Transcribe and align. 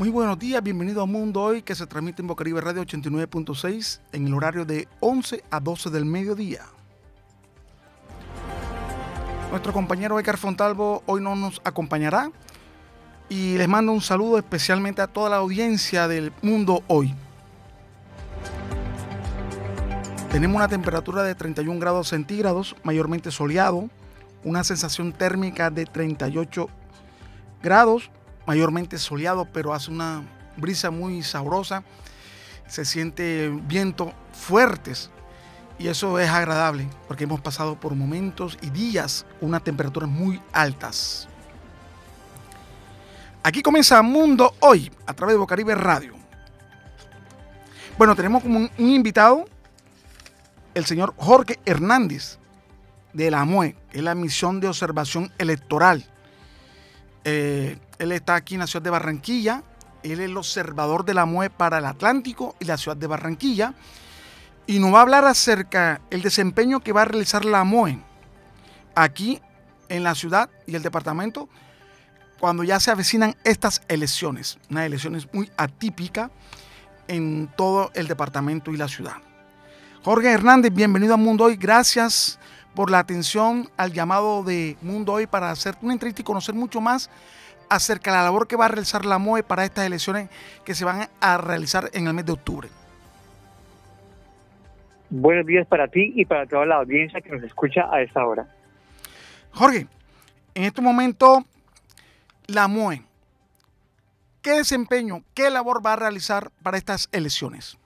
Muy 0.00 0.08
buenos 0.08 0.38
días, 0.38 0.62
bienvenido 0.62 1.02
a 1.02 1.06
Mundo 1.06 1.42
Hoy 1.42 1.60
que 1.60 1.74
se 1.74 1.86
transmite 1.86 2.22
en 2.22 2.28
Bocaribe 2.28 2.62
Radio 2.62 2.80
89.6 2.80 4.00
en 4.12 4.28
el 4.28 4.32
horario 4.32 4.64
de 4.64 4.88
11 5.00 5.44
a 5.50 5.60
12 5.60 5.90
del 5.90 6.06
mediodía. 6.06 6.64
Nuestro 9.50 9.74
compañero 9.74 10.18
Edgar 10.18 10.38
Fontalvo 10.38 11.02
hoy 11.04 11.20
no 11.20 11.36
nos 11.36 11.60
acompañará 11.64 12.30
y 13.28 13.58
les 13.58 13.68
mando 13.68 13.92
un 13.92 14.00
saludo 14.00 14.38
especialmente 14.38 15.02
a 15.02 15.06
toda 15.06 15.28
la 15.28 15.36
audiencia 15.36 16.08
del 16.08 16.32
Mundo 16.40 16.82
Hoy. 16.86 17.14
Tenemos 20.32 20.56
una 20.56 20.68
temperatura 20.68 21.24
de 21.24 21.34
31 21.34 21.78
grados 21.78 22.08
centígrados, 22.08 22.74
mayormente 22.84 23.30
soleado, 23.30 23.90
una 24.44 24.64
sensación 24.64 25.12
térmica 25.12 25.68
de 25.68 25.84
38 25.84 26.70
grados, 27.62 28.10
mayormente 28.46 28.98
soleado, 28.98 29.46
pero 29.46 29.74
hace 29.74 29.90
una 29.90 30.22
brisa 30.56 30.90
muy 30.90 31.22
sabrosa. 31.22 31.82
Se 32.66 32.84
siente 32.84 33.48
viento 33.64 34.12
fuertes 34.32 35.10
y 35.78 35.88
eso 35.88 36.18
es 36.18 36.28
agradable 36.28 36.88
porque 37.08 37.24
hemos 37.24 37.40
pasado 37.40 37.80
por 37.80 37.94
momentos 37.94 38.58
y 38.60 38.70
días 38.70 39.24
unas 39.40 39.64
temperaturas 39.64 40.08
muy 40.08 40.40
altas. 40.52 41.26
Aquí 43.42 43.62
comienza 43.62 44.02
Mundo 44.02 44.54
Hoy 44.60 44.92
a 45.06 45.14
través 45.14 45.34
de 45.34 45.38
Bocaribe 45.38 45.74
Radio. 45.74 46.14
Bueno, 47.96 48.14
tenemos 48.14 48.42
como 48.42 48.58
un, 48.58 48.70
invitado 48.76 49.46
el 50.74 50.84
señor 50.84 51.14
Jorge 51.16 51.58
Hernández 51.64 52.38
de 53.14 53.30
la 53.30 53.44
MUE, 53.44 53.74
que 53.90 53.98
es 53.98 54.04
la 54.04 54.14
misión 54.14 54.60
de 54.60 54.68
observación 54.68 55.32
electoral. 55.38 56.04
Eh, 57.24 57.78
él 58.00 58.12
está 58.12 58.34
aquí 58.34 58.54
en 58.54 58.60
la 58.60 58.66
ciudad 58.66 58.82
de 58.82 58.90
Barranquilla. 58.90 59.62
Él 60.02 60.12
es 60.12 60.20
el 60.20 60.36
observador 60.36 61.04
de 61.04 61.12
la 61.12 61.26
MUE 61.26 61.50
para 61.50 61.78
el 61.78 61.84
Atlántico 61.84 62.56
y 62.58 62.64
la 62.64 62.78
ciudad 62.78 62.96
de 62.96 63.06
Barranquilla. 63.06 63.74
Y 64.66 64.78
nos 64.78 64.94
va 64.94 65.00
a 65.00 65.02
hablar 65.02 65.26
acerca 65.26 66.00
del 66.08 66.22
desempeño 66.22 66.80
que 66.80 66.92
va 66.92 67.02
a 67.02 67.04
realizar 67.04 67.44
la 67.44 67.62
MUE 67.62 68.02
aquí 68.94 69.38
en 69.90 70.02
la 70.02 70.14
ciudad 70.14 70.48
y 70.66 70.74
el 70.74 70.82
departamento 70.82 71.50
cuando 72.38 72.64
ya 72.64 72.80
se 72.80 72.90
avecinan 72.90 73.36
estas 73.44 73.82
elecciones. 73.86 74.58
Unas 74.70 74.86
elecciones 74.86 75.28
muy 75.34 75.50
atípicas 75.58 76.30
en 77.06 77.52
todo 77.54 77.90
el 77.92 78.08
departamento 78.08 78.72
y 78.72 78.78
la 78.78 78.88
ciudad. 78.88 79.16
Jorge 80.02 80.32
Hernández, 80.32 80.72
bienvenido 80.72 81.12
a 81.12 81.18
Mundo 81.18 81.44
Hoy. 81.44 81.56
Gracias 81.56 82.38
por 82.74 82.90
la 82.90 83.00
atención 83.00 83.70
al 83.76 83.92
llamado 83.92 84.42
de 84.42 84.78
Mundo 84.80 85.12
Hoy 85.12 85.26
para 85.26 85.50
hacer 85.50 85.76
una 85.82 85.92
entrevista 85.92 86.22
y 86.22 86.24
conocer 86.24 86.54
mucho 86.54 86.80
más 86.80 87.10
acerca 87.70 88.10
de 88.10 88.18
la 88.18 88.24
labor 88.24 88.46
que 88.46 88.56
va 88.56 88.66
a 88.66 88.68
realizar 88.68 89.06
la 89.06 89.18
MOE 89.18 89.42
para 89.42 89.64
estas 89.64 89.86
elecciones 89.86 90.28
que 90.64 90.74
se 90.74 90.84
van 90.84 91.08
a 91.20 91.38
realizar 91.38 91.88
en 91.94 92.06
el 92.06 92.12
mes 92.12 92.26
de 92.26 92.32
octubre. 92.32 92.68
Buenos 95.08 95.46
días 95.46 95.66
para 95.66 95.88
ti 95.88 96.12
y 96.14 96.24
para 96.24 96.46
toda 96.46 96.66
la 96.66 96.76
audiencia 96.76 97.20
que 97.20 97.30
nos 97.30 97.42
escucha 97.42 97.88
a 97.90 98.02
esta 98.02 98.24
hora. 98.26 98.46
Jorge, 99.52 99.86
en 100.54 100.64
este 100.64 100.82
momento, 100.82 101.44
la 102.46 102.68
MOE, 102.68 103.02
¿qué 104.42 104.52
desempeño, 104.52 105.22
qué 105.34 105.50
labor 105.50 105.84
va 105.84 105.94
a 105.94 105.96
realizar 105.96 106.50
para 106.62 106.76
estas 106.76 107.08
elecciones? 107.12 107.78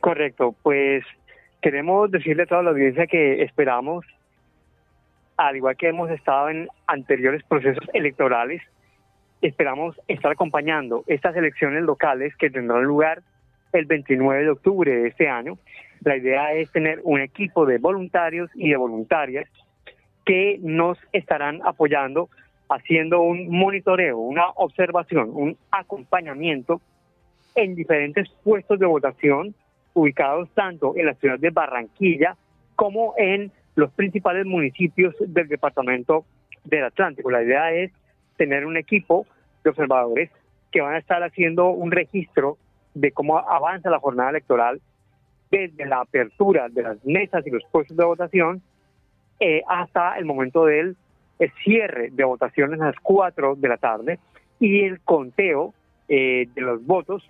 Correcto, 0.00 0.54
pues 0.62 1.04
queremos 1.60 2.10
decirle 2.10 2.44
a 2.44 2.46
toda 2.46 2.62
la 2.62 2.70
audiencia 2.70 3.06
que 3.06 3.42
esperamos 3.42 4.04
al 5.38 5.56
igual 5.56 5.76
que 5.76 5.88
hemos 5.88 6.10
estado 6.10 6.50
en 6.50 6.68
anteriores 6.88 7.42
procesos 7.44 7.84
electorales, 7.94 8.60
esperamos 9.40 9.98
estar 10.08 10.32
acompañando 10.32 11.04
estas 11.06 11.36
elecciones 11.36 11.84
locales 11.84 12.34
que 12.36 12.50
tendrán 12.50 12.82
lugar 12.82 13.22
el 13.72 13.86
29 13.86 14.42
de 14.42 14.50
octubre 14.50 14.92
de 14.92 15.08
este 15.08 15.28
año. 15.28 15.56
La 16.00 16.16
idea 16.16 16.52
es 16.54 16.70
tener 16.72 17.00
un 17.04 17.20
equipo 17.20 17.66
de 17.66 17.78
voluntarios 17.78 18.50
y 18.54 18.70
de 18.70 18.76
voluntarias 18.76 19.48
que 20.26 20.58
nos 20.60 20.98
estarán 21.12 21.60
apoyando 21.64 22.28
haciendo 22.68 23.20
un 23.20 23.48
monitoreo, 23.48 24.18
una 24.18 24.50
observación, 24.56 25.30
un 25.32 25.56
acompañamiento 25.70 26.80
en 27.54 27.76
diferentes 27.76 28.28
puestos 28.42 28.78
de 28.78 28.86
votación 28.86 29.54
ubicados 29.94 30.50
tanto 30.54 30.94
en 30.96 31.06
la 31.06 31.14
ciudad 31.14 31.38
de 31.38 31.50
Barranquilla 31.50 32.36
como 32.74 33.14
en 33.16 33.52
los 33.78 33.92
principales 33.92 34.44
municipios 34.44 35.14
del 35.20 35.46
departamento 35.46 36.24
del 36.64 36.82
Atlántico. 36.82 37.30
La 37.30 37.44
idea 37.44 37.70
es 37.70 37.92
tener 38.36 38.66
un 38.66 38.76
equipo 38.76 39.24
de 39.62 39.70
observadores 39.70 40.30
que 40.72 40.80
van 40.80 40.94
a 40.94 40.98
estar 40.98 41.22
haciendo 41.22 41.70
un 41.70 41.92
registro 41.92 42.58
de 42.94 43.12
cómo 43.12 43.38
avanza 43.38 43.88
la 43.88 44.00
jornada 44.00 44.30
electoral 44.30 44.80
desde 45.52 45.86
la 45.86 46.00
apertura 46.00 46.68
de 46.68 46.82
las 46.82 47.04
mesas 47.04 47.46
y 47.46 47.50
los 47.50 47.62
puestos 47.70 47.96
de 47.96 48.04
votación 48.04 48.62
eh, 49.38 49.62
hasta 49.68 50.18
el 50.18 50.24
momento 50.24 50.64
del 50.64 50.96
cierre 51.62 52.08
de 52.10 52.24
votaciones 52.24 52.80
a 52.80 52.86
las 52.86 53.00
4 53.00 53.54
de 53.54 53.68
la 53.68 53.76
tarde 53.76 54.18
y 54.58 54.80
el 54.80 54.98
conteo 55.02 55.72
eh, 56.08 56.48
de 56.52 56.60
los 56.60 56.84
votos 56.84 57.24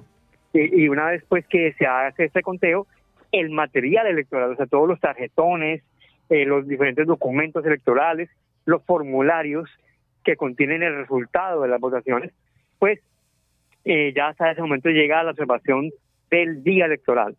eh, 0.54 0.70
y 0.72 0.88
una 0.88 1.08
vez 1.08 1.22
pues 1.28 1.46
que 1.46 1.74
se 1.74 1.86
hace 1.86 2.24
este 2.24 2.40
conteo 2.40 2.86
el 3.32 3.50
material 3.50 4.06
electoral, 4.06 4.52
o 4.52 4.56
sea, 4.56 4.64
todos 4.64 4.88
los 4.88 4.98
tarjetones, 4.98 5.82
eh, 6.30 6.44
los 6.44 6.66
diferentes 6.68 7.06
documentos 7.06 7.64
electorales, 7.64 8.28
los 8.66 8.82
formularios 8.84 9.70
que 10.24 10.36
contienen 10.36 10.82
el 10.82 10.96
resultado 10.96 11.62
de 11.62 11.68
las 11.68 11.80
votaciones, 11.80 12.32
pues 12.78 13.00
eh, 13.84 14.12
ya 14.14 14.28
hasta 14.28 14.50
ese 14.50 14.60
momento 14.60 14.90
llega 14.90 15.22
la 15.22 15.30
observación 15.30 15.90
del 16.30 16.62
día 16.62 16.84
electoral. 16.84 17.36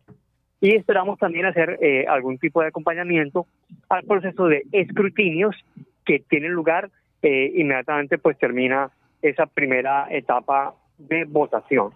Y 0.60 0.74
esperamos 0.74 1.18
también 1.18 1.46
hacer 1.46 1.78
eh, 1.80 2.04
algún 2.08 2.38
tipo 2.38 2.60
de 2.60 2.68
acompañamiento 2.68 3.46
al 3.88 4.04
proceso 4.04 4.46
de 4.46 4.64
escrutinios 4.72 5.56
que 6.04 6.18
tiene 6.28 6.48
lugar 6.48 6.90
inmediatamente 7.22 8.16
pues 8.16 8.38
termina 8.38 8.90
esa 9.20 9.44
primera 9.44 10.06
etapa 10.10 10.74
de 10.96 11.26
votación. 11.26 11.92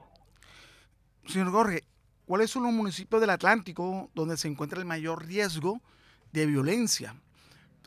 Señor 1.24 1.50
Jorge, 1.50 1.80
¿cuáles 2.26 2.50
son 2.50 2.64
los 2.64 2.72
municipios 2.72 3.22
del 3.22 3.30
Atlántico 3.30 4.10
donde 4.14 4.36
se 4.36 4.48
encuentra 4.48 4.78
el 4.78 4.84
mayor 4.84 5.26
riesgo 5.26 5.80
de 6.34 6.46
violencia. 6.46 7.14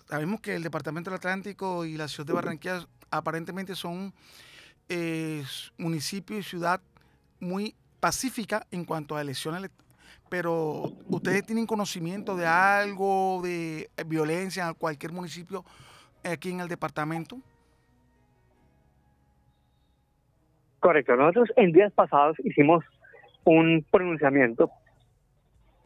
Sabemos 0.05 0.39
que 0.39 0.55
el 0.55 0.63
Departamento 0.63 1.09
del 1.09 1.17
Atlántico 1.17 1.83
y 1.83 1.97
la 1.97 2.07
ciudad 2.07 2.27
de 2.27 2.33
Barranquilla 2.33 2.87
aparentemente 3.11 3.75
son 3.75 4.13
eh, 4.87 5.43
municipio 5.77 6.39
y 6.39 6.43
ciudad 6.43 6.79
muy 7.41 7.75
pacífica 7.99 8.65
en 8.71 8.85
cuanto 8.85 9.17
a 9.17 9.21
elecciones, 9.21 9.69
pero 10.29 10.93
ustedes 11.07 11.45
tienen 11.45 11.65
conocimiento 11.65 12.37
de 12.37 12.45
algo 12.45 13.41
de 13.43 13.89
violencia 14.05 14.65
en 14.65 14.75
cualquier 14.75 15.11
municipio 15.11 15.65
aquí 16.23 16.49
en 16.49 16.61
el 16.61 16.69
departamento. 16.69 17.37
Correcto, 20.79 21.17
nosotros 21.17 21.49
en 21.57 21.73
días 21.73 21.91
pasados 21.91 22.37
hicimos 22.45 22.85
un 23.43 23.85
pronunciamiento 23.91 24.71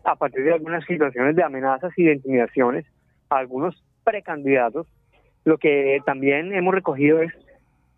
a 0.04 0.16
partir 0.16 0.44
de 0.44 0.54
algunas 0.54 0.84
situaciones 0.86 1.36
de 1.36 1.44
amenazas 1.44 1.92
y 1.98 2.04
de 2.04 2.14
intimidaciones 2.14 2.86
a 3.30 3.38
algunos 3.38 3.84
precandidatos, 4.04 4.88
lo 5.46 5.58
que 5.58 6.00
también 6.06 6.54
hemos 6.54 6.74
recogido 6.74 7.22
es 7.22 7.32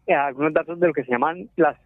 eh, 0.07 0.13
algunos 0.13 0.53
datos 0.53 0.79
de 0.79 0.87
lo 0.87 0.93
que 0.93 1.03
se 1.03 1.11
llaman 1.11 1.49
las, 1.55 1.77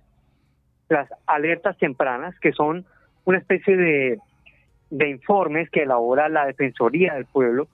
las 0.90 1.10
alertas 1.26 1.78
tempranas, 1.78 2.38
que 2.40 2.52
son 2.52 2.86
una 3.26 3.38
especie 3.38 3.76
de, 3.76 4.20
de 4.90 5.10
informes 5.10 5.70
que 5.70 5.84
elabora 5.84 6.30
la 6.30 6.46
Defensoría 6.46 7.16
del 7.16 7.26
Pueblo, 7.26 7.68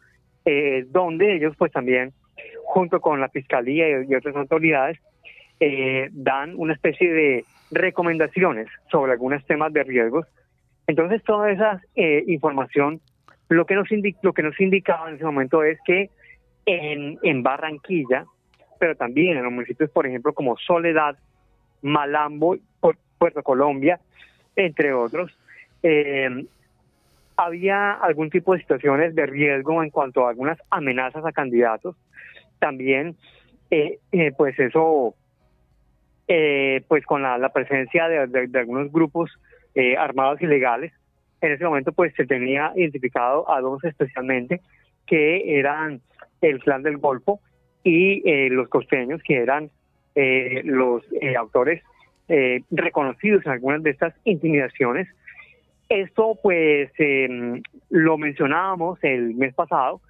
eh, 0.45 0.85
donde 0.89 1.35
ellos 1.35 1.55
pues 1.57 1.71
también, 1.71 2.13
junto 2.65 2.99
con 2.99 3.21
la 3.21 3.29
Fiscalía 3.29 4.03
y, 4.03 4.15
otras 4.15 4.35
autoridades, 4.35 4.99
eh, 5.59 6.09
dan 6.11 6.53
una 6.57 6.73
especie 6.73 7.11
de 7.11 7.45
recomendaciones 7.71 8.67
sobre 8.91 9.13
algunos 9.13 9.45
temas 9.45 9.71
de 9.71 9.83
riesgos 9.83 10.27
entonces, 10.87 11.23
toda 11.23 11.51
esa 11.51 11.81
eh, 11.95 12.23
información, 12.27 12.99
lo 13.49 13.65
que, 13.65 13.75
nos 13.75 13.87
lo 14.21 14.33
que 14.33 14.43
nos 14.43 14.59
indicaba 14.59 15.09
en 15.09 15.15
ese 15.15 15.25
momento 15.25 15.63
es 15.63 15.79
que 15.85 16.09
en, 16.65 17.43
Barranquilla, 17.43 18.25
pero 18.79 18.95
también 18.95 19.37
en 19.37 19.43
los 19.43 19.53
municipios, 19.53 19.89
por 19.91 20.07
ejemplo, 20.07 20.33
como 20.33 20.57
Soledad, 20.57 21.17
Malambo, 21.81 22.57
Puerto 23.17 23.43
Colombia, 23.43 23.99
entre 24.55 24.93
otros, 24.93 25.37
eh, 25.83 26.45
había 27.37 27.93
algún 27.93 28.29
tipo 28.29 28.53
de 28.53 28.59
situaciones 28.59 29.15
de 29.15 29.25
riesgo 29.25 29.83
en 29.83 29.89
cuanto 29.89 30.25
a 30.25 30.29
algunas 30.29 30.59
amenazas 30.69 31.25
a 31.25 31.31
candidatos. 31.31 31.95
También, 32.59 33.15
eh, 33.71 33.99
pues 34.37 34.59
eso, 34.59 35.15
pues 36.87 37.05
con 37.05 37.21
la, 37.21 37.49
presencia 37.49 38.07
de 38.07 38.59
algunos 38.59 38.91
grupos 38.91 39.31
eh, 39.75 39.95
armados 39.97 40.41
ilegales. 40.41 40.93
En 41.41 41.51
ese 41.51 41.65
momento 41.65 41.91
pues 41.91 42.13
se 42.15 42.25
tenía 42.25 42.71
identificado 42.75 43.49
a 43.51 43.59
dos 43.61 43.83
especialmente 43.83 44.61
que 45.05 45.59
eran 45.59 46.01
el 46.41 46.59
clan 46.59 46.83
del 46.83 46.97
Golfo 46.97 47.39
y 47.83 48.27
eh, 48.29 48.49
los 48.49 48.69
costeños 48.69 49.21
que 49.23 49.37
eran 49.37 49.69
eh, 50.15 50.61
los 50.63 51.03
autores 51.37 51.81
eh, 52.29 52.61
reconocidos 52.71 53.45
en 53.45 53.51
algunas 53.51 53.83
de 53.83 53.89
estas 53.89 54.13
intimidaciones. 54.23 55.07
Esto 55.89 56.37
pues 56.41 56.89
em, 56.97 57.61
lo 57.89 58.17
mencionábamos 58.17 58.99
el 59.03 59.35
mes 59.35 59.53
pasado 59.53 60.01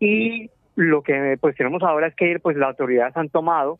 y 0.00 0.50
lo 0.74 1.02
que 1.02 1.36
pues 1.40 1.56
tenemos 1.56 1.82
ahora 1.82 2.08
es 2.08 2.14
que 2.16 2.38
pues 2.40 2.56
las 2.56 2.70
autoridades 2.70 3.16
han 3.16 3.28
tomado 3.28 3.78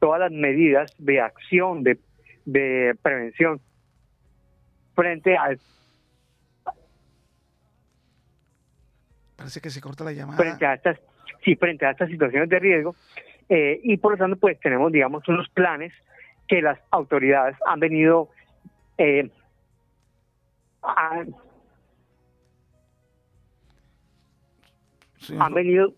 todas 0.00 0.20
las 0.20 0.32
medidas 0.32 0.94
de 0.98 1.20
acción, 1.20 1.82
de 1.82 2.94
prevención 3.02 3.60
frente 4.94 5.36
a 5.36 5.56
Parece 9.36 9.60
que 9.60 9.70
se 9.70 9.80
corta 9.80 10.04
la 10.04 10.12
llamada. 10.12 10.38
Frente 10.38 10.64
a 10.64 10.74
estas, 10.74 10.98
sí, 11.44 11.56
frente 11.56 11.84
a 11.84 11.90
estas 11.90 12.08
situaciones 12.08 12.48
de 12.48 12.58
riesgo. 12.58 12.94
Eh, 13.48 13.80
y 13.82 13.96
por 13.98 14.12
lo 14.12 14.18
tanto, 14.18 14.36
pues 14.36 14.58
tenemos, 14.60 14.90
digamos, 14.90 15.26
unos 15.28 15.48
planes 15.50 15.92
que 16.48 16.62
las 16.62 16.78
autoridades 16.90 17.56
han 17.66 17.80
venido 17.80 18.30
eh, 18.98 19.30
han 25.38 25.54
venido 25.54 25.94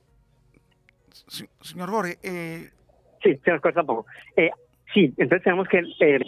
señor 1.63 1.91
Jorge 1.91 2.19
eh... 2.23 2.71
sí 3.23 3.37
se 3.45 3.51
nos 3.51 3.61
corta 3.61 3.81
un 3.81 3.87
poco 3.87 4.07
eh, 4.37 4.51
sí 4.95 5.13
entonces 5.17 5.43
tenemos 5.43 5.69
que 5.69 5.83
eh, 6.01 6.21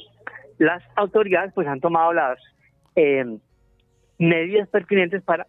las 0.58 0.82
autoridades 0.96 1.52
pues 1.54 1.68
han 1.68 1.80
tomado 1.80 2.12
las 2.12 2.38
eh, 2.98 3.38
medidas 4.18 4.68
pertinentes 4.68 5.22
para 5.22 5.46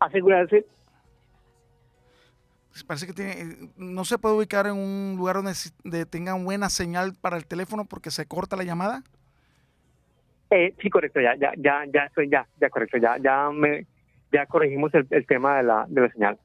asegurarse 0.00 0.64
parece 2.84 3.06
que 3.06 3.12
tiene, 3.12 3.70
no 3.76 4.04
se 4.04 4.18
puede 4.18 4.36
ubicar 4.36 4.66
en 4.66 4.74
un 4.74 5.14
lugar 5.16 5.36
donde, 5.36 6.06
tenga 6.06 6.34
buena 6.34 6.68
señal 6.68 7.12
para 7.20 7.36
el 7.36 7.46
teléfono 7.46 7.84
porque 7.84 8.10
se 8.10 8.26
corta 8.26 8.56
la 8.56 8.64
llamada. 8.64 9.02
Eh, 10.50 10.74
sí, 10.80 10.88
correcto, 10.88 11.20
ya, 11.20 11.34
ya, 11.34 11.52
ya, 11.56 11.84
ya 11.92 12.10
ya, 12.28 12.46
ya, 12.60 12.70
correcto, 12.70 12.98
ya, 12.98 13.16
ya 13.18 13.50
me, 13.50 13.86
ya 14.32 14.46
corregimos 14.46 14.92
el, 14.94 15.26
tema 15.26 15.58
de 15.58 15.62
la, 15.64 15.86
de 15.88 16.00
la 16.00 16.08
señal. 16.10 16.38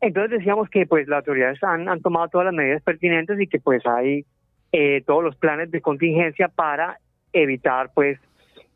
Entonces 0.00 0.38
decíamos 0.38 0.68
que 0.70 0.86
pues 0.86 1.08
las 1.08 1.18
autoridades 1.18 1.62
han, 1.62 1.88
han 1.88 2.00
tomado 2.00 2.28
todas 2.28 2.46
las 2.46 2.54
medidas 2.54 2.82
pertinentes 2.82 3.40
y 3.40 3.48
que 3.48 3.58
pues 3.58 3.84
hay 3.86 4.24
eh, 4.70 5.02
todos 5.06 5.24
los 5.24 5.34
planes 5.36 5.70
de 5.72 5.80
contingencia 5.80 6.48
para 6.48 7.00
evitar 7.42 7.92
pues 7.94 8.18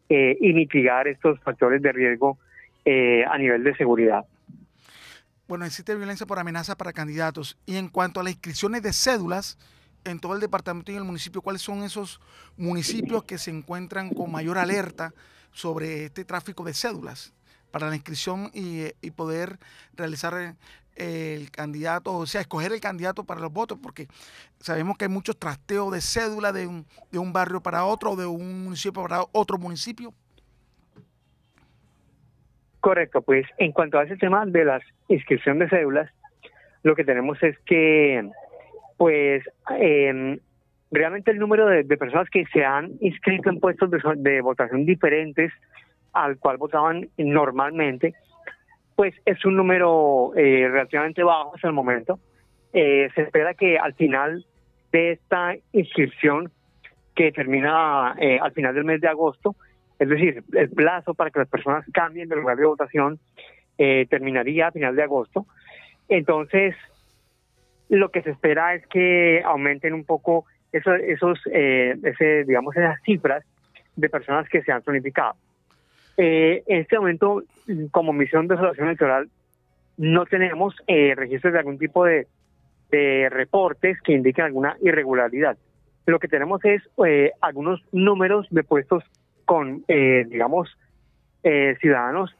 eh, 0.08 0.36
y 0.40 0.52
mitigar 0.52 1.08
estos 1.08 1.40
factores 1.40 1.82
de 1.82 1.92
riesgo 1.92 2.38
eh, 2.84 3.24
a 3.24 3.38
nivel 3.38 3.64
de 3.64 3.74
seguridad. 3.76 4.24
Bueno, 5.48 5.64
existe 5.64 5.94
violencia 5.94 6.26
por 6.26 6.38
amenaza 6.38 6.76
para 6.76 6.92
candidatos. 6.92 7.58
Y 7.66 7.76
en 7.76 7.88
cuanto 7.88 8.20
a 8.20 8.22
las 8.22 8.32
inscripciones 8.32 8.82
de 8.82 8.92
cédulas 8.92 9.58
en 10.04 10.18
todo 10.18 10.34
el 10.34 10.40
departamento 10.40 10.90
y 10.90 10.94
en 10.94 11.00
el 11.00 11.06
municipio, 11.06 11.42
¿cuáles 11.42 11.62
son 11.62 11.82
esos 11.82 12.20
municipios 12.56 13.24
que 13.24 13.38
se 13.38 13.50
encuentran 13.50 14.10
con 14.10 14.32
mayor 14.32 14.58
alerta 14.58 15.12
sobre 15.52 16.06
este 16.06 16.24
tráfico 16.24 16.64
de 16.64 16.74
cédulas 16.74 17.32
para 17.72 17.88
la 17.88 17.96
inscripción 17.96 18.50
y, 18.54 18.92
poder 19.12 19.58
realizar 19.96 20.54
el 20.94 21.50
candidato, 21.50 22.14
o 22.14 22.26
sea, 22.26 22.40
escoger 22.40 22.72
el 22.72 22.80
candidato 22.80 23.24
para 23.24 23.40
los 23.40 23.52
votos, 23.52 23.78
porque 23.82 24.06
sabemos 24.60 24.96
que 24.96 25.06
hay 25.06 25.10
muchos 25.10 25.38
trasteos 25.38 25.92
de 25.92 26.00
cédula 26.00 26.52
de 26.52 26.66
un, 26.66 26.86
de 27.10 27.18
un 27.18 27.32
barrio 27.32 27.60
para 27.60 27.84
otro, 27.84 28.14
de 28.14 28.26
un 28.26 28.64
municipio 28.64 29.02
para 29.02 29.22
otro 29.32 29.58
municipio. 29.58 30.12
Correcto, 32.80 33.22
pues 33.22 33.46
en 33.58 33.72
cuanto 33.72 33.98
a 33.98 34.04
ese 34.04 34.16
tema 34.16 34.44
de 34.44 34.64
la 34.64 34.80
inscripción 35.08 35.58
de 35.60 35.68
cédulas, 35.68 36.10
lo 36.82 36.96
que 36.96 37.04
tenemos 37.04 37.40
es 37.42 37.56
que, 37.60 38.28
pues, 38.96 39.44
em, 39.78 40.40
realmente 40.90 41.30
el 41.30 41.38
número 41.38 41.66
de, 41.66 41.84
personas 41.96 42.28
que 42.28 42.44
se 42.52 42.64
han 42.64 42.90
inscrito 43.00 43.50
en 43.50 43.60
puestos 43.60 43.88
de, 44.16 44.40
votación 44.40 44.84
diferentes 44.84 45.52
al 46.12 46.38
cual 46.38 46.58
votaban 46.58 47.08
normalmente, 47.16 48.14
pues 48.94 49.14
es 49.24 49.44
un 49.44 49.56
número 49.56 50.32
eh, 50.36 50.68
relativamente 50.68 51.22
bajo 51.22 51.54
hasta 51.54 51.68
el 51.68 51.74
momento. 51.74 52.18
Eh, 52.72 53.08
se 53.14 53.22
espera 53.22 53.54
que 53.54 53.78
al 53.78 53.94
final 53.94 54.44
de 54.92 55.12
esta 55.12 55.54
inscripción, 55.72 56.50
que 57.14 57.32
termina 57.32 58.14
eh, 58.18 58.38
al 58.40 58.52
final 58.52 58.74
del 58.74 58.84
mes 58.84 59.00
de 59.00 59.08
agosto, 59.08 59.54
es 59.98 60.08
decir, 60.08 60.42
el 60.54 60.70
plazo 60.70 61.14
para 61.14 61.30
que 61.30 61.40
las 61.40 61.48
personas 61.48 61.84
cambien 61.92 62.28
de 62.28 62.36
lugar 62.36 62.56
de 62.56 62.66
votación 62.66 63.18
terminaría 63.76 64.68
a 64.68 64.70
final 64.70 64.94
de 64.94 65.02
agosto. 65.02 65.46
Entonces, 66.08 66.76
lo 67.88 68.10
que 68.10 68.22
se 68.22 68.30
espera 68.30 68.74
es 68.74 68.86
que 68.86 69.42
aumenten 69.44 69.92
un 69.92 70.04
poco 70.04 70.44
esos, 70.70 71.38
digamos, 72.46 72.76
esas 72.76 73.02
cifras 73.02 73.44
de 73.96 74.08
personas 74.08 74.48
que 74.48 74.62
se 74.62 74.70
han 74.70 74.82
zonificado. 74.82 75.34
Eh, 76.24 76.62
en 76.68 76.82
este 76.82 76.96
momento, 77.00 77.42
como 77.90 78.12
misión 78.12 78.46
de 78.46 78.54
observación 78.54 78.86
electoral, 78.86 79.28
no 79.96 80.24
tenemos 80.24 80.72
registros 80.86 81.52
de 81.52 81.58
algún 81.58 81.78
tipo 81.78 82.04
de, 82.04 82.28
reportes 83.28 84.00
que 84.02 84.12
indiquen 84.12 84.44
alguna 84.44 84.76
irregularidad. 84.82 85.58
Lo 86.06 86.20
que 86.20 86.28
tenemos 86.28 86.64
es 86.64 86.80
algunos 87.40 87.82
números 87.90 88.46
de 88.50 88.62
puestos 88.62 89.02
con, 89.46 89.82
eh, 89.88 90.24
digamos, 90.28 90.78
eh, 91.42 91.76
ciudadanos, 91.80 92.36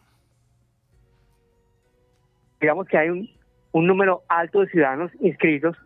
digamos 2.60 2.86
que 2.86 2.98
hay 2.98 3.08
un, 3.08 3.28
un 3.72 3.86
número 3.88 4.22
alto 4.28 4.60
de 4.60 4.68
ciudadanos 4.68 5.10
inscritos, 5.18 5.76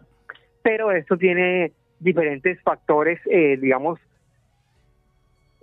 pero 0.63 0.93
esto 0.93 1.17
tiene 1.17 1.73
diferentes 2.01 2.61
factores, 2.61 3.21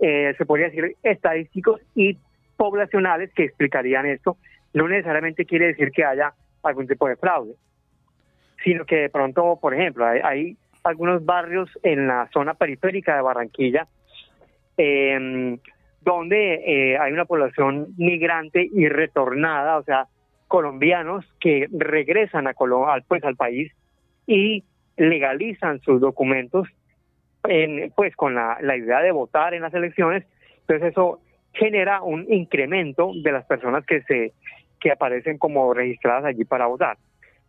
eh, 0.06 0.34
se 0.36 0.44
podría 0.44 0.66
decir 0.66 0.96
estadísticos 1.02 1.80
y 1.94 2.18
poblacionales 2.58 3.32
que 3.32 3.44
explicarían 3.44 4.04
esto. 4.04 4.36
No 4.74 4.86
necesariamente 4.86 5.46
quiere 5.46 5.68
decir 5.68 5.92
que 5.92 6.04
haya 6.04 6.34
algún 6.62 6.86
tipo 6.86 7.08
de 7.08 7.16
fraude, 7.16 7.54
sino 8.62 8.84
que 8.84 8.96
de 8.96 9.08
pronto, 9.08 9.58
por 9.58 9.72
ejemplo, 9.72 10.04
hay 10.04 10.58
algunos 10.82 11.24
barrios 11.24 11.70
en 11.82 12.06
la 12.06 12.28
zona 12.34 12.52
periférica 12.52 13.16
de 13.16 13.22
Barranquilla 13.22 13.86
eh, 14.76 15.58
donde 16.02 16.54
eh, 16.66 16.98
hay 16.98 17.12
una 17.12 17.24
población 17.24 17.94
migrante 17.96 18.68
y 18.70 18.88
retornada, 18.88 19.78
o 19.78 19.84
sea, 19.84 20.08
colombianos 20.48 21.24
que 21.40 21.66
regresan 21.72 22.46
a 22.46 22.54
al, 22.88 23.02
pues, 23.04 23.24
al 23.24 23.36
país 23.36 23.72
y 24.26 24.64
legalizan 24.98 25.80
sus 25.80 25.98
documentos 26.02 26.68
en, 27.44 27.92
pues 27.92 28.14
con 28.16 28.34
la, 28.34 28.58
idea 28.76 29.00
de 29.00 29.12
votar 29.12 29.54
en 29.54 29.62
las 29.62 29.74
elecciones, 29.74 30.24
entonces 30.60 30.92
eso 30.92 31.20
genera 31.52 32.02
un 32.02 32.30
incremento 32.32 33.12
de 33.22 33.32
las 33.32 33.44
personas 33.44 33.84
que 33.86 34.02
se 34.02 34.32
que 34.80 34.92
aparecen 34.92 35.38
como 35.38 35.72
registradas 35.72 36.26
allí 36.26 36.44
para 36.44 36.66
votar. 36.66 36.98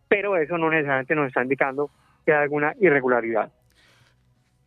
Pero 0.08 0.36
eso 0.38 0.56
no 0.56 0.70
necesariamente 0.70 1.14
nos 1.14 1.26
está 1.26 1.42
indicando 1.42 1.90
que 2.24 2.32
hay 2.32 2.42
alguna 2.42 2.74
irregularidad. 2.80 3.52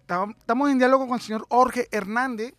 Estamos 0.02 0.72
en 0.72 0.80
diálogo 0.80 1.08
con 1.08 1.16
el 1.16 1.22
señor 1.22 1.46
Jorge 1.50 1.88
Hernández, 1.92 2.54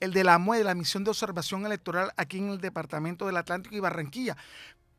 el 0.00 0.12
de 0.12 0.24
la 0.24 0.38
MUE, 0.38 0.58
de 0.58 0.64
la 0.64 0.74
Misión 0.74 1.04
de 1.04 1.10
Observación 1.10 1.66
Electoral 1.66 2.10
aquí 2.16 2.38
en 2.38 2.50
el 2.50 2.60
Departamento 2.60 3.26
del 3.26 3.36
Atlántico 3.36 3.76
y 3.76 3.80
Barranquilla. 3.80 4.36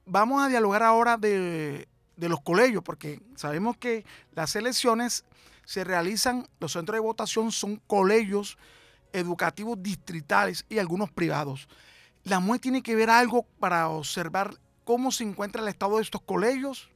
Vamos 0.06 0.44
a 0.44 0.50
dialogar 0.50 0.84
ahora 0.84 1.18
de, 1.18 1.88
los 2.18 2.42
colegios, 2.42 2.84
porque 2.84 3.20
sabemos 3.36 3.78
que 3.78 4.06
las 4.34 4.56
elecciones 4.56 5.26
se 5.70 5.84
realizan, 5.84 6.46
los 6.60 6.72
centros 6.72 6.96
de 6.96 7.00
votación 7.00 7.52
son 7.52 7.76
colegios 7.86 8.58
educativos 9.14 9.80
distritales 9.84 10.66
y 10.68 10.80
algunos 10.80 11.12
privados. 11.12 11.68
¿La 12.24 12.40
MUE 12.40 12.58
tiene 12.58 12.82
que 12.82 12.96
ver 12.96 13.12
algo 13.12 13.46
para 13.60 13.88
observar 13.88 14.48
cómo 14.84 15.12
se 15.12 15.26
encuentra 15.26 15.62
el 15.62 15.68
estado 15.68 15.98
de 15.98 16.02
estos 16.02 16.22
colegios? 16.22 16.92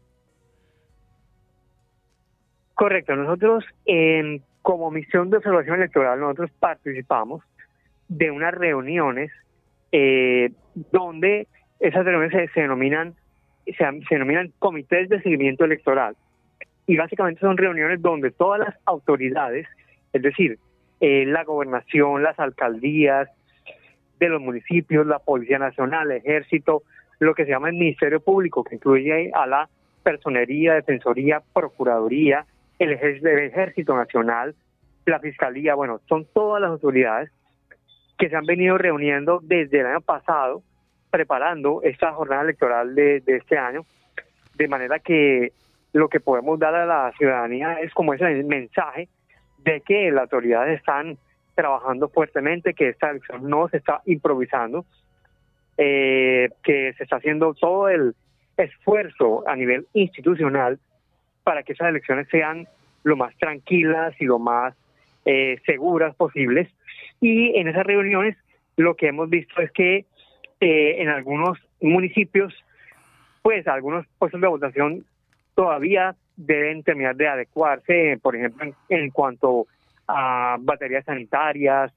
Correcto, 2.73 3.15
nosotros 3.15 3.63
en 3.85 4.41
como 4.63 4.89
misión 4.89 5.29
de 5.29 5.37
observación 5.37 5.75
electoral, 5.75 6.19
nosotros 6.19 6.49
participamos 6.59 7.43
de 8.07 8.31
unas 8.31 8.55
reuniones 8.55 9.29
eh, 9.91 10.51
donde 10.91 11.47
esas 11.79 12.03
reuniones 12.03 12.49
se, 12.51 12.61
denominan 12.61 13.13
se, 13.65 13.85
denominan 14.09 14.51
comités 14.57 15.09
de 15.09 15.21
seguimiento 15.21 15.63
electoral 15.63 16.15
y 16.87 16.97
básicamente 16.97 17.41
son 17.41 17.57
reuniones 17.57 18.01
donde 18.01 18.31
todas 18.31 18.59
las 18.59 18.75
autoridades, 18.85 19.67
es 20.11 20.21
decir, 20.21 20.59
eh, 20.99 21.25
la 21.25 21.43
gobernación, 21.43 22.23
las 22.23 22.39
alcaldías 22.39 23.29
de 24.19 24.29
los 24.29 24.41
municipios, 24.41 25.05
la 25.05 25.19
Policía 25.19 25.59
Nacional, 25.59 26.11
el 26.11 26.17
Ejército, 26.17 26.83
lo 27.19 27.33
que 27.33 27.45
se 27.45 27.51
llama 27.51 27.69
el 27.69 27.75
Ministerio 27.75 28.19
Público, 28.19 28.63
que 28.63 28.75
incluye 28.75 29.31
a 29.33 29.45
la 29.47 29.69
Personería, 30.03 30.73
Defensoría, 30.73 31.41
Procuraduría, 31.53 32.45
el 32.79 32.91
Ejército, 32.91 33.95
Nacional, 33.95 34.55
la 35.05 35.19
Fiscalía, 35.19 35.75
bueno, 35.75 36.01
son 36.07 36.25
todas 36.33 36.61
las 36.61 36.71
autoridades 36.71 37.31
que 38.17 38.29
se 38.29 38.35
han 38.35 38.45
venido 38.45 38.77
reuniendo 38.77 39.39
desde 39.41 39.79
el 39.79 39.87
año 39.87 40.01
pasado, 40.01 40.61
preparando 41.09 41.81
esta 41.83 42.13
jornada 42.13 42.43
electoral 42.43 42.95
de, 42.95 43.21
este 43.25 43.57
año, 43.57 43.85
de 44.55 44.67
manera 44.67 44.99
que 44.99 45.51
lo 45.93 46.09
que 46.09 46.19
podemos 46.19 46.59
dar 46.59 46.75
a 46.75 46.85
la 46.85 47.11
ciudadanía 47.17 47.75
es 47.75 47.93
como 47.93 48.13
ese 48.13 48.43
mensaje 48.43 49.07
de 49.59 49.81
que 49.81 50.11
las 50.11 50.23
autoridades 50.23 50.79
están 50.79 51.17
trabajando 51.55 52.09
fuertemente, 52.09 52.73
que 52.73 52.89
esta 52.89 53.11
elección 53.11 53.47
no 53.47 53.69
se 53.69 53.77
está 53.77 54.01
improvisando, 54.05 54.85
eh, 55.77 56.49
que 56.63 56.93
se 56.93 57.03
está 57.03 57.17
haciendo 57.17 57.53
todo 57.53 57.89
el 57.89 58.15
esfuerzo 58.57 59.47
a 59.47 59.55
nivel 59.55 59.87
institucional 59.93 60.79
para 61.43 61.63
que 61.63 61.73
esas 61.73 61.89
elecciones 61.89 62.27
sean 62.29 62.67
lo 63.03 63.15
más 63.15 63.35
tranquilas 63.37 64.19
y 64.19 64.25
lo 64.25 64.39
más 64.39 64.73
eh, 65.25 65.59
seguras 65.65 66.15
posibles. 66.15 66.69
Y 67.21 67.57
en 67.57 67.67
esas 67.67 67.85
reuniones 67.85 68.35
lo 68.77 68.95
que 68.95 69.07
hemos 69.07 69.29
visto 69.29 69.61
es 69.61 69.71
que 69.71 70.05
eh, 70.59 71.01
en 71.01 71.09
algunos 71.09 71.59
municipios, 71.81 72.53
pues 73.41 73.67
algunos 73.67 74.05
puestos 74.17 74.41
de 74.41 74.47
votación 74.47 75.05
todavía 75.55 76.15
deben 76.35 76.83
terminar 76.83 77.15
de 77.15 77.27
adecuarse, 77.27 78.19
por 78.21 78.35
ejemplo, 78.35 78.73
en, 78.89 79.09
cuanto 79.11 79.67
a 80.07 80.57
baterías 80.59 81.05
sanitarias, 81.05 81.91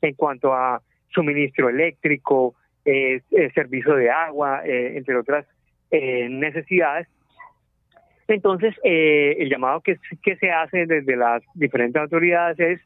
en 0.00 0.14
cuanto 0.14 0.52
a 0.52 0.80
suministro 1.08 1.68
eléctrico, 1.68 2.54
eh, 2.84 3.20
eh 3.30 3.50
servicio 3.54 3.94
de 3.94 4.10
agua, 4.10 4.62
eh, 4.64 4.96
entre 4.96 5.16
otras 5.16 5.46
eh, 5.90 6.28
necesidades. 6.28 7.08
Entonces, 8.26 8.74
el 8.82 9.50
llamado 9.50 9.82
que, 9.82 9.98
que 10.22 10.36
se 10.36 10.50
hace 10.50 10.86
desde 10.86 11.14
las 11.14 11.42
diferentes 11.54 12.00
autoridades 12.00 12.58
es 12.58 12.80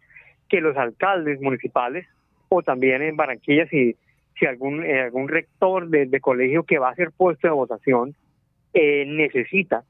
que 0.49 0.61
los 0.61 0.77
alcaldes 0.77 1.41
municipales 1.41 2.09
o 2.49 2.61
también 2.63 3.03
en 3.03 3.17
Barranquilla, 3.17 3.69
si, 3.69 3.95
si 4.37 4.47
algún, 4.47 4.85
algún 4.85 5.29
rector 5.29 5.89
de, 5.89 6.07
de, 6.07 6.21
colegio 6.21 6.65
que 6.65 6.81
va 6.81 6.91
a 6.91 6.95
ser 6.97 7.13
puesto 7.13 7.47
de 7.47 7.55
votación 7.55 8.17
necesita 8.75 9.85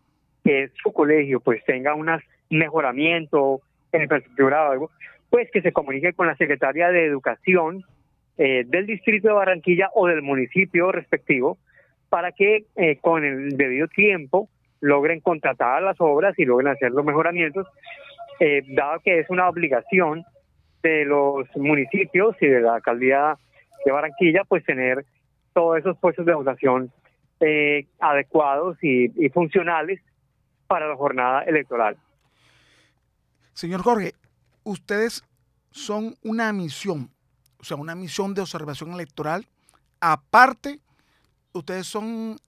que 0.49 0.71
su 0.83 0.95
colegio 0.95 1.41
pues 1.41 1.63
tenga 1.67 1.95
un 1.95 2.09
mejoramiento 2.49 3.61
en 3.93 4.05
infraestructura 4.05 4.67
o 4.67 4.73
algo, 4.73 4.91
pues 5.29 5.51
que 5.51 5.61
se 5.61 5.73
comunique 5.73 6.15
con 6.15 6.27
la 6.27 6.37
secretaria 6.37 6.89
de 6.89 7.05
Educación 7.05 7.85
eh, 8.39 8.65
del 8.67 8.87
distrito 8.87 9.29
de 9.29 9.35
Barranquilla 9.35 9.91
o 9.93 10.07
del 10.07 10.23
municipio 10.23 10.91
respectivo 10.91 11.59
para 12.09 12.33
que 12.33 12.65
eh, 12.77 12.97
con 13.03 13.27
el 13.27 13.59
debido 13.59 13.89
tiempo 13.89 14.49
logren 14.81 15.21
contratar 15.21 15.83
las 15.83 16.01
obras 16.01 16.33
y 16.39 16.47
logren 16.47 16.69
hacer 16.69 16.93
los 16.93 17.05
mejoramientos, 17.05 17.67
eh, 18.41 18.63
dado 18.69 19.01
que 19.01 19.19
es 19.19 19.29
una 19.29 19.51
obligación 19.51 20.25
de 20.83 21.05
los 21.05 21.47
municipios 21.57 22.37
y 22.41 22.47
de 22.47 22.63
la 22.63 22.77
alcaldía 22.77 23.37
de 23.85 23.93
Barranquilla, 23.93 24.45
pues 24.49 24.65
tener 24.65 25.05
todos 25.53 25.77
esos 25.77 25.99
puestos 25.99 26.25
de 26.25 26.33
votación 26.33 26.91
adecuados 28.01 28.79
y 28.83 29.29
funcionales 29.29 30.01
para 30.69 30.87
la 30.87 30.97
jornada 30.97 31.43
electoral. 31.43 31.97
Señor 33.55 33.83
Jorge, 33.83 34.15
ustedes 34.63 35.25
son 35.73 36.15
una 36.23 36.53
misión, 36.53 37.11
o 37.59 37.65
sea, 37.65 37.77
una 37.77 37.95
misión 37.95 38.35
de 38.35 38.43
observación 38.43 38.93
electoral. 38.93 39.49
Aparte, 39.99 40.79
ustedes 41.53 41.87
son 41.87 42.39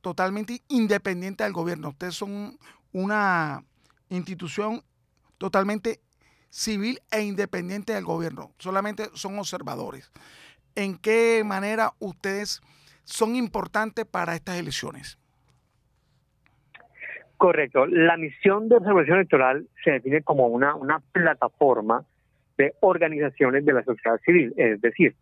totalmente 0.00 0.62
independientes 0.68 1.44
del 1.44 1.52
gobierno. 1.52 1.90
Ustedes 1.90 2.14
son 2.14 2.58
una 2.92 3.62
institución 4.08 4.82
totalmente 5.36 6.00
civil 6.48 7.00
e 7.10 7.22
independiente 7.22 7.92
del 7.92 8.04
gobierno. 8.04 8.52
Solamente 8.58 9.10
son 9.14 9.38
observadores. 9.38 10.10
¿En 10.74 10.96
qué 10.96 11.42
manera 11.44 11.94
ustedes 11.98 12.60
son 13.04 13.36
importantes 13.36 14.06
para 14.06 14.34
estas 14.34 14.56
elecciones? 14.56 15.19
Correcto. 17.40 17.86
La 17.86 18.18
misión 18.18 18.68
de 18.68 18.76
observación 18.76 19.16
electoral 19.16 19.66
se 19.82 19.92
define 19.92 20.20
como 20.20 20.48
una, 20.48 20.74
una 20.74 21.00
plataforma 21.10 22.04
de 22.58 22.74
organizaciones 22.80 23.64
de 23.64 23.72
la 23.72 23.82
sociedad 23.82 24.20
civil. 24.26 24.52
Es 24.58 24.78
decir, 24.82 25.14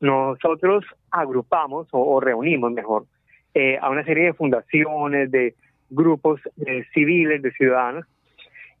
nosotros 0.00 0.86
agrupamos 1.10 1.86
o, 1.90 2.18
reunimos 2.18 2.72
mejor 2.72 3.04
eh, 3.52 3.76
a 3.78 3.90
una 3.90 4.04
serie 4.04 4.24
de 4.24 4.32
fundaciones, 4.32 5.30
de 5.30 5.54
grupos 5.90 6.40
eh, 6.64 6.86
civiles, 6.94 7.42
de 7.42 7.52
ciudadanos, 7.52 8.06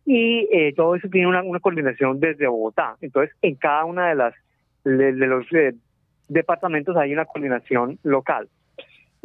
y 0.06 0.48
eh, 0.50 0.72
todo 0.74 0.94
eso 0.94 1.10
tiene 1.10 1.26
una, 1.26 1.42
coordinación 1.60 2.18
desde 2.18 2.46
Bogotá. 2.46 2.96
Entonces, 3.02 3.36
en 3.42 3.56
cada 3.56 3.84
una 3.84 4.08
de 4.08 4.14
las 4.14 4.34
de 4.84 5.12
los 5.12 5.44
departamentos 6.28 6.96
hay 6.96 7.12
una 7.12 7.26
coordinación 7.26 7.98
local. 8.04 8.48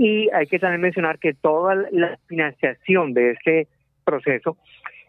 Y 0.04 0.32
hay 0.32 0.48
que 0.48 0.58
también 0.58 0.82
mencionar 0.82 1.20
que 1.20 1.36
toda 1.36 1.76
la 1.76 2.18
financiación 2.26 3.14
de 3.14 3.34
este 3.34 3.68
proceso 4.04 4.58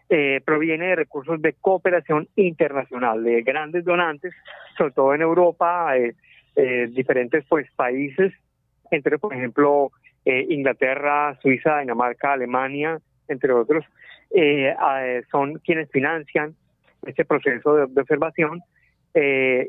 eh, 0.07 0.39
proviene 0.45 0.89
de 0.89 0.95
recursos 0.97 1.41
de 1.41 1.53
cooperación 1.53 2.27
internacional, 2.35 3.23
de 3.23 3.41
grandes 3.41 3.85
donantes, 3.85 4.35
sobre 4.77 4.91
todo 4.91 5.15
en 5.15 5.23
Europa, 5.23 5.97
eh, 5.97 6.13
eh, 6.55 6.89
diferentes 6.91 7.43
pues 7.49 7.65
países, 7.75 8.33
entre 8.91 9.17
por 9.17 9.33
ejemplo 9.33 9.89
Inglaterra, 10.25 11.39
Suiza, 11.41 11.79
Dinamarca, 11.79 12.33
Alemania, 12.33 12.99
entre 13.27 13.51
otros, 13.51 13.83
son 15.31 15.55
quienes 15.65 15.89
financian 15.89 16.53
este 17.07 17.25
proceso 17.25 17.75
de, 17.75 17.87
de 17.87 18.01
observación 18.01 18.61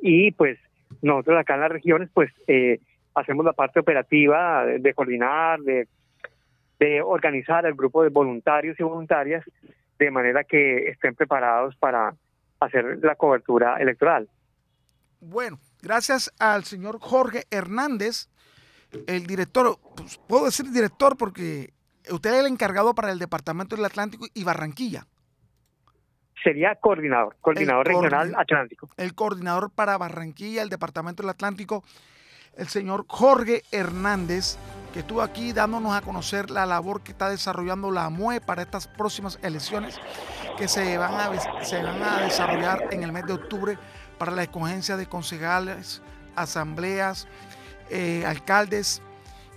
y 0.02 0.30
pues 0.32 0.58
nosotros 1.00 1.38
acá 1.40 1.54
en 1.54 1.60
las 1.60 1.72
regiones 1.72 2.10
pues 2.12 2.30
hacemos 3.14 3.44
la 3.44 3.52
parte 3.52 3.80
operativa 3.80 4.64
de, 4.66 4.94
coordinar, 4.94 5.60
de, 5.60 5.88
de 6.78 7.02
organizar 7.02 7.64
el 7.66 7.74
grupo 7.74 8.02
de 8.02 8.08
voluntarios 8.08 8.78
y 8.78 8.82
voluntarias 8.82 9.44
de 9.98 10.10
manera 10.10 10.44
que 10.44 10.88
estén 10.88 11.14
preparados 11.14 11.76
para 11.76 12.14
hacer 12.60 12.98
la 13.02 13.14
cobertura 13.14 13.76
electoral. 13.76 14.28
Bueno, 15.20 15.58
gracias 15.82 16.32
al 16.38 16.64
señor 16.64 16.98
Jorge 17.00 17.44
Hernández, 17.50 18.28
el 19.06 19.26
director, 19.26 19.78
pues, 19.96 20.18
puedo 20.28 20.44
decir 20.44 20.70
director 20.70 21.16
porque 21.16 21.72
usted 22.10 22.34
es 22.34 22.40
el 22.40 22.46
encargado 22.46 22.94
para 22.94 23.10
el 23.12 23.18
Departamento 23.18 23.76
del 23.76 23.84
Atlántico 23.84 24.26
y 24.34 24.44
Barranquilla. 24.44 25.06
Sería 26.42 26.74
coordinador, 26.74 27.36
coordinador 27.40 27.86
regional 27.86 28.34
atlántico. 28.36 28.90
El 28.98 29.14
coordinador 29.14 29.70
para 29.70 29.96
Barranquilla, 29.96 30.62
el 30.62 30.68
Departamento 30.68 31.22
del 31.22 31.30
Atlántico 31.30 31.82
el 32.56 32.68
señor 32.68 33.04
Jorge 33.08 33.62
Hernández, 33.70 34.56
que 34.92 35.00
estuvo 35.00 35.22
aquí 35.22 35.52
dándonos 35.52 35.94
a 35.94 36.02
conocer 36.02 36.50
la 36.50 36.66
labor 36.66 37.02
que 37.02 37.12
está 37.12 37.28
desarrollando 37.28 37.90
la 37.90 38.08
MUE 38.10 38.40
para 38.40 38.62
estas 38.62 38.86
próximas 38.86 39.38
elecciones 39.42 39.96
que 40.56 40.68
se 40.68 40.96
van 40.98 41.14
a, 41.14 41.30
desarrollar 42.20 42.88
en 42.92 43.02
el 43.02 43.12
mes 43.12 43.26
de 43.26 43.32
octubre 43.32 43.78
para 44.18 44.32
la 44.32 44.44
escogencia 44.44 44.96
de 44.96 45.06
concejales, 45.06 46.00
asambleas, 46.36 47.26
eh, 47.90 48.24
alcaldes 48.26 49.02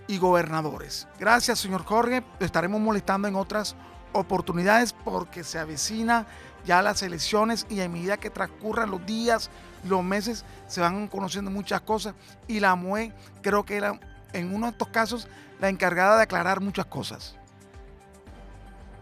y 0.07 0.17
gobernadores. 0.17 1.07
Gracias, 1.19 1.59
señor 1.59 1.83
Jorge. 1.83 2.23
estaremos 2.39 2.81
molestando 2.81 3.27
en 3.27 3.35
otras 3.35 3.75
oportunidades 4.13 4.93
porque 4.93 5.43
se 5.43 5.59
avecina 5.59 6.25
ya 6.67 6.81
las 6.81 7.01
elecciones 7.01 7.65
y 7.69 7.79
a 7.79 7.89
medida 7.89 8.17
que 8.17 8.29
transcurran 8.29 8.91
los 8.91 9.03
días, 9.05 9.50
los 9.88 10.03
meses 10.03 10.45
se 10.67 10.81
van 10.81 11.07
conociendo 11.07 11.50
muchas 11.50 11.81
cosas 11.81 12.13
y 12.47 12.59
la 12.59 12.75
MUE 12.75 13.13
creo 13.41 13.63
que 13.63 13.77
era 13.77 13.93
en 14.33 14.53
uno 14.53 14.67
de 14.67 14.71
estos 14.74 14.89
casos 14.89 15.29
la 15.62 15.69
encargada 15.69 16.17
de 16.17 16.24
aclarar 16.24 16.59
muchas 16.59 16.86
cosas. 16.86 17.39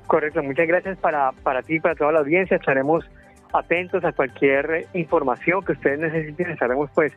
Correcto, 0.06 0.44
muchas 0.44 0.68
gracias 0.68 0.98
para, 1.00 1.32
para 1.32 1.64
ti 1.64 1.76
y 1.76 1.80
para 1.80 1.96
toda 1.96 2.12
la 2.12 2.20
audiencia. 2.20 2.58
Estaremos 2.58 3.04
atentos 3.52 4.04
a 4.06 4.12
cualquier 4.12 4.88
información 4.94 5.66
que 5.66 5.72
ustedes 5.72 6.00
necesiten. 6.00 6.52
Estaremos 6.52 6.92
pues 6.94 7.14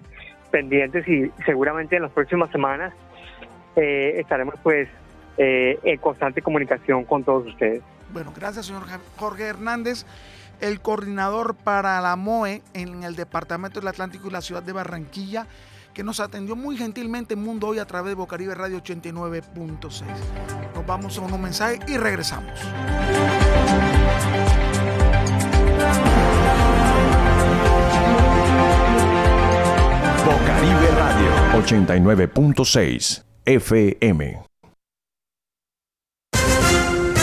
pendientes 0.51 1.07
y 1.07 1.31
seguramente 1.45 1.97
en 1.97 2.03
las 2.03 2.13
próximas 2.13 2.51
semanas 2.51 2.95
eh, 3.77 4.15
estaremos 4.19 4.55
pues 4.63 4.89
eh, 5.37 5.79
en 5.83 5.99
constante 5.99 6.41
comunicación 6.41 7.05
con 7.05 7.23
todos 7.23 7.47
ustedes. 7.47 7.83
Bueno, 8.11 8.33
gracias 8.35 8.65
señor 8.67 8.85
Jorge 9.19 9.45
Hernández 9.45 10.07
el 10.61 10.81
coordinador 10.81 11.55
para 11.55 12.01
la 12.01 12.17
MOE 12.17 12.63
en 12.75 13.05
el 13.05 13.17
Departamento 13.17 13.81
del 13.81 13.89
Atlántico 13.89 14.29
y 14.29 14.31
la 14.31 14.43
ciudad 14.43 14.63
de 14.63 14.73
Barranquilla, 14.73 15.47
que 15.95 16.03
nos 16.03 16.21
atendió 16.21 16.57
muy 16.57 16.77
gentilmente 16.77 17.35
en 17.35 17.43
Mundo 17.43 17.69
Hoy 17.69 17.79
a 17.79 17.87
través 17.87 18.11
de 18.11 18.15
Bocaribe 18.15 18.55
Radio 18.55 18.83
89.6. 18.83 20.05
Nos 20.75 20.87
vamos 20.87 21.19
a 21.19 21.21
unos 21.21 21.41
mensajes 21.41 21.81
y 21.89 21.97
regresamos. 21.97 22.53
Bocaribe 30.25 30.89
Radio 30.97 31.67
89.6 31.67 33.25
FM. 33.45 34.48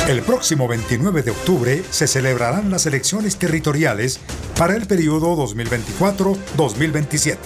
El 0.08 0.22
próximo 0.22 0.68
29 0.68 1.24
de 1.24 1.32
octubre 1.32 1.84
se 1.90 2.08
celebrarán 2.08 2.70
las 2.70 2.86
elecciones 2.86 3.38
territoriales 3.38 4.20
para 4.56 4.76
el 4.76 4.86
periodo 4.86 5.36
2024-2027. 5.36 7.38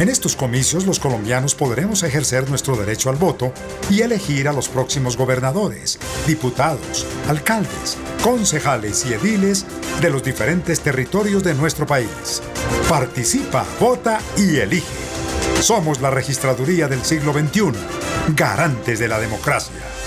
En 0.00 0.08
estos 0.08 0.34
comicios 0.34 0.86
los 0.86 0.98
colombianos 0.98 1.54
podremos 1.54 2.02
ejercer 2.04 2.48
nuestro 2.48 2.74
derecho 2.74 3.10
al 3.10 3.16
voto 3.16 3.52
y 3.90 4.00
elegir 4.00 4.48
a 4.48 4.54
los 4.54 4.70
próximos 4.70 5.18
gobernadores, 5.18 5.98
diputados, 6.26 7.06
alcaldes, 7.28 7.98
concejales 8.22 9.04
y 9.04 9.12
ediles 9.12 9.66
de 10.00 10.08
los 10.08 10.22
diferentes 10.22 10.80
territorios 10.80 11.44
de 11.44 11.52
nuestro 11.52 11.86
país. 11.86 12.40
Participa, 12.88 13.66
vota 13.78 14.20
y 14.38 14.56
elige. 14.56 14.86
Somos 15.60 16.00
la 16.00 16.08
registraduría 16.08 16.88
del 16.88 17.04
siglo 17.04 17.34
XXI, 17.34 17.72
garantes 18.34 18.98
de 18.98 19.08
la 19.08 19.20
democracia. 19.20 19.97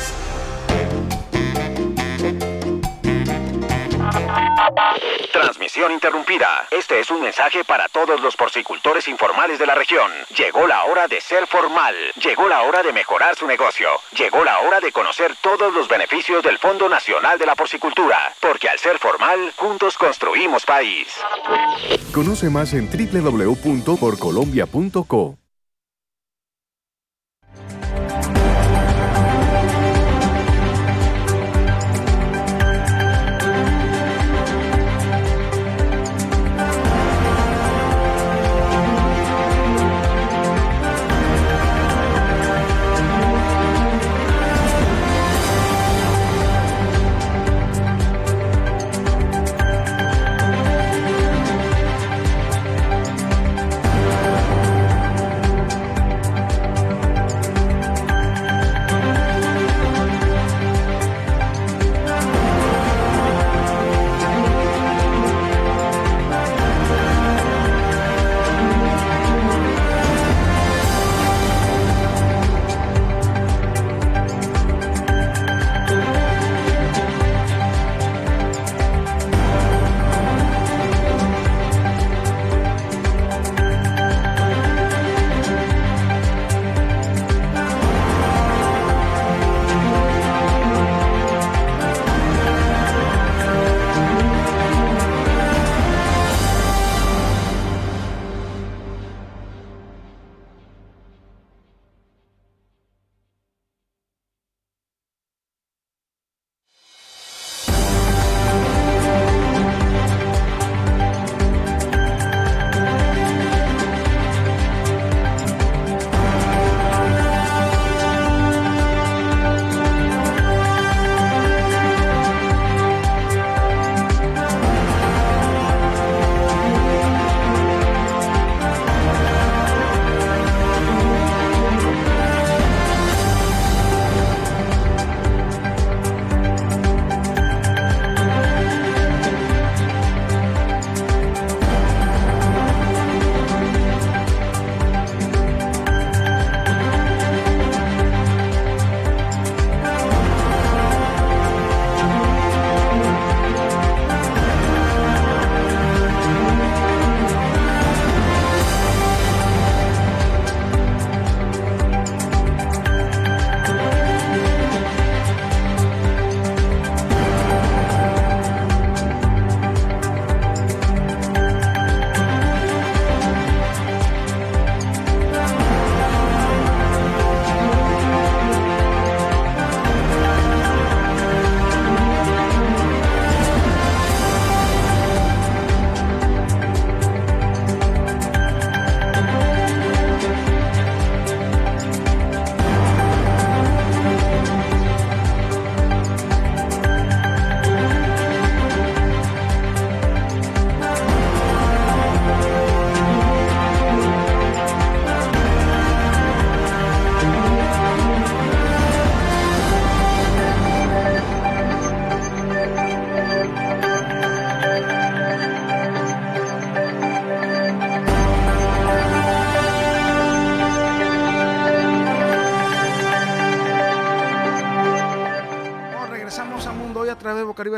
Transmisión 5.42 5.92
interrumpida. 5.92 6.68
Este 6.70 7.00
es 7.00 7.10
un 7.10 7.22
mensaje 7.22 7.64
para 7.64 7.88
todos 7.90 8.22
los 8.22 8.36
porcicultores 8.36 9.08
informales 9.08 9.58
de 9.58 9.66
la 9.66 9.74
región. 9.74 10.12
Llegó 10.38 10.68
la 10.68 10.84
hora 10.86 11.08
de 11.08 11.20
ser 11.20 11.48
formal. 11.48 11.96
Llegó 12.22 12.48
la 12.48 12.62
hora 12.62 12.84
de 12.84 12.94
mejorar 12.94 13.36
su 13.36 13.48
negocio. 13.48 13.90
Llegó 14.16 14.44
la 14.44 14.60
hora 14.60 14.80
de 14.80 14.92
conocer 14.92 15.36
todos 15.42 15.74
los 15.74 15.88
beneficios 15.88 16.44
del 16.44 16.60
Fondo 16.60 16.88
Nacional 16.88 17.40
de 17.40 17.48
la 17.48 17.56
Porcicultura. 17.56 18.36
Porque 18.40 18.70
al 18.70 18.78
ser 18.78 19.00
formal, 19.00 19.52
juntos 19.58 19.98
construimos 19.98 20.64
país. 20.64 21.08
Conoce 22.14 22.52
más 22.52 22.74
en 22.74 22.88
www.porcolombia.co. 22.88 25.41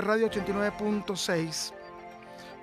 Radio 0.03 0.29
89.6. 0.29 1.73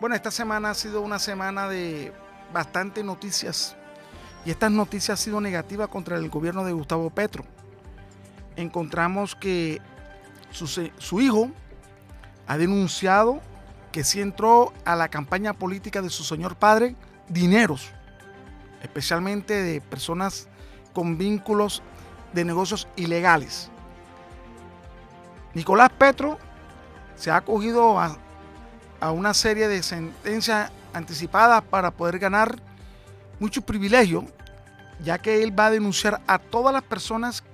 Bueno, 0.01 0.15
esta 0.15 0.31
semana 0.31 0.71
ha 0.71 0.75
sido 0.75 1.01
una 1.01 1.19
semana 1.19 1.69
de 1.69 2.13
bastante 2.53 3.03
noticias 3.03 3.77
y 4.45 4.51
estas 4.51 4.71
noticias 4.71 5.19
han 5.19 5.25
sido 5.25 5.41
negativas 5.41 5.89
contra 5.89 6.17
el 6.17 6.29
gobierno 6.29 6.65
de 6.65 6.73
Gustavo 6.73 7.09
Petro. 7.11 7.45
Encontramos 8.57 9.35
que 9.35 9.81
su, 10.51 10.67
su 10.67 11.21
hijo 11.21 11.51
ha 12.47 12.59
denunciado 12.59 13.41
que 13.93 14.05
si 14.05 14.21
entró 14.21 14.73
a 14.85 14.95
la 14.95 15.09
campaña 15.09 15.55
política 15.55 16.03
de 16.03 16.11
su 16.11 16.25
señor 16.25 16.57
padre 16.57 16.95
dineros, 17.29 17.91
especialmente 18.83 19.63
de 19.63 19.81
personas 19.81 20.49
con 20.93 21.17
vínculos 21.17 21.83
de 22.33 22.45
negocios 22.45 22.87
ilegales. 22.97 23.71
Nicolás 25.55 25.91
Petro 25.91 26.39
se 27.21 27.31
ha 27.31 27.37
acogido 27.37 28.01
a, 28.01 28.17
una 29.13 29.35
serie 29.35 29.69
de 29.69 29.83
sentencias 29.83 30.73
anticipadas 30.95 31.63
para 31.63 31.91
poder 31.91 32.19
ganar 32.19 32.57
mucho 33.39 33.61
privilegio, 33.61 34.25
ya 35.03 35.19
que 35.19 35.43
él 35.43 35.59
va 35.59 35.67
a 35.67 35.71
denunciar 35.71 36.23
a 36.27 36.39
todas 36.39 36.73
las 36.73 36.83
personas 36.83 37.45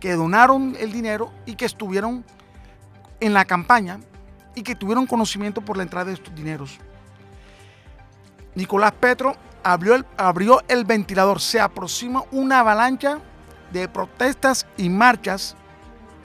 que 0.00 0.14
donaron 0.14 0.76
el 0.80 0.92
dinero 0.92 1.32
y 1.46 1.54
que 1.54 1.64
estuvieron 1.64 2.24
en 3.20 3.34
la 3.34 3.44
campaña 3.44 4.00
y 4.56 4.62
que 4.62 4.74
tuvieron 4.74 5.06
conocimiento 5.06 5.60
por 5.60 5.76
la 5.76 5.84
entrada 5.84 6.06
de 6.06 6.14
estos 6.14 6.34
dineros. 6.34 6.78
Nicolás 8.56 8.92
Petro 8.98 9.36
abrió 9.62 9.94
el, 9.94 10.04
abrió 10.16 10.60
el 10.66 10.84
ventilador. 10.84 11.40
Se 11.40 11.60
aproxima 11.60 12.24
una 12.32 12.60
avalancha 12.60 13.20
de 13.72 13.88
protestas 13.88 14.66
y 14.76 14.88
marchas 14.88 15.54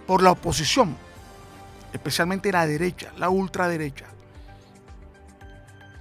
por 0.07 0.23
la 0.23 0.31
oposición 0.31 1.02
especialmente 1.93 2.51
la 2.51 2.65
derecha, 2.65 3.13
la 3.17 3.29
ultraderecha. 3.29 4.05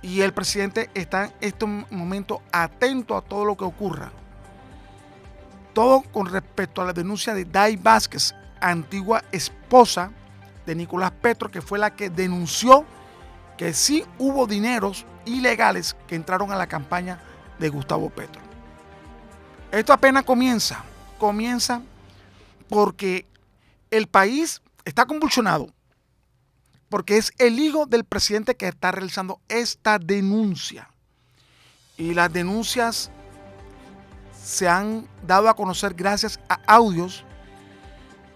Y 0.01 0.23
el 0.23 0.33
presidente 0.33 0.91
está 0.95 1.27
en 1.27 1.33
este 1.41 1.65
momento 1.67 2.43
atento 2.51 3.17
a 3.17 3.23
todo 3.23 3.45
lo 3.45 3.57
que 3.57 3.65
ocurra. 3.65 4.11
Todo 5.75 6.03
con 6.03 6.27
respecto 6.27 6.83
a 6.83 6.87
la 6.87 6.93
denuncia 6.93 7.35
de 7.35 7.45
Dai 7.45 7.77
Vázquez, 7.77 8.35
antigua 8.61 9.23
esposa 9.31 10.11
de 10.67 10.75
Nicolás 10.75 11.13
Petro, 11.13 11.51
que 11.51 11.63
fue 11.63 11.79
la 11.79 11.95
que 11.95 12.11
denunció 12.11 12.85
que 13.57 13.73
sí 13.73 14.05
hubo 14.19 14.47
dineros 14.47 15.07
ilegales 15.25 15.95
que 16.09 16.17
entraron 16.17 16.51
a 16.51 16.57
la 16.57 16.67
campaña 16.67 17.21
de 17.59 17.69
Gustavo 17.69 18.11
Petro. 18.11 18.41
Esto 19.71 19.93
apenas 19.93 20.25
comienza, 20.25 20.83
comienza 21.19 21.81
porque 22.69 23.27
el 23.91 24.07
país 24.09 24.61
está 24.85 25.07
convulsionado 25.07 25.69
porque 26.93 27.17
es 27.17 27.33
el 27.39 27.59
hijo 27.59 27.87
del 27.87 28.05
presidente 28.05 28.55
que 28.55 28.69
está 28.69 28.93
realizando 28.93 29.41
esta 29.49 29.99
denuncia. 29.99 30.91
Y 31.97 32.13
las 32.13 32.31
denuncias 32.31 33.11
se 34.39 34.69
han 34.69 35.09
dado 35.27 35.49
a 35.49 35.57
conocer 35.57 35.95
gracias 35.95 36.39
a 36.51 36.61
audios 36.67 37.25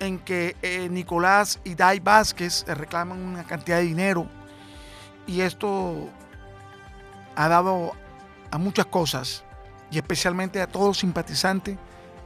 en 0.01 0.19
que 0.19 0.57
eh, 0.62 0.88
Nicolás 0.88 1.61
y 1.64 1.75
Dai 1.75 2.01
Vázquez 2.01 2.64
reclaman 2.66 3.19
una 3.19 3.45
cantidad 3.45 3.77
de 3.77 3.83
dinero 3.83 4.27
y 5.27 5.42
esto 5.42 6.09
ha 7.35 7.49
dado 7.49 7.92
a 8.51 8.57
muchas 8.57 8.87
cosas 8.87 9.45
y 9.90 9.99
especialmente 9.99 10.62
a 10.62 10.66
todos 10.66 10.87
los 10.87 10.99
simpatizantes 11.01 11.77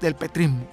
del 0.01 0.15
petrismo. 0.15 0.65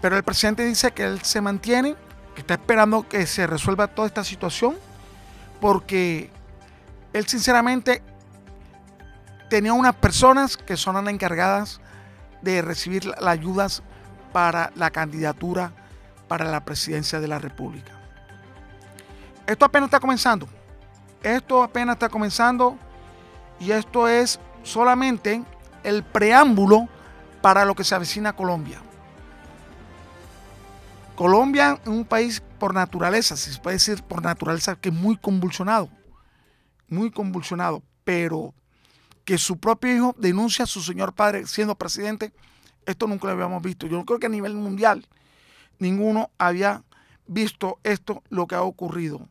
Pero 0.00 0.16
el 0.16 0.22
presidente 0.22 0.64
dice 0.64 0.92
que 0.92 1.04
él 1.04 1.20
se 1.20 1.42
mantiene 1.42 1.94
que 2.34 2.40
está 2.40 2.54
esperando 2.54 3.08
que 3.08 3.26
se 3.26 3.46
resuelva 3.46 3.88
toda 3.88 4.08
esta 4.08 4.24
situación, 4.24 4.76
porque 5.60 6.30
él 7.12 7.26
sinceramente 7.26 8.02
tenía 9.48 9.72
unas 9.72 9.94
personas 9.94 10.56
que 10.56 10.76
son 10.76 10.96
las 10.96 11.06
encargadas 11.12 11.80
de 12.42 12.60
recibir 12.60 13.06
las 13.06 13.22
ayudas 13.22 13.82
para 14.32 14.72
la 14.74 14.90
candidatura 14.90 15.72
para 16.28 16.44
la 16.44 16.64
presidencia 16.64 17.20
de 17.20 17.28
la 17.28 17.38
República. 17.38 17.92
Esto 19.46 19.64
apenas 19.64 19.88
está 19.88 20.00
comenzando. 20.00 20.48
Esto 21.22 21.62
apenas 21.62 21.94
está 21.94 22.08
comenzando 22.08 22.76
y 23.60 23.70
esto 23.70 24.08
es 24.08 24.40
solamente 24.62 25.42
el 25.82 26.02
preámbulo 26.02 26.88
para 27.40 27.64
lo 27.64 27.74
que 27.74 27.84
se 27.84 27.94
avecina 27.94 28.30
a 28.30 28.32
Colombia. 28.34 28.80
Colombia 31.16 31.80
es 31.80 31.88
un 31.88 32.04
país 32.04 32.42
por 32.58 32.74
naturaleza, 32.74 33.36
si 33.36 33.52
se 33.52 33.60
puede 33.60 33.76
decir 33.76 34.02
por 34.02 34.20
naturaleza, 34.20 34.74
que 34.74 34.88
es 34.88 34.94
muy 34.94 35.16
convulsionado, 35.16 35.88
muy 36.88 37.12
convulsionado, 37.12 37.82
pero 38.02 38.52
que 39.24 39.38
su 39.38 39.58
propio 39.58 39.94
hijo 39.94 40.14
denuncia 40.18 40.64
a 40.64 40.66
su 40.66 40.82
señor 40.82 41.14
padre 41.14 41.46
siendo 41.46 41.76
presidente, 41.76 42.32
esto 42.84 43.06
nunca 43.06 43.28
lo 43.28 43.32
habíamos 43.32 43.62
visto. 43.62 43.86
Yo 43.86 44.04
creo 44.04 44.18
que 44.18 44.26
a 44.26 44.30
nivel 44.30 44.54
mundial 44.54 45.06
ninguno 45.78 46.30
había 46.36 46.82
visto 47.26 47.78
esto, 47.84 48.22
lo 48.28 48.48
que 48.48 48.56
ha 48.56 48.62
ocurrido. 48.62 49.28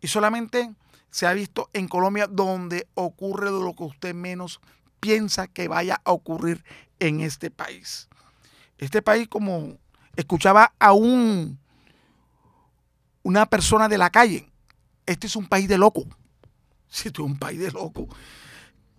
Y 0.00 0.08
solamente 0.08 0.72
se 1.10 1.26
ha 1.26 1.34
visto 1.34 1.68
en 1.74 1.88
Colombia 1.88 2.26
donde 2.26 2.88
ocurre 2.94 3.50
lo 3.50 3.74
que 3.74 3.84
usted 3.84 4.14
menos 4.14 4.60
piensa 4.98 5.46
que 5.46 5.68
vaya 5.68 6.00
a 6.04 6.12
ocurrir 6.12 6.64
en 7.00 7.20
este 7.20 7.50
país. 7.50 8.08
Este 8.78 9.02
país, 9.02 9.28
como 9.28 9.76
escuchaba 10.18 10.74
a 10.80 10.92
un, 10.92 11.60
una 13.22 13.46
persona 13.46 13.88
de 13.88 13.98
la 13.98 14.10
calle. 14.10 14.50
Este 15.06 15.28
es 15.28 15.36
un 15.36 15.46
país 15.46 15.68
de 15.68 15.78
loco. 15.78 16.04
Si 16.90 17.08
este 17.08 17.20
es 17.20 17.26
un 17.26 17.38
país 17.38 17.60
de 17.60 17.70
loco. 17.70 18.08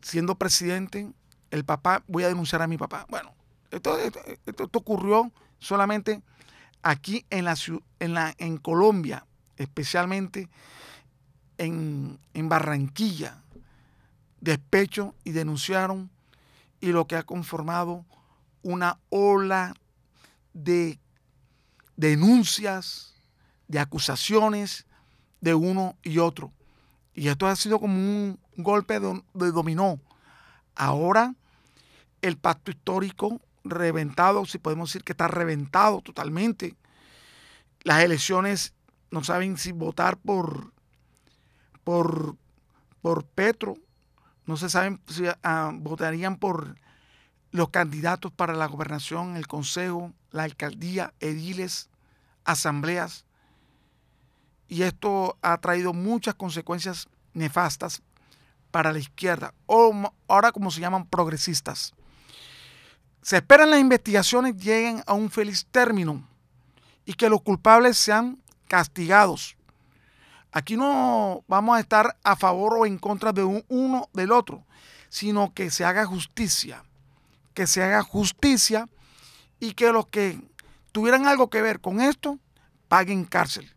Siendo 0.01 0.35
presidente, 0.35 1.11
el 1.49 1.65
papá, 1.65 2.03
voy 2.07 2.23
a 2.23 2.27
denunciar 2.27 2.61
a 2.61 2.67
mi 2.67 2.77
papá. 2.77 3.07
Bueno, 3.09 3.33
esto, 3.71 3.97
esto, 4.45 4.69
ocurrió 4.73 5.31
solamente 5.57 6.21
aquí 6.83 7.25
en, 7.31 7.45
la, 7.45 7.55
en, 7.99 8.13
la, 8.13 8.35
en 8.37 8.57
Colombia, 8.57 9.25
especialmente 9.57 10.49
en, 11.57 12.19
en 12.35 12.47
Barranquilla. 12.47 13.41
Despecho 14.39 15.15
y 15.23 15.31
denunciaron 15.31 16.11
y 16.79 16.91
lo 16.91 17.07
que 17.07 17.15
ha 17.15 17.23
conformado 17.23 18.05
una 18.61 18.99
ola 19.09 19.73
de 20.53 20.99
denuncias, 21.99 23.13
de 23.67 23.79
acusaciones 23.79 24.85
de 25.41 25.53
uno 25.53 25.97
y 26.01 26.19
otro. 26.19 26.53
Y 27.13 27.27
esto 27.27 27.45
ha 27.45 27.55
sido 27.57 27.77
como 27.79 27.93
un 27.93 28.39
golpe 28.55 29.01
de, 29.01 29.21
dominó. 29.33 29.99
Ahora 30.75 31.35
el 32.21 32.37
pacto 32.37 32.71
histórico 32.71 33.41
reventado, 33.65 34.45
si 34.45 34.59
podemos 34.59 34.89
decir 34.89 35.03
que 35.03 35.11
está 35.11 35.27
reventado 35.27 36.01
totalmente. 36.01 36.77
Las 37.83 38.01
elecciones 38.01 38.73
no 39.11 39.21
saben 39.25 39.57
si 39.57 39.73
votar 39.73 40.17
por, 40.17 40.71
por, 41.83 42.37
por 43.01 43.25
Petro, 43.25 43.75
no 44.45 44.55
se 44.55 44.69
saben 44.69 45.01
si 45.07 45.25
ah, 45.43 45.71
votarían 45.73 46.37
por 46.37 46.77
los 47.51 47.69
candidatos 47.69 48.31
para 48.31 48.53
la 48.53 48.67
gobernación, 48.67 49.35
el 49.35 49.47
consejo, 49.47 50.13
la 50.31 50.43
alcaldía, 50.43 51.13
ediles, 51.19 51.88
asambleas. 52.51 53.25
Y 54.67 54.83
esto 54.83 55.37
ha 55.41 55.57
traído 55.57 55.93
muchas 55.93 56.35
consecuencias 56.35 57.07
nefastas 57.33 58.01
para 58.71 58.91
la 58.91 58.99
izquierda, 58.99 59.53
o 59.65 60.11
ahora 60.27 60.51
como 60.51 60.69
se 60.69 60.81
llaman 60.81 61.07
progresistas. 61.07 61.93
Se 63.21 63.37
esperan 63.37 63.71
las 63.71 63.79
investigaciones 63.79 64.55
lleguen 64.57 65.03
a 65.05 65.13
un 65.13 65.29
feliz 65.29 65.65
término 65.71 66.23
y 67.05 67.13
que 67.13 67.29
los 67.29 67.41
culpables 67.41 67.97
sean 67.97 68.41
castigados. 68.67 69.55
Aquí 70.51 70.77
no 70.77 71.43
vamos 71.47 71.77
a 71.77 71.79
estar 71.79 72.17
a 72.23 72.35
favor 72.35 72.77
o 72.77 72.85
en 72.85 72.97
contra 72.97 73.33
de 73.33 73.43
uno 73.43 74.09
del 74.13 74.31
otro, 74.31 74.63
sino 75.09 75.53
que 75.53 75.71
se 75.71 75.83
haga 75.85 76.05
justicia, 76.05 76.83
que 77.53 77.67
se 77.67 77.83
haga 77.83 78.03
justicia 78.03 78.87
y 79.59 79.73
que 79.73 79.91
los 79.91 80.07
que 80.07 80.39
tuvieran 80.91 81.27
algo 81.27 81.49
que 81.49 81.61
ver 81.61 81.79
con 81.79 82.01
esto 82.01 82.39
paguen 82.87 83.25
cárcel. 83.25 83.73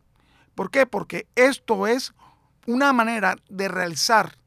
¿Por 0.54 0.70
qué? 0.70 0.86
Porque 0.86 1.26
esto 1.34 1.86
es 1.86 2.12
una 2.66 2.92
manera 2.92 3.36
de 3.48 3.68
realizar 3.68 4.38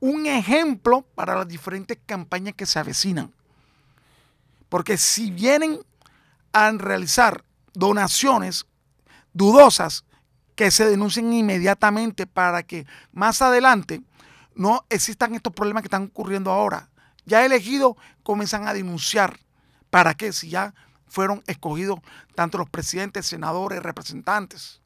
un 0.00 0.26
ejemplo 0.26 1.02
para 1.14 1.36
las 1.36 1.48
diferentes 1.48 1.98
campañas 2.06 2.54
que 2.54 2.66
se 2.66 2.78
avecinan. 2.78 3.32
Porque 4.68 4.96
si 4.96 5.30
vienen 5.30 5.80
a 6.52 6.70
realizar 6.72 7.44
donaciones 7.74 8.66
dudosas, 9.32 10.04
que 10.60 10.70
se 10.70 10.84
denuncien 10.84 11.32
inmediatamente 11.32 12.26
para 12.26 12.62
que 12.62 12.86
más 13.12 13.40
adelante 13.40 14.02
no 14.54 14.84
existan 14.90 15.34
estos 15.34 15.54
problemas 15.54 15.82
que 15.82 15.86
están 15.86 16.04
ocurriendo 16.04 16.50
ahora. 16.50 16.90
Ya 17.24 17.46
elegidos 17.46 17.96
comienzan 18.22 18.68
a 18.68 18.74
denunciar. 18.74 19.40
¿Para 19.88 20.12
qué? 20.12 20.34
Si 20.34 20.50
ya 20.50 20.74
fueron 21.10 21.42
escogidos 21.46 21.98
tanto 22.34 22.56
los 22.56 22.70
presidentes, 22.70 23.26
senadores, 23.26 23.82
representantes, 23.82 24.80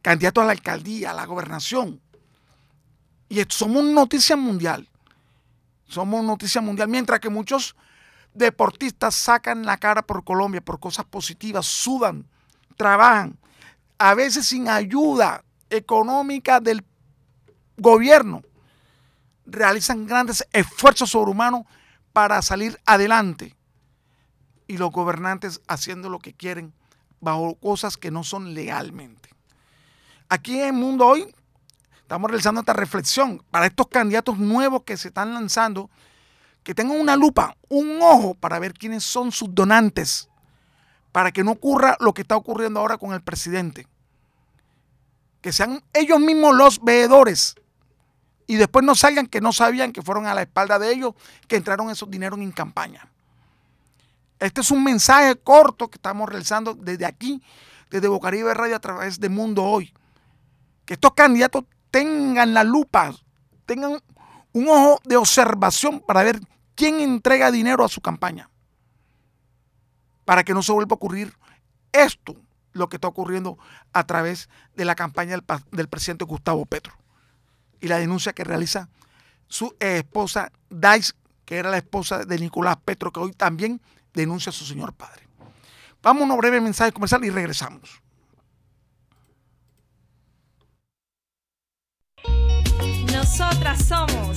candidatos 0.00 0.42
a 0.42 0.46
la 0.46 0.52
alcaldía, 0.52 1.10
a 1.10 1.14
la 1.14 1.26
gobernación. 1.26 2.00
Y 3.28 3.42
somos 3.48 3.84
noticia 3.84 4.34
mundial. 4.34 4.88
Somos 5.86 6.24
noticia 6.24 6.62
mundial. 6.62 6.88
Mientras 6.88 7.20
que 7.20 7.28
muchos 7.28 7.76
deportistas 8.32 9.14
sacan 9.14 9.66
la 9.66 9.76
cara 9.76 10.00
por 10.02 10.24
Colombia 10.24 10.62
por 10.62 10.80
cosas 10.80 11.04
positivas, 11.04 11.66
sudan, 11.66 12.26
trabajan, 12.76 13.38
a 13.98 14.14
veces 14.14 14.46
sin 14.46 14.68
ayuda 14.68 15.44
económica 15.68 16.60
del 16.60 16.82
gobierno, 17.76 18.42
realizan 19.44 20.06
grandes 20.06 20.46
esfuerzos 20.52 21.10
sobrehumanos 21.10 21.64
para 22.14 22.40
salir 22.40 22.80
adelante 22.86 23.57
y 24.68 24.76
los 24.76 24.92
gobernantes 24.92 25.60
haciendo 25.66 26.08
lo 26.08 26.20
que 26.20 26.34
quieren 26.34 26.72
bajo 27.20 27.56
cosas 27.56 27.96
que 27.96 28.12
no 28.12 28.22
son 28.22 28.54
legalmente. 28.54 29.30
Aquí 30.28 30.60
en 30.60 30.66
el 30.66 30.72
mundo 30.74 31.06
hoy 31.06 31.34
estamos 32.02 32.30
realizando 32.30 32.60
esta 32.60 32.74
reflexión 32.74 33.42
para 33.50 33.66
estos 33.66 33.88
candidatos 33.88 34.38
nuevos 34.38 34.82
que 34.84 34.96
se 34.96 35.08
están 35.08 35.34
lanzando, 35.34 35.90
que 36.62 36.74
tengan 36.74 37.00
una 37.00 37.16
lupa, 37.16 37.56
un 37.68 37.98
ojo 38.02 38.34
para 38.34 38.58
ver 38.58 38.74
quiénes 38.74 39.02
son 39.02 39.32
sus 39.32 39.52
donantes, 39.54 40.28
para 41.12 41.32
que 41.32 41.42
no 41.42 41.52
ocurra 41.52 41.96
lo 41.98 42.12
que 42.12 42.22
está 42.22 42.36
ocurriendo 42.36 42.78
ahora 42.78 42.98
con 42.98 43.14
el 43.14 43.22
presidente. 43.22 43.88
Que 45.40 45.52
sean 45.52 45.82
ellos 45.94 46.20
mismos 46.20 46.54
los 46.54 46.84
veedores 46.84 47.54
y 48.46 48.56
después 48.56 48.84
no 48.84 48.94
salgan 48.94 49.26
que 49.26 49.40
no 49.40 49.52
sabían 49.52 49.92
que 49.92 50.02
fueron 50.02 50.26
a 50.26 50.34
la 50.34 50.42
espalda 50.42 50.78
de 50.78 50.92
ellos 50.92 51.14
que 51.46 51.56
entraron 51.56 51.90
esos 51.90 52.10
dineros 52.10 52.38
en 52.38 52.52
campaña. 52.52 53.08
Este 54.38 54.60
es 54.60 54.70
un 54.70 54.84
mensaje 54.84 55.36
corto 55.36 55.88
que 55.88 55.96
estamos 55.96 56.28
realizando 56.28 56.74
desde 56.74 57.06
aquí, 57.06 57.42
desde 57.90 58.08
Bocaribe 58.08 58.54
Radio 58.54 58.76
a 58.76 58.80
través 58.80 59.18
de 59.18 59.28
Mundo 59.28 59.64
Hoy. 59.64 59.92
Que 60.84 60.94
estos 60.94 61.12
candidatos 61.14 61.64
tengan 61.90 62.54
la 62.54 62.64
lupa, 62.64 63.12
tengan 63.66 64.00
un 64.52 64.68
ojo 64.68 65.00
de 65.04 65.16
observación 65.16 66.00
para 66.00 66.22
ver 66.22 66.40
quién 66.74 67.00
entrega 67.00 67.50
dinero 67.50 67.84
a 67.84 67.88
su 67.88 68.00
campaña. 68.00 68.48
Para 70.24 70.44
que 70.44 70.54
no 70.54 70.62
se 70.62 70.72
vuelva 70.72 70.94
a 70.94 70.96
ocurrir 70.96 71.34
esto, 71.92 72.36
lo 72.72 72.88
que 72.88 72.96
está 72.96 73.08
ocurriendo 73.08 73.58
a 73.92 74.06
través 74.06 74.48
de 74.74 74.84
la 74.84 74.94
campaña 74.94 75.32
del, 75.32 75.44
del 75.72 75.88
presidente 75.88 76.24
Gustavo 76.24 76.64
Petro. 76.66 76.94
Y 77.80 77.88
la 77.88 77.98
denuncia 77.98 78.32
que 78.32 78.44
realiza 78.44 78.88
su 79.48 79.74
esposa 79.80 80.52
Dice, 80.70 81.14
que 81.44 81.56
era 81.56 81.70
la 81.70 81.78
esposa 81.78 82.24
de 82.24 82.38
Nicolás 82.38 82.76
Petro, 82.84 83.10
que 83.10 83.20
hoy 83.20 83.32
también 83.32 83.80
denuncia 84.14 84.50
a 84.50 84.52
su 84.52 84.64
señor 84.64 84.92
padre. 84.92 85.28
Vamos 86.02 86.28
a 86.28 86.32
un 86.32 86.38
breve 86.38 86.60
mensaje 86.60 86.92
comercial 86.92 87.24
y 87.24 87.30
regresamos. 87.30 88.00
Nosotras 93.12 93.84
somos 93.84 94.36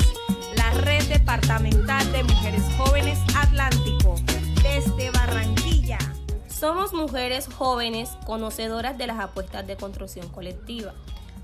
la 0.56 0.72
Red 0.82 1.08
Departamental 1.08 2.12
de 2.12 2.24
Mujeres 2.24 2.64
Jóvenes 2.78 3.20
Atlántico, 3.36 4.16
desde 4.64 5.12
Barranquilla. 5.12 6.00
Somos 6.48 6.94
mujeres 6.94 7.48
jóvenes 7.48 8.10
conocedoras 8.26 8.98
de 8.98 9.08
las 9.08 9.20
apuestas 9.20 9.66
de 9.68 9.78
construcción 9.78 10.28
colectiva 10.30 10.94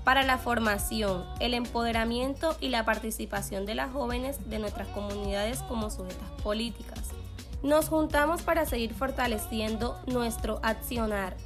para 0.04 0.22
la 0.22 0.38
formación, 0.38 1.24
el 1.38 1.54
empoderamiento 1.54 2.56
y 2.60 2.68
la 2.68 2.84
participación 2.84 3.66
de 3.66 3.74
las 3.74 3.92
jóvenes 3.92 4.48
de 4.48 4.58
nuestras 4.58 4.88
comunidades 4.88 5.60
como 5.62 5.90
sujetas 5.90 6.30
políticas. 6.42 7.17
Nos 7.62 7.88
juntamos 7.88 8.42
para 8.42 8.66
seguir 8.66 8.94
fortaleciendo 8.94 9.98
nuestro 10.06 10.60
accionar, 10.62 11.36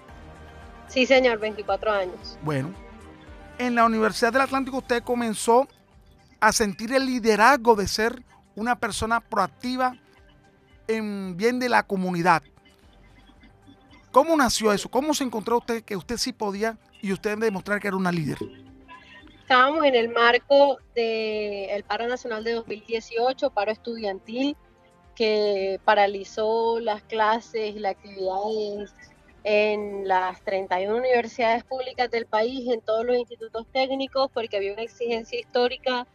Sí, 0.87 1.07
señor, 1.07 1.39
24 1.39 1.91
años. 1.91 2.37
Bueno, 2.43 2.71
en 3.57 3.73
la 3.73 3.83
Universidad 3.83 4.31
del 4.31 4.43
Atlántico 4.43 4.77
usted 4.77 5.01
comenzó 5.03 5.67
a 6.39 6.51
sentir 6.51 6.93
el 6.93 7.07
liderazgo 7.07 7.75
de 7.75 7.87
ser 7.87 8.23
una 8.55 8.75
persona 8.75 9.19
proactiva 9.19 9.95
en 10.87 11.35
bien 11.35 11.59
de 11.59 11.69
la 11.69 11.81
comunidad. 11.81 12.43
¿Cómo 14.15 14.37
nació 14.37 14.71
eso? 14.71 14.89
¿Cómo 14.89 15.13
se 15.13 15.25
encontró 15.25 15.57
usted 15.57 15.83
que 15.83 15.97
usted 15.97 16.15
sí 16.15 16.31
podía 16.31 16.77
y 17.01 17.11
usted 17.11 17.37
demostrar 17.37 17.81
que 17.81 17.89
era 17.89 17.97
una 17.97 18.13
líder? 18.13 18.37
Estábamos 19.41 19.83
en 19.83 19.93
el 19.93 20.07
marco 20.07 20.77
del 20.95 21.83
paro 21.83 22.07
nacional 22.07 22.45
de 22.45 22.53
2018, 22.53 23.49
paro 23.49 23.73
estudiantil, 23.73 24.55
que 25.17 25.81
paralizó 25.83 26.79
las 26.79 27.03
clases 27.03 27.75
y 27.75 27.79
las 27.79 27.91
actividades 27.91 28.93
en 29.43 30.07
las 30.07 30.41
31 30.45 30.95
universidades 30.95 31.65
públicas 31.65 32.09
del 32.09 32.25
país, 32.25 32.69
en 32.71 32.79
todos 32.79 33.05
los 33.05 33.17
institutos 33.17 33.67
técnicos, 33.73 34.31
porque 34.33 34.55
había 34.55 34.71
una 34.71 34.83
exigencia 34.83 35.37
histórica 35.37 36.07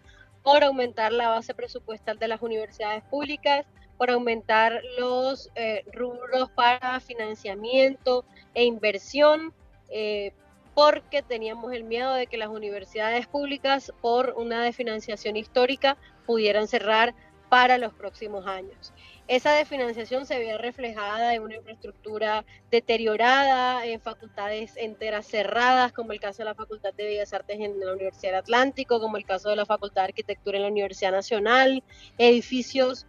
por 0.42 0.64
aumentar 0.64 1.12
la 1.12 1.28
base 1.28 1.52
presupuestal 1.52 2.18
de 2.18 2.28
las 2.28 2.40
universidades 2.40 3.04
públicas, 3.10 3.66
por 4.00 4.10
aumentar 4.10 4.80
los 4.98 5.50
eh, 5.56 5.84
rubros 5.92 6.50
para 6.52 7.00
financiamiento 7.00 8.24
e 8.54 8.64
inversión, 8.64 9.52
eh, 9.90 10.32
porque 10.74 11.20
teníamos 11.20 11.74
el 11.74 11.84
miedo 11.84 12.14
de 12.14 12.26
que 12.26 12.38
las 12.38 12.48
universidades 12.48 13.26
públicas, 13.26 13.92
por 14.00 14.32
una 14.38 14.62
desfinanciación 14.62 15.36
histórica, 15.36 15.98
pudieran 16.24 16.66
cerrar 16.66 17.14
para 17.50 17.76
los 17.76 17.92
próximos 17.92 18.46
años. 18.46 18.94
Esa 19.28 19.52
desfinanciación 19.52 20.24
se 20.24 20.38
veía 20.38 20.56
reflejada 20.56 21.34
en 21.34 21.42
una 21.42 21.56
infraestructura 21.56 22.46
deteriorada, 22.70 23.84
en 23.84 24.00
facultades 24.00 24.78
enteras 24.78 25.26
cerradas, 25.26 25.92
como 25.92 26.12
el 26.12 26.20
caso 26.20 26.38
de 26.38 26.46
la 26.46 26.54
Facultad 26.54 26.94
de 26.94 27.04
Bellas 27.04 27.34
Artes 27.34 27.60
en 27.60 27.78
la 27.78 27.92
Universidad 27.92 28.30
del 28.30 28.40
Atlántico, 28.40 28.98
como 28.98 29.18
el 29.18 29.26
caso 29.26 29.50
de 29.50 29.56
la 29.56 29.66
Facultad 29.66 30.04
de 30.04 30.08
Arquitectura 30.08 30.56
en 30.56 30.62
la 30.62 30.70
Universidad 30.70 31.12
Nacional, 31.12 31.82
edificios 32.16 33.04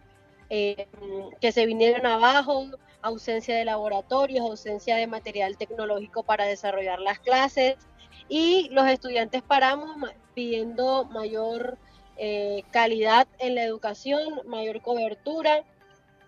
eh, 0.54 0.86
que 1.40 1.50
se 1.50 1.64
vinieron 1.64 2.04
abajo, 2.04 2.66
ausencia 3.00 3.56
de 3.56 3.64
laboratorios, 3.64 4.44
ausencia 4.44 4.96
de 4.96 5.06
material 5.06 5.56
tecnológico 5.56 6.24
para 6.24 6.44
desarrollar 6.44 7.00
las 7.00 7.20
clases 7.20 7.76
y 8.28 8.68
los 8.70 8.86
estudiantes 8.86 9.40
paramos 9.40 9.96
pidiendo 10.34 11.06
mayor 11.06 11.78
eh, 12.18 12.64
calidad 12.70 13.26
en 13.38 13.54
la 13.54 13.64
educación, 13.64 14.42
mayor 14.44 14.82
cobertura 14.82 15.64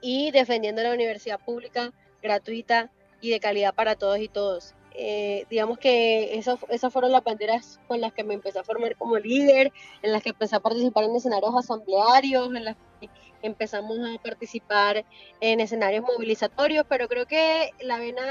y 0.01 0.31
defendiendo 0.31 0.83
la 0.83 0.95
universidad 0.95 1.39
pública 1.39 1.93
gratuita 2.23 2.91
y 3.21 3.29
de 3.29 3.41
calidad 3.41 3.75
para 3.75 3.95
todos 3.95 4.19
y 4.21 4.29
todos. 4.29 4.75
Eh, 4.95 5.45
digamos 5.51 5.77
que 5.77 6.39
esas, 6.39 6.61
esas 6.71 6.91
fueron 6.91 7.13
las 7.13 7.25
banderas 7.25 7.79
con 7.89 8.01
las 8.01 8.15
que 8.15 8.25
me 8.25 8.33
empecé 8.33 8.59
a 8.59 8.65
formar 8.65 8.97
como 8.97 9.19
líder, 9.19 9.71
en 10.01 10.13
las 10.13 10.23
que 10.23 10.31
empecé 10.31 10.57
a 10.57 10.61
participar 10.61 11.05
en 11.05 11.17
escenarios 11.17 11.55
asamblearios, 11.55 12.47
en 12.55 12.65
las 12.65 12.77
que 13.01 13.11
empezamos 13.45 13.99
a 13.99 14.21
participar 14.23 15.05
en 15.41 15.61
escenarios 15.61 16.05
movilizatorios, 16.05 16.87
pero 16.89 17.09
creo 17.09 17.27
que 17.27 17.71
la 17.81 17.99
vena, 17.99 18.23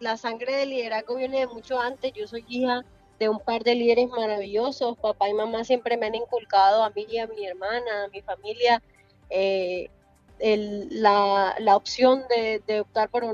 la 0.00 0.16
sangre 0.16 0.56
del 0.56 0.70
liderazgo 0.70 1.16
viene 1.16 1.40
de 1.40 1.46
mucho 1.46 1.80
antes. 1.80 2.12
Yo 2.12 2.26
soy 2.26 2.44
hija 2.48 2.84
de 3.18 3.28
un 3.28 3.40
par 3.40 3.64
de 3.64 3.74
líderes 3.74 4.08
maravillosos. 4.08 4.96
Papá 4.98 5.28
y 5.28 5.34
mamá 5.34 5.64
siempre 5.64 5.96
me 5.96 6.06
han 6.06 6.14
inculcado 6.14 6.84
a 6.84 6.90
mí 6.90 7.06
y 7.10 7.18
a 7.18 7.26
mi 7.26 7.46
hermana, 7.46 8.04
a 8.04 8.08
mi 8.08 8.22
familia, 8.22 8.82
eh, 9.30 9.90
la, 10.38 11.56
opción 11.74 12.22
de, 12.28 12.80
optar 12.80 13.08
por 13.08 13.24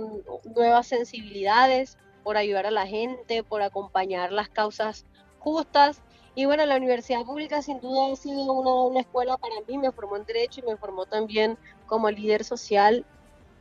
nuevas 0.45 0.87
sensibilidades, 0.87 1.99
por 2.23 2.37
ayudar 2.37 2.67
a 2.67 2.71
la 2.71 2.87
gente, 2.87 3.43
por 3.43 3.63
acompañar 3.63 4.33
las 4.33 4.49
causas 4.49 5.05
justas 5.41 6.01
y 6.35 6.47
bueno, 6.47 6.65
la 6.65 6.77
universidad 6.77 7.25
pública 7.25 7.61
sin 7.61 7.81
duda 7.81 8.13
ha 8.13 8.17
sido 8.17 8.53
una, 8.53 9.01
escuela 9.01 9.37
para 9.37 9.55
mí, 9.69 9.77
me 9.77 9.93
formó 9.93 10.17
en 10.17 10.25
derecho 10.25 10.61
y 10.61 10.71
me 10.71 10.77
formó 10.77 11.05
también 11.05 11.59
como 11.87 12.11
líder 12.11 12.43
social 12.45 13.05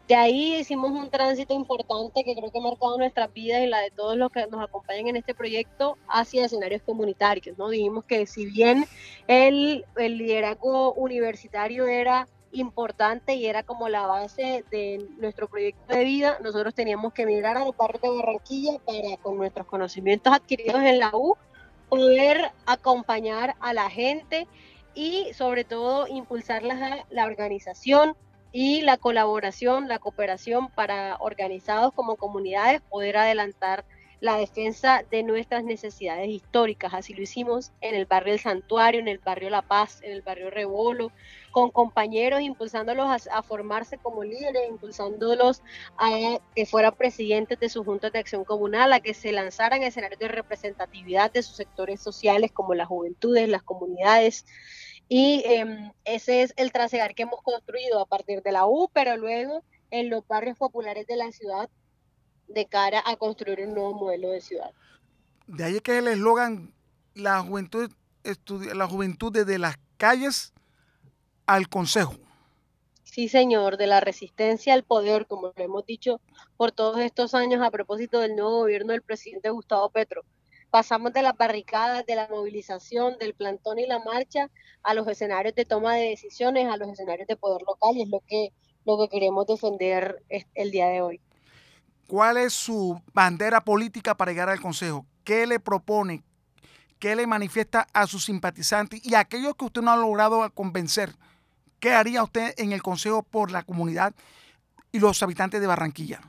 De 0.08 0.16
ahí 0.16 0.56
hicimos 0.56 0.92
un 0.92 1.10
tránsito 1.10 1.54
importante 1.54 2.24
que 2.24 2.34
creo 2.34 2.50
que 2.50 2.60
ha 2.60 2.62
marcado 2.62 2.98
nuestras 2.98 3.32
vidas 3.34 3.62
y 3.62 3.68
la 3.68 3.80
de 3.80 3.92
todos 3.92 4.16
los 4.16 4.32
que 4.32 4.48
nos 4.48 4.64
acompañan 4.64 5.08
en 5.08 5.18
este 5.18 5.36
proyecto 5.36 5.98
hacia 6.08 6.46
escenarios 6.46 6.82
comunitarios. 6.82 7.58
¿no? 7.58 7.70
Dijimos 7.70 8.06
que 8.06 8.26
si 8.26 8.46
bien 8.46 8.86
el, 9.28 9.86
el 9.98 10.18
liderazgo 10.18 10.94
universitario 10.94 11.88
era 11.88 12.28
importante 12.54 13.36
y 13.36 13.46
era 13.46 13.64
como 13.64 13.90
la 13.90 14.08
base 14.08 14.64
de 14.72 15.06
nuestro 15.18 15.48
proyecto 15.48 15.94
de 15.94 16.04
vida, 16.04 16.38
nosotros 16.42 16.74
teníamos 16.74 17.14
que 17.14 17.26
mirar 17.26 17.58
a 17.58 17.66
los 17.66 17.76
barrios 17.76 18.02
de 18.02 18.10
Barranquilla 18.10 18.80
para 18.86 19.18
con 19.22 19.38
nuestros 19.38 19.68
conocimientos 19.68 20.34
adquiridos 20.34 20.82
en 20.84 21.00
la 21.00 21.12
U 21.14 21.36
poder 21.92 22.54
acompañar 22.66 23.58
a 23.60 23.74
la 23.74 23.90
gente 23.90 24.48
y 24.96 25.28
sobre 25.34 25.66
todo 25.66 26.08
impulsar 26.08 26.64
la, 26.64 27.06
la 27.10 27.26
organización 27.26 28.16
y 28.54 28.80
la 28.80 28.96
colaboración, 28.96 29.90
la 29.90 30.00
cooperación 30.00 30.70
para 30.70 31.18
organizados 31.20 31.94
como 31.94 32.16
comunidades 32.16 32.80
poder 32.90 33.18
adelantar 33.18 33.84
la 34.22 34.38
defensa 34.38 35.04
de 35.10 35.24
nuestras 35.24 35.64
necesidades 35.64 36.30
históricas. 36.30 36.94
Así 36.94 37.14
lo 37.14 37.24
hicimos 37.24 37.72
en 37.82 37.96
el 37.96 38.06
barrio 38.06 38.34
El 38.34 38.40
Santuario, 38.40 39.02
en 39.02 39.08
el 39.08 39.18
barrio 39.18 39.50
La 39.50 39.64
Paz, 39.64 40.00
en 40.04 40.12
el 40.12 40.22
barrio 40.22 40.52
Rebolo, 40.52 41.12
con 41.50 41.72
compañeros, 41.72 42.40
impulsándolos 42.40 43.28
a, 43.28 43.42
formarse 43.42 43.98
como 43.98 44.24
líderes, 44.24 44.70
impulsándolos 44.70 45.64
a 45.98 46.38
que 46.56 46.68
fueran 46.68 46.96
presidentes 46.96 47.60
de 47.60 47.68
sus 47.68 47.84
juntas 47.84 48.14
de 48.14 48.20
acción 48.20 48.46
comunal, 48.46 48.94
a 48.94 49.00
que 49.00 49.16
se 49.16 49.32
lanzaran 49.32 49.82
escenarios 49.82 50.20
de 50.20 50.28
representatividad 50.28 51.32
de 51.32 51.42
sus 51.42 51.56
sectores 51.56 52.00
sociales 52.00 52.52
como 52.52 52.76
las 52.76 52.88
juventudes, 52.88 53.50
las 53.50 53.64
comunidades. 53.64 54.46
Y 55.10 55.42
em, 55.46 55.92
ese 56.06 56.44
es 56.44 56.54
el 56.58 56.72
trasegar 56.72 57.16
que 57.16 57.24
hemos 57.24 57.42
construido 57.42 58.00
a 58.00 58.06
partir 58.06 58.44
de 58.44 58.52
la 58.52 58.68
U, 58.68 58.88
pero 58.94 59.18
luego 59.18 59.64
en 59.90 60.12
los 60.12 60.26
barrios 60.28 60.58
populares 60.60 61.08
de 61.08 61.16
la 61.16 61.32
ciudad 61.32 61.70
de 62.54 62.66
cara 62.66 63.04
a 63.06 63.16
construir 63.16 63.68
un 63.68 63.74
nuevo 63.74 63.94
modelo 63.94 64.30
de 64.30 64.42
ciudad. 64.42 64.72
De 65.48 65.64
ahí 65.64 65.80
que 65.80 65.98
el 65.98 66.08
eslogan, 66.08 66.74
la 67.14 67.42
juventud, 67.42 67.92
la 68.74 68.88
juventud 68.88 69.32
desde 69.32 69.58
las 69.58 69.78
calles 69.98 70.54
al 71.46 71.68
consejo. 71.68 72.16
Sí, 73.04 73.28
señor, 73.28 73.76
de 73.76 73.88
la 73.88 74.00
resistencia 74.00 74.74
al 74.74 74.84
poder, 74.84 75.28
como 75.28 75.48
lo 75.48 75.54
hemos 75.64 75.86
dicho 75.86 76.22
por 76.56 76.72
todos 76.72 77.00
estos 77.02 77.34
años 77.34 77.62
a 77.62 77.70
propósito 77.70 78.20
del 78.20 78.38
nuevo 78.38 78.60
gobierno 78.60 78.94
del 78.94 79.02
presidente 79.02 79.50
Gustavo 79.50 79.90
Petro. 79.90 80.24
Pasamos 80.70 81.12
de 81.12 81.22
las 81.22 81.36
barricadas, 81.36 82.06
de 82.06 82.16
la 82.16 82.30
movilización, 82.30 83.18
del 83.18 83.34
plantón 83.34 83.80
y 83.80 83.86
la 83.86 84.00
marcha 84.00 84.50
a 84.82 84.94
los 84.94 85.06
escenarios 85.10 85.54
de 85.56 85.66
toma 85.66 85.96
de 85.96 86.12
decisiones, 86.12 86.70
a 86.70 86.78
los 86.78 86.88
escenarios 86.88 87.28
de 87.28 87.36
poder 87.36 87.62
local 87.68 87.98
y 87.98 88.04
es 88.04 88.10
lo 88.10 88.22
que, 88.22 88.54
lo 88.86 88.98
que 88.98 89.10
queremos 89.10 89.46
defender 89.46 90.24
el 90.56 90.72
día 90.72 90.88
de 90.88 91.02
hoy. 91.02 91.22
¿Cuál 92.08 92.38
es 92.38 92.54
su 92.54 93.02
bandera 93.14 93.62
política 93.62 94.16
para 94.16 94.32
llegar 94.32 94.50
al 94.50 94.60
Consejo? 94.60 95.06
¿Qué 95.24 95.48
le 95.48 95.60
propone? 95.60 96.24
¿Qué 97.00 97.16
le 97.16 97.26
manifiesta 97.26 97.88
a 97.94 98.06
sus 98.06 98.26
simpatizantes 98.26 99.04
y 99.06 99.16
a 99.16 99.20
aquellos 99.20 99.56
que 99.56 99.66
usted 99.66 99.82
no 99.82 99.92
ha 99.92 99.98
logrado 99.98 100.48
convencer? 100.54 101.16
¿Qué 101.80 101.94
haría 101.94 102.22
usted 102.22 102.54
en 102.58 102.74
el 102.74 102.84
Consejo 102.84 103.24
por 103.24 103.52
la 103.52 103.64
comunidad 103.64 104.14
y 104.92 105.00
los 105.00 105.24
habitantes 105.24 105.62
de 105.62 105.68
Barranquilla? 105.68 106.22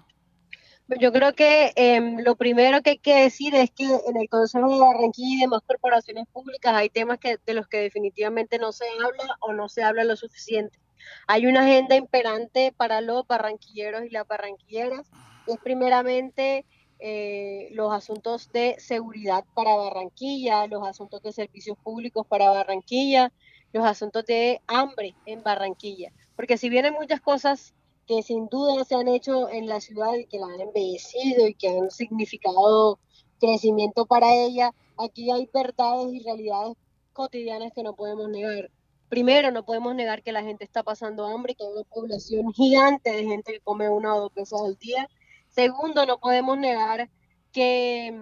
Yo 1.00 1.12
creo 1.12 1.34
que 1.34 1.72
em, 1.76 2.18
lo 2.18 2.36
primero 2.36 2.82
que 2.82 2.90
hay 2.90 2.98
que 2.98 3.22
decir 3.22 3.54
es 3.54 3.70
que 3.70 3.84
en 3.84 4.16
el 4.16 4.28
Consejo 4.28 4.68
de 4.70 4.78
Barranquilla 4.78 5.36
y 5.36 5.40
demás 5.40 5.62
corporaciones 5.66 6.26
públicas 6.32 6.74
hay 6.74 6.90
temas 6.90 7.18
de 7.20 7.54
los 7.54 7.66
que 7.68 7.78
definitivamente 7.78 8.58
no 8.58 8.72
se 8.72 8.84
habla 8.88 9.36
o 9.40 9.52
no 9.52 9.68
se 9.68 9.82
habla 9.82 10.04
lo 10.04 10.16
suficiente. 10.16 10.78
Hay 11.26 11.46
una 11.46 11.62
agenda 11.62 11.96
imperante 11.96 12.72
para 12.76 13.00
los 13.00 13.26
barranquilleros 13.26 14.04
y 14.04 14.10
las 14.10 14.26
barranquilleras 14.26 15.10
es 15.46 15.58
primeramente 15.62 16.64
eh, 16.98 17.68
los 17.72 17.92
asuntos 17.92 18.50
de 18.52 18.76
seguridad 18.78 19.44
para 19.54 19.74
Barranquilla, 19.74 20.66
los 20.66 20.86
asuntos 20.86 21.22
de 21.22 21.32
servicios 21.32 21.76
públicos 21.82 22.26
para 22.26 22.50
Barranquilla, 22.50 23.32
los 23.72 23.84
asuntos 23.84 24.24
de 24.26 24.60
hambre 24.66 25.14
en 25.26 25.42
Barranquilla. 25.42 26.12
Porque 26.36 26.56
si 26.56 26.68
hay 26.76 26.90
muchas 26.92 27.20
cosas 27.20 27.74
que 28.06 28.22
sin 28.22 28.48
duda 28.48 28.84
se 28.84 28.94
han 28.94 29.08
hecho 29.08 29.48
en 29.48 29.66
la 29.66 29.80
ciudad 29.80 30.14
y 30.14 30.26
que 30.26 30.38
la 30.38 30.46
han 30.46 30.60
embellecido 30.60 31.46
y 31.46 31.54
que 31.54 31.68
han 31.68 31.90
significado 31.90 32.98
crecimiento 33.40 34.06
para 34.06 34.32
ella, 34.34 34.72
aquí 34.96 35.30
hay 35.30 35.48
verdades 35.52 36.12
y 36.12 36.20
realidades 36.20 36.76
cotidianas 37.12 37.72
que 37.74 37.82
no 37.82 37.94
podemos 37.94 38.28
negar. 38.28 38.70
Primero, 39.08 39.50
no 39.50 39.64
podemos 39.64 39.94
negar 39.94 40.22
que 40.22 40.32
la 40.32 40.42
gente 40.42 40.64
está 40.64 40.82
pasando 40.82 41.26
hambre, 41.26 41.54
que 41.54 41.64
hay 41.64 41.70
una 41.70 41.84
población 41.84 42.52
gigante 42.52 43.12
de 43.12 43.24
gente 43.24 43.52
que 43.52 43.60
come 43.60 43.90
una 43.90 44.14
o 44.14 44.20
dos 44.20 44.34
veces 44.34 44.58
al 44.58 44.76
día, 44.76 45.08
Segundo, 45.52 46.06
no 46.06 46.18
podemos 46.18 46.56
negar 46.56 47.10
que, 47.52 48.18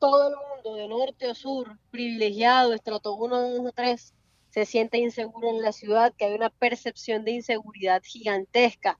todo 0.00 0.28
el 0.30 0.34
mundo, 0.34 0.74
de 0.74 0.88
norte 0.88 1.28
o 1.28 1.34
sur, 1.34 1.78
privilegiado, 1.92 2.74
estrato 2.74 3.14
1, 3.14 3.50
2 3.50 3.66
o 3.66 3.72
3, 3.72 4.14
se 4.50 4.66
siente 4.66 4.98
inseguro 4.98 5.48
en 5.50 5.62
la 5.62 5.70
ciudad, 5.70 6.12
que 6.18 6.24
hay 6.24 6.34
una 6.34 6.50
percepción 6.50 7.24
de 7.24 7.32
inseguridad 7.32 8.02
gigantesca. 8.04 8.98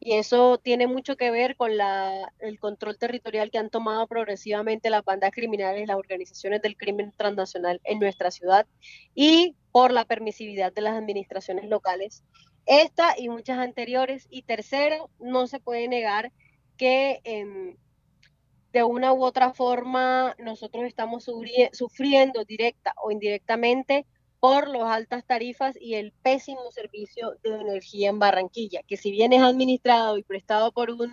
Y 0.00 0.14
eso 0.14 0.58
tiene 0.58 0.88
mucho 0.88 1.16
que 1.16 1.30
ver 1.30 1.54
con 1.56 1.76
la, 1.76 2.32
el 2.40 2.58
control 2.58 2.98
territorial 2.98 3.52
que 3.52 3.58
han 3.58 3.70
tomado 3.70 4.08
progresivamente 4.08 4.90
las 4.90 5.04
bandas 5.04 5.30
criminales 5.30 5.86
las 5.86 5.96
organizaciones 5.96 6.60
del 6.60 6.76
crimen 6.76 7.12
transnacional 7.16 7.80
en 7.84 8.00
nuestra 8.00 8.32
ciudad 8.32 8.66
y 9.14 9.56
por 9.70 9.92
la 9.92 10.04
permisividad 10.04 10.72
de 10.72 10.82
las 10.82 10.96
administraciones 10.96 11.68
locales 11.68 12.24
esta 12.68 13.14
y 13.18 13.28
muchas 13.28 13.58
anteriores. 13.58 14.26
Y 14.30 14.42
tercero, 14.42 15.10
no 15.18 15.46
se 15.46 15.58
puede 15.58 15.88
negar 15.88 16.32
que 16.76 17.20
em, 17.24 17.76
de 18.72 18.84
una 18.84 19.12
u 19.12 19.24
otra 19.24 19.52
forma 19.52 20.36
nosotros 20.38 20.84
estamos 20.84 21.24
sufriendo 21.24 22.44
directa 22.44 22.94
o 23.02 23.10
indirectamente 23.10 24.06
por 24.40 24.68
las 24.68 24.84
altas 24.84 25.24
tarifas 25.26 25.76
y 25.80 25.94
el 25.94 26.12
pésimo 26.12 26.70
servicio 26.70 27.34
de 27.42 27.56
energía 27.56 28.10
en 28.10 28.20
Barranquilla, 28.20 28.82
que 28.86 28.96
si 28.96 29.10
bien 29.10 29.32
es 29.32 29.42
administrado 29.42 30.16
y 30.16 30.22
prestado 30.22 30.70
por, 30.70 30.90
un, 30.90 31.10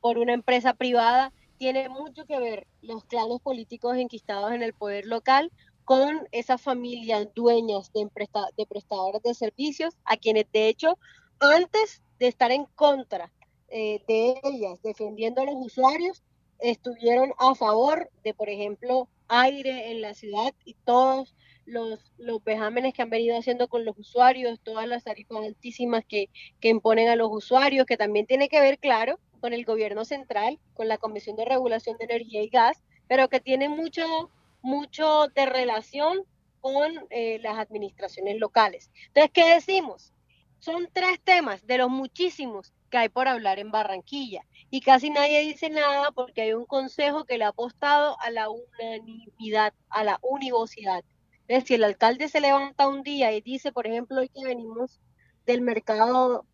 por 0.00 0.16
una 0.16 0.32
empresa 0.32 0.72
privada, 0.72 1.32
tiene 1.58 1.88
mucho 1.88 2.24
que 2.24 2.38
ver 2.38 2.66
los 2.80 3.04
clanes 3.04 3.40
políticos 3.42 3.96
enquistados 3.96 4.52
en 4.52 4.62
el 4.62 4.72
poder 4.72 5.04
local 5.06 5.52
con 5.84 6.26
esas 6.32 6.60
familias 6.60 7.28
dueñas 7.34 7.92
de, 7.92 8.08
de 8.56 8.66
prestadores 8.66 9.22
de 9.22 9.34
servicios, 9.34 9.94
a 10.04 10.16
quienes 10.16 10.50
de 10.52 10.68
hecho, 10.68 10.98
antes 11.40 12.02
de 12.18 12.28
estar 12.28 12.50
en 12.50 12.64
contra 12.74 13.32
eh, 13.68 14.02
de 14.08 14.40
ellas, 14.44 14.80
defendiendo 14.82 15.42
a 15.42 15.44
los 15.44 15.56
usuarios, 15.56 16.22
estuvieron 16.58 17.32
a 17.38 17.54
favor 17.54 18.10
de, 18.22 18.32
por 18.34 18.48
ejemplo, 18.48 19.08
aire 19.28 19.90
en 19.90 20.00
la 20.00 20.14
ciudad 20.14 20.54
y 20.64 20.74
todos 20.84 21.34
los, 21.66 22.12
los 22.18 22.42
vejámenes 22.44 22.94
que 22.94 23.02
han 23.02 23.10
venido 23.10 23.38
haciendo 23.38 23.68
con 23.68 23.84
los 23.84 23.98
usuarios, 23.98 24.60
todas 24.62 24.86
las 24.86 25.04
tarifas 25.04 25.38
altísimas 25.44 26.04
que, 26.06 26.28
que 26.60 26.68
imponen 26.68 27.08
a 27.08 27.16
los 27.16 27.28
usuarios, 27.30 27.86
que 27.86 27.96
también 27.96 28.26
tiene 28.26 28.48
que 28.48 28.60
ver, 28.60 28.78
claro, 28.78 29.18
con 29.40 29.52
el 29.52 29.64
gobierno 29.64 30.04
central, 30.04 30.58
con 30.74 30.88
la 30.88 30.98
Comisión 30.98 31.36
de 31.36 31.44
Regulación 31.44 31.96
de 31.98 32.04
Energía 32.04 32.42
y 32.42 32.48
Gas, 32.48 32.82
pero 33.08 33.28
que 33.28 33.40
tiene 33.40 33.68
mucho 33.68 34.30
mucho 34.64 35.28
de 35.34 35.44
relación 35.44 36.24
con 36.62 36.90
eh, 37.10 37.38
las 37.42 37.58
administraciones 37.58 38.40
locales. 38.40 38.90
Entonces, 39.08 39.30
¿qué 39.34 39.54
decimos? 39.54 40.14
Son 40.58 40.88
tres 40.90 41.20
temas 41.22 41.66
de 41.66 41.76
los 41.76 41.90
muchísimos 41.90 42.72
que 42.90 42.96
hay 42.96 43.10
por 43.10 43.28
hablar 43.28 43.58
en 43.58 43.70
Barranquilla 43.70 44.40
y 44.70 44.80
casi 44.80 45.10
nadie 45.10 45.40
dice 45.40 45.68
nada 45.68 46.10
porque 46.12 46.40
hay 46.40 46.54
un 46.54 46.64
consejo 46.64 47.26
que 47.26 47.36
le 47.36 47.44
ha 47.44 47.48
apostado 47.48 48.16
a 48.20 48.30
la 48.30 48.48
unanimidad, 48.48 49.74
a 49.90 50.02
la 50.02 50.18
univocidad. 50.22 51.04
Es 51.46 51.64
decir, 51.64 51.76
el 51.76 51.84
alcalde 51.84 52.30
se 52.30 52.40
levanta 52.40 52.88
un 52.88 53.02
día 53.02 53.32
y 53.32 53.42
dice, 53.42 53.70
por 53.70 53.86
ejemplo, 53.86 54.20
hoy 54.20 54.30
que 54.30 54.46
venimos 54.46 54.98
del 55.44 55.60
mercado 55.60 56.46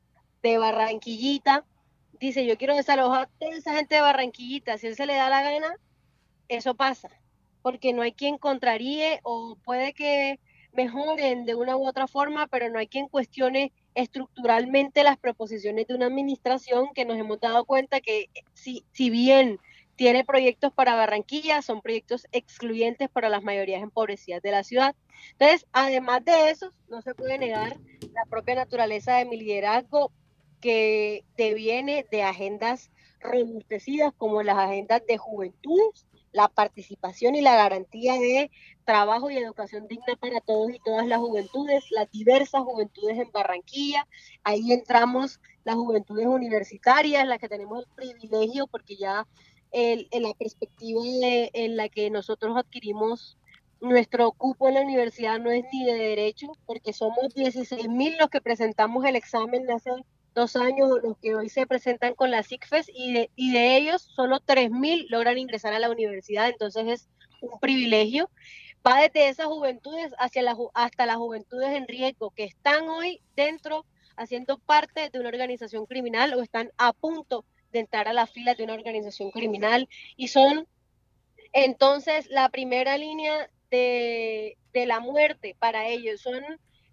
de 0.42 0.58
Barranquillita, 0.58 1.64
dice, 2.18 2.44
yo 2.44 2.58
quiero 2.58 2.74
desalojar 2.74 3.28
a 3.40 3.44
esa 3.44 3.76
gente 3.76 3.94
de 3.94 4.00
Barranquillita, 4.00 4.78
si 4.78 4.88
él 4.88 4.96
se 4.96 5.06
le 5.06 5.14
da 5.14 5.30
la 5.30 5.42
gana, 5.42 5.76
eso 6.48 6.74
pasa 6.74 7.08
porque 7.62 7.92
no 7.92 8.02
hay 8.02 8.12
quien 8.12 8.38
contraríe 8.38 9.20
o 9.22 9.56
puede 9.64 9.92
que 9.92 10.38
mejoren 10.72 11.44
de 11.44 11.54
una 11.54 11.76
u 11.76 11.86
otra 11.86 12.06
forma, 12.06 12.46
pero 12.46 12.68
no 12.70 12.78
hay 12.78 12.86
quien 12.86 13.08
cuestione 13.08 13.72
estructuralmente 13.94 15.02
las 15.02 15.18
proposiciones 15.18 15.86
de 15.86 15.94
una 15.94 16.06
administración 16.06 16.90
que 16.94 17.04
nos 17.04 17.18
hemos 17.18 17.40
dado 17.40 17.64
cuenta 17.64 18.00
que 18.00 18.30
si, 18.54 18.84
si 18.92 19.11
bien 19.11 19.58
tiene 19.96 20.24
proyectos 20.24 20.72
para 20.72 20.94
Barranquilla, 20.94 21.61
son 21.61 21.82
proyectos 21.82 22.26
excluyentes 22.32 23.11
para 23.11 23.28
las 23.28 23.42
mayorías 23.42 23.82
empobrecidas 23.82 24.40
de 24.40 24.50
la 24.50 24.62
ciudad. 24.62 24.94
Entonces, 25.32 25.66
además 25.72 26.24
de 26.24 26.50
eso, 26.50 26.70
no 26.88 27.02
se 27.02 27.14
puede 27.14 27.36
negar 27.36 27.76
la 28.14 28.24
propia 28.30 28.54
naturaleza 28.54 29.16
de 29.16 29.26
mi 29.26 29.36
liderazgo 29.36 30.11
que 30.61 31.24
deviene 31.36 32.06
de 32.11 32.22
agendas 32.22 32.90
robustecidas 33.20 34.14
como 34.16 34.42
las 34.42 34.56
agendas 34.56 35.02
de 35.06 35.18
juventud 35.18 35.92
la 36.33 36.49
participación 36.49 37.35
y 37.35 37.41
la 37.41 37.57
garantía 37.57 38.14
de 38.14 38.51
trabajo 38.85 39.31
y 39.31 39.37
educación 39.37 39.89
digna 39.89 40.16
para 40.20 40.41
todos 40.41 40.72
y 40.72 40.78
todas 40.81 41.07
las 41.07 41.18
juventudes, 41.18 41.85
las 41.91 42.11
diversas 42.11 42.62
juventudes 42.62 43.18
en 43.18 43.31
Barranquilla. 43.33 44.07
Ahí 44.45 44.72
entramos 44.72 45.41
las 45.64 45.76
juventudes 45.76 46.26
universitarias, 46.26 47.26
las 47.26 47.39
que 47.39 47.49
tenemos 47.49 47.85
el 47.85 47.95
privilegio, 47.95 48.66
porque 48.66 48.97
ya 48.97 49.26
en 49.72 50.22
la 50.22 50.35
perspectiva 50.35 51.03
en 51.05 51.76
la 51.76 51.89
que 51.89 52.11
nosotros 52.11 52.57
adquirimos 52.57 53.37
nuestro 53.81 54.33
cupo 54.33 54.68
en 54.68 54.74
la 54.74 54.83
universidad 54.83 55.39
no 55.39 55.51
es 55.51 55.64
ni 55.72 55.85
de 55.85 55.95
derecho, 55.95 56.53
porque 56.66 56.93
somos 56.93 57.35
16 57.35 57.89
mil 57.89 58.16
los 58.18 58.28
que 58.28 58.41
presentamos 58.41 59.05
el 59.05 59.16
examen 59.16 59.70
hace 59.70 59.91
dos 60.35 60.57
años, 60.57 60.91
los 61.03 61.18
que 61.18 61.35
hoy 61.35 61.49
se 61.49 61.66
presentan 61.66 62.14
con 62.14 62.31
la 62.31 62.43
SICFES, 62.43 62.91
y 62.95 63.12
de, 63.12 63.31
y 63.37 63.53
de 63.53 63.76
ellos 63.76 64.03
solo 64.14 64.41
3 64.41 64.70
mil 64.70 65.07
logran 65.11 65.39
ingresar 65.39 65.72
a 65.72 65.78
la 65.78 65.91
universidad, 65.91 66.49
entonces 66.49 66.87
es 66.89 67.09
un 67.41 67.59
privilegio. 67.61 68.31
Va 68.87 69.03
desde 69.03 69.28
esas 69.28 69.47
juventudes 69.47 70.12
hacia 70.18 70.43
la, 70.43 70.57
hasta 70.74 71.07
las 71.07 71.16
juventudes 71.16 71.70
en 71.70 71.87
riesgo, 71.87 72.31
que 72.31 72.45
están 72.45 72.89
hoy 72.89 73.20
dentro, 73.37 73.85
haciendo 74.16 74.59
parte 74.59 75.11
de 75.11 75.20
una 75.20 75.28
organización 75.28 75.87
criminal 75.87 76.35
o 76.35 76.43
están 76.43 76.70
a 76.78 76.93
punto 76.93 77.45
de 77.72 77.81
entrar 77.81 78.09
a 78.09 78.12
la 78.12 78.26
fila 78.26 78.55
de 78.55 78.64
una 78.64 78.74
organización 78.74 79.31
criminal 79.31 79.89
y 80.16 80.28
son 80.28 80.66
entonces 81.53 82.28
la 82.31 82.49
primera 82.49 82.97
línea 82.97 83.51
de, 83.70 84.57
la 84.72 85.01
muerte 85.01 85.57
para 85.59 85.89
ellos, 85.89 86.20
son 86.20 86.43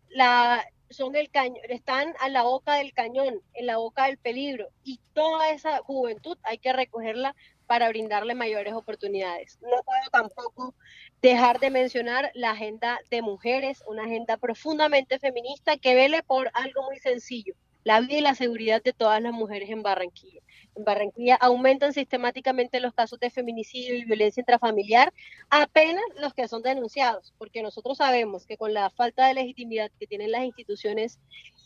la 0.09 0.65
son 0.89 1.15
el 1.15 1.29
cañón, 1.29 1.57
están 1.69 2.13
a 2.19 2.29
la 2.29 2.43
boca 2.43 2.75
del 2.75 2.93
cañón, 2.93 3.41
en 3.53 3.65
la 3.65 3.77
boca 3.77 4.05
del 4.05 4.17
peligro 4.17 4.69
y 4.83 4.99
toda 5.13 5.51
esa 5.51 5.79
juventud 5.79 6.37
hay 6.43 6.57
que 6.57 6.73
recogerla 6.73 7.35
para 7.65 7.89
brindarle 7.89 8.33
mayores 8.33 8.73
oportunidades. 8.73 9.59
No 9.61 9.83
puedo 9.83 10.09
tampoco 10.11 10.73
dejar 11.21 11.59
de 11.59 11.69
mencionar 11.69 12.31
la 12.33 12.51
agenda 12.51 12.99
de 13.09 13.21
mujeres, 13.21 13.83
una 13.87 14.03
agenda 14.03 14.37
profundamente 14.37 15.19
feminista 15.19 15.77
que 15.77 15.93
vele 15.93 16.23
por 16.23 16.49
algo 16.53 16.83
muy 16.83 16.97
sencillo, 16.99 17.55
la 17.87 18.01
vida 18.01 18.17
y 18.17 18.21
la 18.21 18.35
seguridad 18.35 18.83
de 18.83 18.91
todas 18.91 19.21
las 19.21 19.31
mujeres 19.31 19.69
en 19.69 19.81
Barranquilla. 19.81 20.41
En 20.75 20.83
Barranquilla 20.83 21.35
aumentan 21.35 21.93
sistemáticamente 21.93 22.81
los 22.81 22.93
casos 22.93 23.17
de 23.17 23.29
feminicidio 23.29 23.95
y 23.95 24.03
violencia 24.03 24.41
intrafamiliar, 24.41 25.13
apenas 25.49 26.03
los 26.19 26.33
que 26.33 26.49
son 26.49 26.61
denunciados, 26.63 27.33
porque 27.37 27.61
nosotros 27.61 27.99
sabemos 27.99 28.45
que 28.45 28.57
con 28.57 28.73
la 28.73 28.89
falta 28.89 29.27
de 29.27 29.35
legitimidad 29.35 29.89
que 29.97 30.05
tienen 30.05 30.31
las 30.33 30.43
instituciones 30.43 31.17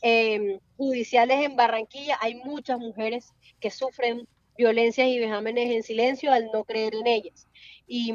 em, 0.03 0.59
judiciales 0.77 1.43
en 1.43 1.55
Barranquilla, 1.55 2.19
hay 2.21 2.35
muchas 2.35 2.77
mujeres 2.77 3.33
que 3.59 3.71
sufren 3.71 4.27
violencias 4.55 5.07
y 5.07 5.17
vejámenes 5.17 5.71
en 5.71 5.81
silencio 5.81 6.31
al 6.31 6.51
no 6.53 6.65
creer 6.65 6.93
en 6.93 7.07
ellas. 7.07 7.47
Y, 7.87 8.13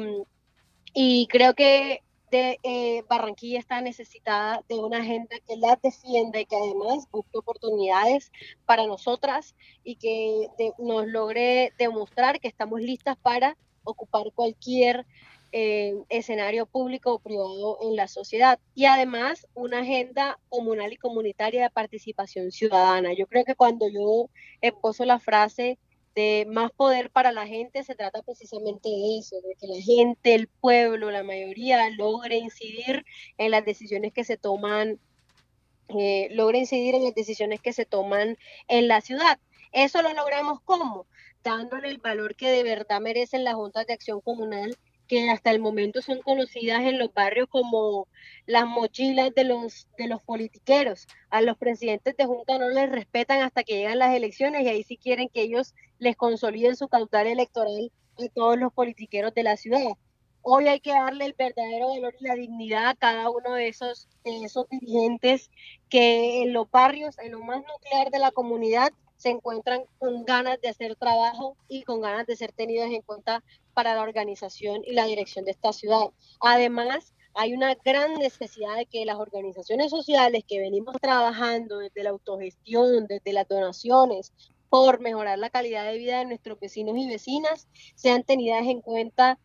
y 0.93 1.27
creo 1.27 1.55
que 1.55 2.03
de 2.31 2.59
eh, 2.63 3.03
Barranquilla 3.09 3.59
está 3.59 3.81
necesitada 3.81 4.63
de 4.67 4.75
una 4.75 4.99
agenda 4.99 5.35
que 5.47 5.57
la 5.57 5.79
defienda 5.81 6.39
y 6.39 6.45
que 6.45 6.55
además 6.55 7.07
busque 7.11 7.37
oportunidades 7.37 8.31
para 8.65 8.85
nosotras 8.85 9.55
y 9.83 9.95
que 9.95 10.47
nos 10.77 11.07
logre 11.07 11.73
demostrar 11.77 12.39
que 12.39 12.47
estamos 12.47 12.81
listas 12.81 13.17
para 13.17 13.57
ocupar 13.83 14.31
cualquier 14.33 15.05
eh, 15.53 15.95
escenario 16.09 16.65
público 16.65 17.13
o 17.13 17.19
privado 17.19 17.77
en 17.81 17.95
la 17.95 18.09
sociedad. 18.09 18.59
Y 18.75 18.85
además 18.85 19.47
una 19.53 19.79
agenda 19.79 20.37
comunal 20.49 20.91
y 20.91 20.97
comunitaria 20.97 21.63
de 21.63 21.69
participación 21.69 22.51
ciudadana. 22.51 23.13
Yo 23.13 23.27
creo 23.27 23.45
que 23.45 23.55
cuando 23.55 23.87
yo 23.87 24.29
esposo 24.61 25.05
la 25.05 25.19
frase 25.19 25.79
de 26.17 26.47
más 26.49 26.71
poder 26.71 27.11
para 27.11 27.31
la 27.31 27.45
gente 27.45 27.83
se 27.83 27.93
trata 27.93 28.23
precisamente 28.23 28.89
de 28.89 29.19
eso, 29.19 29.35
de 29.35 29.53
que 29.53 29.67
la 29.67 29.79
gente, 29.79 30.33
el 30.33 30.47
pueblo, 30.47 31.11
la 31.11 31.21
mayoría 31.21 31.87
logre 31.91 32.37
incidir 32.37 33.05
en 33.37 33.51
las 33.51 33.63
decisiones 33.63 34.13
que 34.13 34.23
se 34.23 34.35
toman, 34.35 34.99
eh, 35.89 36.29
logre 36.31 36.57
incidir 36.57 36.95
en 36.95 37.03
las 37.03 37.13
decisiones 37.13 37.61
que 37.61 37.71
se 37.71 37.85
toman 37.85 38.35
en 38.67 38.87
la 38.87 39.01
ciudad. 39.01 39.37
Eso 39.71 40.01
lo 40.01 40.11
logramos 40.15 40.59
como 40.61 41.05
dándole 41.43 41.89
el 41.89 41.99
valor 41.99 42.35
que 42.35 42.49
de 42.49 42.63
verdad 42.63 42.99
merecen 42.99 43.43
las 43.43 43.53
juntas 43.53 43.85
de 43.85 43.93
acción 43.93 44.19
comunal 44.19 44.75
que 45.07 45.29
hasta 45.29 45.51
el 45.51 45.59
momento 45.59 46.01
son 46.01 46.21
conocidas 46.21 46.81
en 46.81 46.99
los 46.99 47.13
barrios 47.13 47.47
como 47.49 48.07
las 48.45 48.65
mochilas 48.65 49.33
de 49.33 49.43
los, 49.43 49.87
de 49.97 50.07
los 50.07 50.21
politiqueros. 50.21 51.07
A 51.29 51.41
los 51.41 51.57
presidentes 51.57 52.15
de 52.17 52.25
Junta 52.25 52.57
no 52.57 52.69
les 52.69 52.89
respetan 52.89 53.41
hasta 53.41 53.63
que 53.63 53.77
llegan 53.77 53.99
las 53.99 54.13
elecciones 54.13 54.63
y 54.63 54.67
ahí 54.67 54.83
sí 54.83 54.97
quieren 54.97 55.29
que 55.29 55.41
ellos 55.41 55.73
les 55.99 56.15
consoliden 56.15 56.75
su 56.75 56.87
caudal 56.87 57.27
electoral 57.27 57.91
a 58.17 58.29
todos 58.33 58.57
los 58.57 58.73
politiqueros 58.73 59.33
de 59.33 59.43
la 59.43 59.57
ciudad. 59.57 59.81
Hoy 60.41 60.67
hay 60.67 60.79
que 60.79 60.91
darle 60.91 61.25
el 61.25 61.35
verdadero 61.37 61.89
valor 61.89 62.15
y 62.19 62.23
la 62.23 62.35
dignidad 62.35 62.87
a 62.87 62.95
cada 62.95 63.29
uno 63.29 63.53
de 63.53 63.67
esos, 63.67 64.07
de 64.23 64.45
esos 64.45 64.67
dirigentes 64.69 65.51
que 65.89 66.43
en 66.43 66.53
los 66.53 66.71
barrios, 66.71 67.17
en 67.19 67.33
lo 67.33 67.39
más 67.39 67.61
nuclear 67.67 68.11
de 68.11 68.19
la 68.19 68.31
comunidad, 68.31 68.93
se 69.17 69.29
encuentran 69.29 69.83
con 69.99 70.23
ganas 70.25 70.61
de 70.61 70.69
hacer 70.69 70.95
trabajo 70.95 71.57
y 71.67 71.83
con 71.83 72.01
ganas 72.01 72.25
de 72.27 72.35
ser 72.35 72.51
tenidos 72.51 72.89
en 72.89 73.01
cuenta 73.01 73.43
para 73.73 73.95
la 73.95 74.01
organización 74.01 74.81
y 74.85 74.93
la 74.93 75.05
dirección 75.05 75.45
de 75.45 75.51
esta 75.51 75.73
ciudad. 75.73 76.07
Además, 76.39 77.13
hay 77.33 77.53
una 77.53 77.75
gran 77.85 78.15
necesidad 78.15 78.75
de 78.77 78.85
que 78.85 79.05
las 79.05 79.17
organizaciones 79.17 79.91
sociales 79.91 80.43
que 80.47 80.59
venimos 80.59 80.95
trabajando 81.01 81.77
desde 81.77 82.03
la 82.03 82.09
autogestión, 82.09 83.05
desde 83.07 83.33
las 83.33 83.47
donaciones, 83.47 84.33
por 84.69 84.99
mejorar 84.99 85.37
la 85.39 85.49
calidad 85.49 85.85
de 85.85 85.97
vida 85.97 86.19
de 86.19 86.25
nuestros 86.25 86.59
vecinos 86.59 86.97
y 86.97 87.07
vecinas, 87.07 87.67
sean 87.95 88.23
tenidas 88.23 88.65
en 88.65 88.81
cuenta 88.81 89.39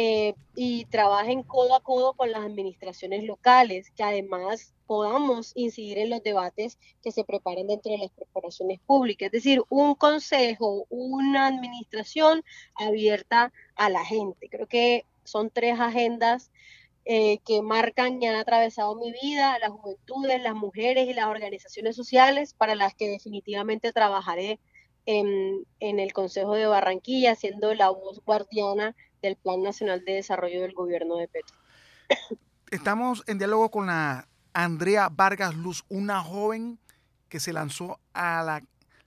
eh, 0.00 0.36
y 0.54 0.84
trabajen 0.84 1.42
codo 1.42 1.74
a 1.74 1.80
codo 1.80 2.12
con 2.12 2.30
las 2.30 2.44
administraciones 2.44 3.24
locales, 3.24 3.90
que 3.96 4.04
además 4.04 4.72
podamos 4.86 5.50
incidir 5.56 5.98
en 5.98 6.10
los 6.10 6.22
debates 6.22 6.78
que 7.02 7.10
se 7.10 7.24
preparen 7.24 7.66
dentro 7.66 7.90
de 7.90 7.98
las 7.98 8.12
corporaciones 8.12 8.78
públicas. 8.78 9.26
Es 9.26 9.32
decir, 9.32 9.60
un 9.70 9.96
consejo, 9.96 10.86
una 10.88 11.48
administración 11.48 12.44
abierta 12.76 13.52
a 13.74 13.90
la 13.90 14.04
gente. 14.04 14.48
Creo 14.48 14.68
que 14.68 15.04
son 15.24 15.50
tres 15.50 15.80
agendas 15.80 16.52
eh, 17.04 17.38
que 17.44 17.60
marcan 17.60 18.22
y 18.22 18.26
han 18.28 18.36
atravesado 18.36 18.94
mi 18.94 19.10
vida, 19.10 19.58
las 19.58 19.70
juventudes, 19.70 20.40
las 20.40 20.54
mujeres 20.54 21.08
y 21.08 21.12
las 21.12 21.26
organizaciones 21.26 21.96
sociales, 21.96 22.54
para 22.54 22.76
las 22.76 22.94
que 22.94 23.08
definitivamente 23.08 23.92
trabajaré 23.92 24.60
en, 25.06 25.66
en 25.80 25.98
el 25.98 26.12
Consejo 26.12 26.54
de 26.54 26.66
Barranquilla, 26.66 27.34
siendo 27.34 27.74
la 27.74 27.90
voz 27.90 28.24
guardiana 28.24 28.94
del 29.22 29.36
Plan 29.36 29.62
Nacional 29.62 30.04
de 30.04 30.14
Desarrollo 30.14 30.60
del 30.60 30.72
Gobierno 30.72 31.16
de 31.16 31.28
Petro. 31.28 31.56
Estamos 32.70 33.24
en 33.26 33.38
diálogo 33.38 33.70
con 33.70 33.86
la 33.86 34.28
Andrea 34.52 35.08
Vargas 35.08 35.54
Luz, 35.54 35.84
una 35.88 36.22
joven 36.22 36.78
que 37.28 37.40
se 37.40 37.52
lanzó 37.52 38.00
a 38.12 38.42
la, 38.42 38.62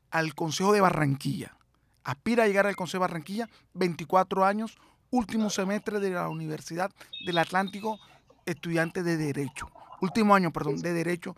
al 0.10 0.36
Consejo 0.36 0.74
de 0.74 0.82
Barranquilla. 0.82 1.58
Aspira 2.04 2.44
a 2.44 2.48
llegar 2.48 2.68
al 2.68 2.76
Consejo 2.76 3.04
de 3.04 3.08
Barranquilla, 3.08 3.50
24 3.74 4.46
años, 4.46 4.78
último 5.12 5.50
semestre 5.50 6.00
de 6.00 6.12
la 6.12 6.30
Universidad 6.30 6.92
del 7.26 7.38
Atlántico, 7.38 8.00
estudiante 8.46 9.04
de 9.04 9.18
Derecho. 9.18 9.70
Último 10.02 10.34
año, 10.34 10.52
perdón, 10.52 10.82
de 10.82 10.94
Derecho 10.94 11.36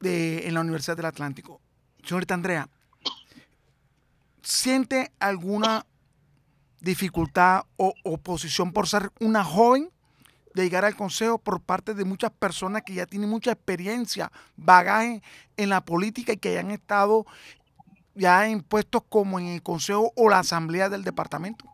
de, 0.00 0.46
en 0.46 0.54
la 0.54 0.60
Universidad 0.60 0.96
del 0.96 1.06
Atlántico. 1.06 1.60
Señorita 2.02 2.34
Andrea, 2.34 2.68
¿siente 4.42 5.12
alguna 5.18 5.86
dificultad 6.86 7.64
o 7.76 7.92
oposición 8.04 8.72
por 8.72 8.88
ser 8.88 9.10
una 9.20 9.44
joven 9.44 9.90
de 10.54 10.62
llegar 10.62 10.84
al 10.84 10.96
consejo 10.96 11.36
por 11.36 11.60
parte 11.60 11.92
de 11.92 12.04
muchas 12.04 12.30
personas 12.30 12.82
que 12.82 12.94
ya 12.94 13.06
tienen 13.06 13.28
mucha 13.28 13.52
experiencia, 13.52 14.32
bagaje 14.56 15.20
en 15.56 15.68
la 15.68 15.84
política 15.84 16.32
y 16.32 16.36
que 16.38 16.58
han 16.58 16.70
estado 16.70 17.26
ya 18.14 18.48
en 18.48 18.62
puestos 18.62 19.02
como 19.08 19.38
en 19.38 19.48
el 19.48 19.62
consejo 19.62 20.12
o 20.16 20.30
la 20.30 20.38
asamblea 20.38 20.88
del 20.88 21.04
departamento? 21.04 21.66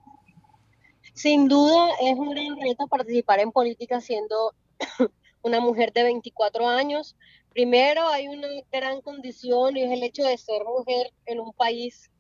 Sin 1.13 1.47
duda 1.47 1.91
es 2.01 2.15
un 2.17 2.31
gran 2.31 2.59
reto 2.61 2.89
participar 2.89 3.39
en 3.39 3.53
política 3.53 4.01
siendo 4.01 4.55
una 5.43 5.61
mujer 5.61 5.93
de 5.93 6.05
24 6.05 6.69
años. 6.69 7.17
Primero 7.51 8.09
hay 8.09 8.29
una 8.29 8.49
gran 8.73 9.03
condición 9.03 9.77
y 9.77 9.83
es 9.83 9.93
el 9.93 10.03
hecho 10.03 10.25
de 10.25 10.39
ser 10.39 10.65
mujer 10.65 11.13
en 11.27 11.39
un 11.39 11.53
país 11.53 12.11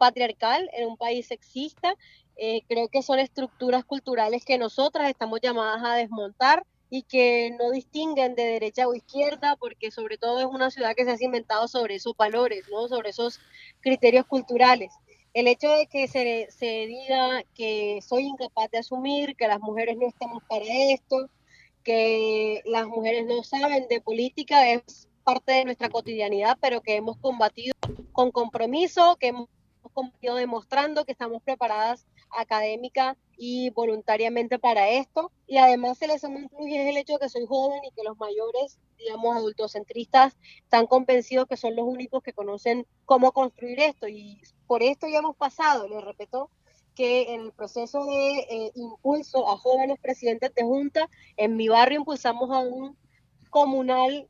patriarcal, 0.00 0.68
en 0.72 0.88
un 0.88 0.96
país 0.96 1.28
sexista 1.28 1.94
eh, 2.42 2.62
creo 2.66 2.88
que 2.88 3.02
son 3.02 3.18
estructuras 3.18 3.84
culturales 3.84 4.46
que 4.46 4.56
nosotras 4.56 5.10
estamos 5.10 5.40
llamadas 5.42 5.82
a 5.84 5.94
desmontar 5.94 6.66
y 6.88 7.02
que 7.02 7.54
no 7.58 7.70
distinguen 7.70 8.34
de 8.34 8.44
derecha 8.44 8.88
o 8.88 8.94
izquierda, 8.94 9.56
porque 9.56 9.90
sobre 9.90 10.16
todo 10.16 10.40
es 10.40 10.46
una 10.46 10.70
ciudad 10.70 10.94
que 10.96 11.04
se 11.04 11.10
ha 11.10 11.18
cimentado 11.18 11.68
sobre 11.68 11.96
esos 11.96 12.16
valores, 12.16 12.64
¿no? 12.70 12.88
sobre 12.88 13.10
esos 13.10 13.40
criterios 13.80 14.24
culturales. 14.24 14.90
El 15.34 15.48
hecho 15.48 15.68
de 15.68 15.86
que 15.86 16.08
se, 16.08 16.48
se 16.50 16.86
diga 16.86 17.42
que 17.54 18.00
soy 18.00 18.22
incapaz 18.22 18.70
de 18.70 18.78
asumir, 18.78 19.36
que 19.36 19.46
las 19.46 19.60
mujeres 19.60 19.98
no 19.98 20.08
estamos 20.08 20.42
para 20.48 20.64
esto, 20.64 21.28
que 21.84 22.62
las 22.64 22.86
mujeres 22.86 23.26
no 23.26 23.42
saben 23.42 23.86
de 23.88 24.00
política, 24.00 24.66
es 24.70 25.10
parte 25.24 25.52
de 25.52 25.66
nuestra 25.66 25.90
cotidianidad, 25.90 26.56
pero 26.58 26.80
que 26.80 26.96
hemos 26.96 27.18
combatido 27.18 27.74
con 28.12 28.30
compromiso, 28.30 29.16
que 29.20 29.26
hemos 29.26 29.50
combatido 29.92 30.36
demostrando 30.36 31.04
que 31.04 31.12
estamos 31.12 31.42
preparadas 31.42 32.06
académica 32.36 33.16
y 33.36 33.70
voluntariamente 33.70 34.58
para 34.58 34.90
esto. 34.90 35.32
Y 35.46 35.56
además 35.58 35.98
se 35.98 36.06
les 36.06 36.22
incluye 36.24 36.88
el 36.88 36.96
hecho 36.96 37.14
de 37.14 37.20
que 37.20 37.28
soy 37.28 37.46
joven 37.46 37.80
y 37.84 37.90
que 37.92 38.02
los 38.02 38.18
mayores, 38.18 38.78
digamos, 38.98 39.36
adultocentristas, 39.36 40.36
están 40.62 40.86
convencidos 40.86 41.46
que 41.48 41.56
son 41.56 41.74
los 41.74 41.86
únicos 41.86 42.22
que 42.22 42.32
conocen 42.32 42.86
cómo 43.06 43.32
construir 43.32 43.80
esto. 43.80 44.08
Y 44.08 44.40
por 44.66 44.82
esto 44.82 45.08
ya 45.08 45.18
hemos 45.18 45.36
pasado, 45.36 45.88
les 45.88 46.04
repito, 46.04 46.50
que 46.94 47.34
en 47.34 47.40
el 47.42 47.52
proceso 47.52 48.04
de 48.04 48.40
eh, 48.40 48.72
impulso 48.74 49.48
a 49.48 49.56
jóvenes 49.56 49.98
presidentes 50.00 50.54
de 50.54 50.62
junta, 50.62 51.08
en 51.36 51.56
mi 51.56 51.68
barrio 51.68 52.00
impulsamos 52.00 52.50
a 52.50 52.58
un 52.58 52.96
comunal 53.48 54.28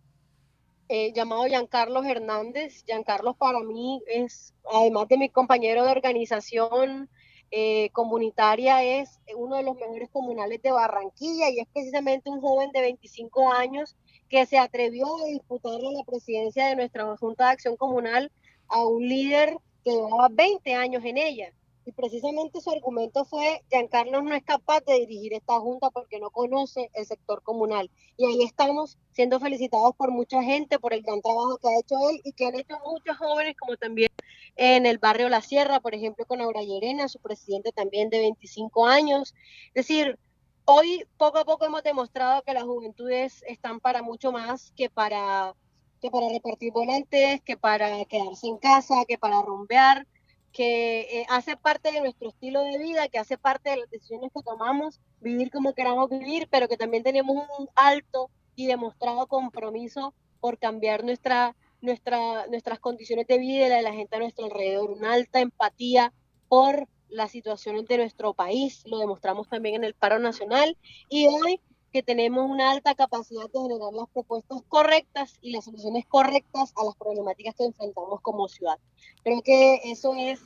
eh, 0.89 1.13
llamado 1.13 1.45
Giancarlos 1.45 2.07
Hernández. 2.07 2.85
Giancarlos 2.85 3.37
para 3.37 3.61
mí 3.61 4.03
es, 4.07 4.55
además 4.73 5.09
de 5.09 5.19
mi 5.19 5.29
compañero 5.29 5.85
de 5.85 5.91
organización 5.91 7.09
eh, 7.51 7.91
comunitaria, 7.93 8.83
es 8.83 9.19
uno 9.37 9.57
de 9.57 9.63
los 9.63 9.77
mejores 9.77 10.09
comunales 10.11 10.63
de 10.63 10.71
Barranquilla 10.71 11.51
y 11.51 11.61
es 11.61 11.67
precisamente 11.73 12.31
un 12.31 12.41
joven 12.41 12.71
de 12.73 12.81
25 12.81 13.53
años 13.53 13.97
que 14.29 14.47
se 14.47 14.59
atrevió 14.59 15.07
a 15.17 15.27
disputarle 15.27 15.93
la 15.93 16.05
presidencia 16.05 16.67
de 16.67 16.77
nuestra 16.77 17.17
Junta 17.17 17.47
de 17.47 17.51
Acción 17.51 17.77
Comunal 17.77 18.31
a 18.69 18.85
un 18.85 19.09
líder 19.09 19.57
que 19.85 19.91
llevaba 19.91 20.29
20 20.31 20.75
años 20.75 21.05
en 21.05 21.19
ella. 21.19 21.53
Y 21.85 21.93
precisamente 21.93 22.61
su 22.61 22.71
argumento 22.71 23.25
fue, 23.25 23.63
Giancarlo 23.71 24.23
no 24.23 24.35
es 24.35 24.43
capaz 24.45 24.81
de 24.85 25.01
dirigir 25.01 25.33
esta 25.33 25.59
junta 25.61 25.91
porque 25.91 26.21
no 26.21 26.31
conoce 26.31 26.91
el 26.95 27.07
sector 27.07 27.43
comunal. 27.43 27.91
Y 28.17 28.27
ahí 28.27 28.43
estamos 28.43 28.99
siendo 29.13 29.41
felicitados 29.41 29.95
por 29.97 30.11
mucha 30.11 30.43
gente, 30.43 30.79
por 30.79 30.93
el 30.93 31.03
gran 31.03 31.23
trabajo 31.23 31.59
que 31.59 31.69
ha 31.69 31.79
hecho 31.81 31.97
él 32.11 32.21
y 32.23 32.33
que 32.33 32.47
han 32.47 32.55
hecho 32.55 32.79
muchos 32.85 33.17
jóvenes, 33.17 33.57
como 33.59 33.77
también 33.77 34.11
en 34.57 34.85
el 34.85 34.99
barrio 34.99 35.29
La 35.29 35.41
Sierra, 35.41 35.81
por 35.81 35.95
ejemplo, 35.95 36.27
con 36.27 36.41
Aura 36.41 36.63
Llerena, 36.63 37.09
su 37.09 37.19
presidente 37.19 37.73
también 37.73 38.11
de 38.11 38.21
25 38.21 38.87
años. 38.87 39.35
Es 39.69 39.87
decir, 39.87 40.19
hoy 40.67 41.05
poco 41.17 41.39
a 41.39 41.45
poco 41.45 41.65
hemos 41.65 41.83
demostrado 41.83 42.43
que 42.43 42.55
las 42.55 42.65
juventudes 42.65 43.43
están 43.49 43.81
para 43.81 44.03
mucho 44.03 44.33
más 44.33 44.73
que 44.77 44.91
para 44.91 45.55
que 46.01 46.11
para 46.11 46.29
repartir 46.31 46.73
volantes, 46.73 47.43
que 47.43 47.57
para 47.57 48.05
quedarse 48.07 48.47
en 48.47 48.57
casa, 48.57 49.05
que 49.07 49.19
para 49.19 49.43
rumbear 49.43 50.07
que 50.53 51.01
eh, 51.01 51.27
hace 51.29 51.57
parte 51.57 51.93
de 51.93 52.01
nuestro 52.01 52.29
estilo 52.29 52.63
de 52.63 52.79
vida, 52.79 53.09
que 53.09 53.19
hace 53.19 53.39
parte 53.39 53.71
de 53.71 53.77
las 53.79 53.91
decisiones 53.91 54.31
que 54.35 54.43
tomamos, 54.43 55.01
vivir 55.21 55.51
como 55.51 55.75
queramos 55.75 56.11
vivir, 56.11 56.49
pero 56.51 56.69
que 56.69 56.77
también 56.77 57.03
tenemos 57.03 57.37
un 57.59 57.69
alto 57.75 58.31
y 58.57 58.67
demostrado 58.67 59.27
compromiso 59.27 60.15
por 60.41 60.59
cambiar 60.59 61.05
nuestra, 61.05 61.55
nuestra, 61.81 62.47
nuestras 62.49 62.81
condiciones 62.81 63.27
de 63.27 63.39
vida 63.39 63.67
y 63.67 63.69
la 63.69 63.77
de 63.77 63.83
la 63.83 63.93
gente 63.93 64.17
a 64.17 64.21
nuestro 64.21 64.47
alrededor, 64.47 64.91
una 64.91 65.13
alta 65.13 65.41
empatía 65.41 66.13
por 66.49 66.89
las 67.09 67.31
situaciones 67.31 67.87
de 67.87 67.99
nuestro 67.99 68.35
país, 68.35 68.83
lo 68.87 68.99
demostramos 68.99 69.49
también 69.49 69.77
en 69.77 69.85
el 69.85 69.95
paro 69.95 70.19
nacional. 70.19 70.77
Y 71.09 71.27
hoy 71.27 71.61
que 71.93 72.03
tenemos 72.03 72.49
una 72.49 72.71
alta 72.71 72.95
capacidad 72.95 73.51
de 73.51 73.61
generar 73.61 73.93
las 73.93 74.09
propuestas 74.11 74.63
correctas 74.69 75.39
y 75.41 75.53
las 75.53 75.65
soluciones 75.65 76.07
correctas 76.07 76.73
a 76.77 76.85
las 76.85 76.97
problemáticas 76.97 77.55
que 77.55 77.65
enfrentamos 77.65 78.21
como 78.21 78.49
ciudad. 78.49 78.79
Creo 79.25 79.43
que 79.43 79.81
eso 79.85 80.15
es 80.17 80.41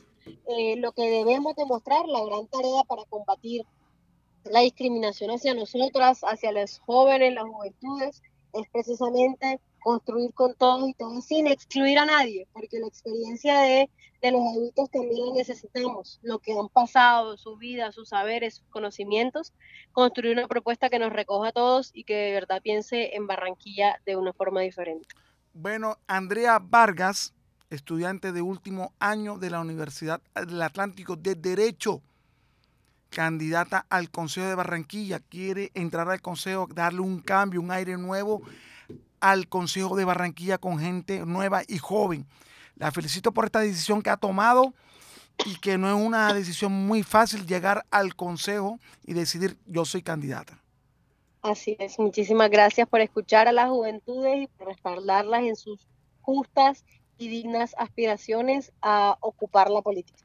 eh, 0.47 0.75
lo 0.77 0.91
que 0.91 1.09
debemos 1.09 1.55
demostrar, 1.55 2.07
la 2.07 2.23
gran 2.25 2.47
tarea 2.47 2.83
para 2.87 3.05
combatir 3.05 3.65
la 4.45 4.61
discriminación 4.61 5.31
hacia 5.31 5.53
nosotras, 5.53 6.21
hacia 6.21 6.51
los 6.51 6.79
jóvenes, 6.79 7.33
las 7.33 7.45
juventudes, 7.45 8.21
es 8.53 8.69
precisamente 8.71 9.59
construir 9.85 10.33
con 10.33 10.55
todos 10.55 10.89
y 10.89 10.95
todas 10.95 11.23
sin 11.25 11.45
excluir 11.45 11.99
a 11.99 12.07
nadie, 12.07 12.47
porque 12.53 12.79
la 12.79 12.87
experiencia 12.87 13.59
de, 13.59 13.87
de, 14.19 14.31
los 14.31 14.41
adultos 14.41 14.89
también 14.89 15.35
necesitamos, 15.35 16.19
lo 16.23 16.39
que 16.39 16.57
han 16.57 16.69
pasado, 16.69 17.37
su 17.37 17.55
vida, 17.57 17.91
sus 17.91 18.09
saberes, 18.09 18.55
sus 18.55 18.65
conocimientos, 18.69 19.53
construir 19.91 20.39
una 20.39 20.47
propuesta 20.47 20.89
que 20.89 20.97
nos 20.97 21.13
recoja 21.13 21.49
a 21.49 21.51
todos 21.51 21.91
y 21.93 22.03
que 22.03 22.15
de 22.15 22.31
verdad 22.31 22.63
piense 22.63 23.15
en 23.15 23.27
Barranquilla 23.27 24.01
de 24.07 24.15
una 24.15 24.33
forma 24.33 24.61
diferente. 24.61 25.07
Bueno, 25.53 25.99
Andrea 26.07 26.57
Vargas, 26.57 27.35
estudiante 27.69 28.31
de 28.31 28.41
último 28.41 28.91
año 28.97 29.37
de 29.37 29.51
la 29.51 29.59
Universidad 29.59 30.19
del 30.33 30.63
Atlántico 30.63 31.15
de 31.15 31.35
Derecho, 31.35 32.01
candidata 33.11 33.85
al 33.87 34.09
Consejo 34.09 34.47
de 34.47 34.55
Barranquilla, 34.55 35.19
quiere 35.19 35.69
entrar 35.75 36.09
al 36.09 36.23
Consejo, 36.23 36.67
darle 36.73 37.01
un 37.01 37.19
cambio, 37.19 37.61
un 37.61 37.69
aire 37.69 37.97
nuevo 37.97 38.41
al 39.31 39.47
Consejo 39.47 39.95
de 39.95 40.05
Barranquilla 40.05 40.59
con 40.59 40.77
gente 40.77 41.25
nueva 41.25 41.63
y 41.67 41.79
joven. 41.79 42.27
La 42.75 42.91
felicito 42.91 43.31
por 43.31 43.45
esta 43.45 43.61
decisión 43.61 44.03
que 44.03 44.11
ha 44.11 44.17
tomado 44.17 44.73
y 45.45 45.55
que 45.55 45.79
no 45.79 45.89
es 45.89 45.95
una 45.95 46.31
decisión 46.31 46.71
muy 46.71 47.01
fácil 47.01 47.47
llegar 47.47 47.85
al 47.89 48.15
Consejo 48.15 48.79
y 49.03 49.13
decidir 49.13 49.57
yo 49.65 49.83
soy 49.83 50.03
candidata. 50.03 50.61
Así 51.41 51.75
es, 51.79 51.97
muchísimas 51.97 52.51
gracias 52.51 52.87
por 52.87 53.01
escuchar 53.01 53.47
a 53.47 53.51
las 53.51 53.69
juventudes 53.69 54.43
y 54.43 54.47
por 54.47 54.67
respaldarlas 54.67 55.41
en 55.41 55.55
sus 55.55 55.87
justas 56.21 56.83
y 57.17 57.27
dignas 57.27 57.73
aspiraciones 57.79 58.73
a 58.81 59.17
ocupar 59.21 59.71
la 59.71 59.81
política. 59.81 60.19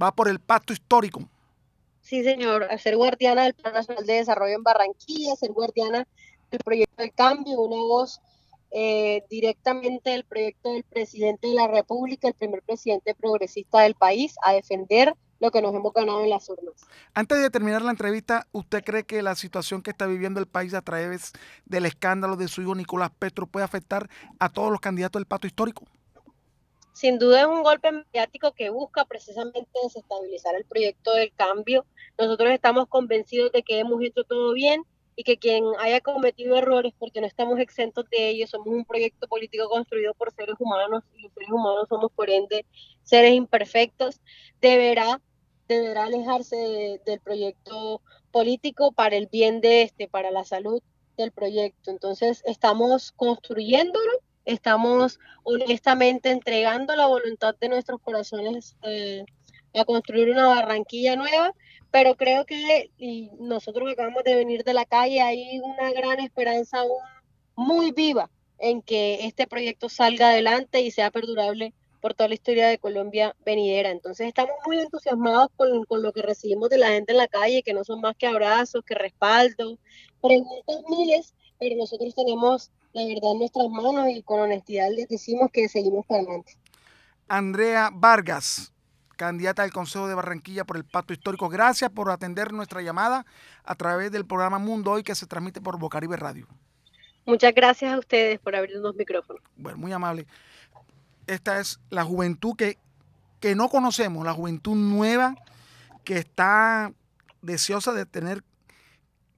Va 0.00 0.12
por 0.12 0.28
el 0.28 0.40
pacto 0.40 0.72
histórico. 0.72 1.28
Sí, 2.00 2.24
señor, 2.24 2.64
a 2.64 2.78
ser 2.78 2.96
guardiana 2.96 3.44
del 3.44 3.54
Plan 3.54 3.74
Nacional 3.74 4.06
de 4.06 4.14
Desarrollo 4.14 4.54
en 4.54 4.62
Barranquilla, 4.62 5.36
ser 5.36 5.52
guardiana 5.52 6.06
del 6.50 6.60
proyecto 6.60 7.02
de 7.02 7.10
cambio, 7.10 7.60
una 7.60 7.76
voz 7.76 8.20
eh, 8.70 9.22
directamente 9.30 10.10
del 10.10 10.24
proyecto 10.24 10.72
del 10.72 10.84
presidente 10.84 11.48
de 11.48 11.54
la 11.54 11.68
República, 11.68 12.28
el 12.28 12.34
primer 12.34 12.62
presidente 12.62 13.14
progresista 13.14 13.80
del 13.80 13.94
país, 13.94 14.34
a 14.42 14.52
defender 14.52 15.14
lo 15.38 15.50
que 15.50 15.60
nos 15.62 15.74
hemos 15.74 15.92
ganado 15.92 16.22
en 16.22 16.30
las 16.30 16.48
urnas. 16.48 16.74
Antes 17.14 17.40
de 17.40 17.50
terminar 17.50 17.82
la 17.82 17.90
entrevista, 17.90 18.46
¿usted 18.52 18.82
cree 18.82 19.04
que 19.04 19.22
la 19.22 19.34
situación 19.34 19.82
que 19.82 19.90
está 19.90 20.06
viviendo 20.06 20.40
el 20.40 20.46
país 20.46 20.74
a 20.74 20.82
través 20.82 21.32
del 21.64 21.86
escándalo 21.86 22.36
de 22.36 22.48
su 22.48 22.62
hijo 22.62 22.74
Nicolás 22.74 23.10
Petro 23.18 23.46
puede 23.46 23.64
afectar 23.64 24.08
a 24.38 24.48
todos 24.48 24.70
los 24.70 24.80
candidatos 24.80 25.20
del 25.20 25.26
pacto 25.26 25.46
histórico? 25.46 25.84
Sin 26.92 27.18
duda 27.18 27.42
es 27.42 27.46
un 27.46 27.62
golpe 27.62 27.92
mediático 27.92 28.52
que 28.52 28.70
busca 28.70 29.04
precisamente 29.04 29.68
desestabilizar 29.82 30.54
el 30.54 30.64
proyecto 30.64 31.12
del 31.12 31.30
cambio. 31.34 31.84
Nosotros 32.18 32.50
estamos 32.50 32.88
convencidos 32.88 33.52
de 33.52 33.62
que 33.62 33.78
hemos 33.78 34.02
hecho 34.02 34.24
todo 34.24 34.54
bien 34.54 34.82
y 35.16 35.24
que 35.24 35.38
quien 35.38 35.64
haya 35.80 36.00
cometido 36.02 36.56
errores, 36.56 36.92
porque 36.98 37.22
no 37.22 37.26
estamos 37.26 37.58
exentos 37.58 38.04
de 38.10 38.28
ellos, 38.28 38.50
somos 38.50 38.68
un 38.68 38.84
proyecto 38.84 39.26
político 39.26 39.68
construido 39.68 40.12
por 40.14 40.30
seres 40.32 40.56
humanos 40.58 41.02
y 41.16 41.22
los 41.22 41.32
seres 41.32 41.50
humanos 41.50 41.86
somos 41.88 42.12
por 42.12 42.28
ende 42.28 42.66
seres 43.02 43.32
imperfectos, 43.32 44.20
deberá, 44.60 45.22
deberá 45.68 46.04
alejarse 46.04 47.00
del 47.06 47.20
proyecto 47.20 48.02
político 48.30 48.92
para 48.92 49.16
el 49.16 49.26
bien 49.28 49.62
de 49.62 49.82
este, 49.82 50.06
para 50.06 50.30
la 50.30 50.44
salud 50.44 50.82
del 51.16 51.32
proyecto. 51.32 51.90
Entonces 51.90 52.42
estamos 52.44 53.12
construyéndolo, 53.12 54.12
estamos 54.44 55.18
honestamente 55.44 56.30
entregando 56.30 56.94
la 56.94 57.06
voluntad 57.06 57.54
de 57.58 57.70
nuestros 57.70 58.02
corazones 58.02 58.76
eh, 58.82 59.24
a 59.76 59.84
construir 59.84 60.30
una 60.30 60.48
Barranquilla 60.48 61.16
nueva 61.16 61.52
pero 61.96 62.14
creo 62.14 62.44
que 62.44 62.90
y 62.98 63.30
nosotros 63.38 63.90
acabamos 63.90 64.22
de 64.22 64.34
venir 64.34 64.64
de 64.64 64.74
la 64.74 64.84
calle, 64.84 65.22
hay 65.22 65.60
una 65.60 65.90
gran 65.92 66.20
esperanza 66.20 66.80
aún 66.80 67.00
muy 67.54 67.90
viva 67.90 68.30
en 68.58 68.82
que 68.82 69.26
este 69.26 69.46
proyecto 69.46 69.88
salga 69.88 70.28
adelante 70.28 70.82
y 70.82 70.90
sea 70.90 71.10
perdurable 71.10 71.72
por 72.02 72.12
toda 72.12 72.28
la 72.28 72.34
historia 72.34 72.68
de 72.68 72.78
Colombia 72.78 73.34
venidera. 73.46 73.90
Entonces 73.90 74.28
estamos 74.28 74.54
muy 74.66 74.78
entusiasmados 74.78 75.48
con, 75.56 75.86
lo 76.02 76.12
que 76.12 76.20
recibimos 76.20 76.68
de 76.68 76.76
la 76.76 76.88
gente 76.88 77.12
en 77.12 77.18
la 77.18 77.28
calle, 77.28 77.62
que 77.62 77.72
no 77.72 77.82
son 77.82 78.02
más 78.02 78.14
que 78.14 78.26
abrazos, 78.26 78.84
que 78.84 78.94
respaldo, 78.94 79.78
preguntas 80.20 80.76
miles, 80.90 81.34
pero 81.58 81.76
nosotros 81.76 82.14
tenemos 82.14 82.70
la 82.92 83.06
verdad 83.06 83.32
en 83.32 83.38
nuestras 83.38 83.68
manos 83.70 84.08
y 84.10 84.22
con 84.22 84.40
honestidad 84.40 84.90
les 84.90 85.08
decimos 85.08 85.50
que 85.50 85.66
seguimos 85.68 86.04
para 86.04 86.20
adelante. 86.20 86.58
Andrea 87.28 87.90
Vargas, 87.92 88.72
candidata 89.16 89.62
al 89.62 89.72
Consejo 89.72 90.06
de 90.06 90.14
Barranquilla 90.14 90.64
por 90.64 90.76
el 90.76 90.84
Pacto 90.84 91.12
Histórico. 91.12 91.48
Gracias 91.48 91.90
por 91.90 92.10
atender 92.10 92.52
nuestra 92.52 92.82
llamada 92.82 93.26
a 93.64 93.74
través 93.74 94.12
del 94.12 94.26
programa 94.26 94.58
Mundo 94.58 94.92
Hoy 94.92 95.02
que 95.02 95.14
se 95.14 95.26
transmite 95.26 95.60
por 95.60 95.78
Bocaribe 95.78 96.16
Radio. 96.16 96.46
Muchas 97.24 97.52
gracias 97.54 97.92
a 97.92 97.98
ustedes 97.98 98.38
por 98.38 98.54
abrir 98.54 98.76
los 98.76 98.94
micrófonos. 98.94 99.42
Bueno, 99.56 99.78
muy 99.78 99.92
amable. 99.92 100.26
Esta 101.26 101.58
es 101.58 101.80
la 101.90 102.04
juventud 102.04 102.54
que, 102.54 102.78
que 103.40 103.56
no 103.56 103.68
conocemos, 103.68 104.24
la 104.24 104.32
juventud 104.32 104.76
nueva 104.76 105.34
que 106.04 106.18
está 106.18 106.92
deseosa 107.42 107.92
de 107.92 108.06
tener 108.06 108.44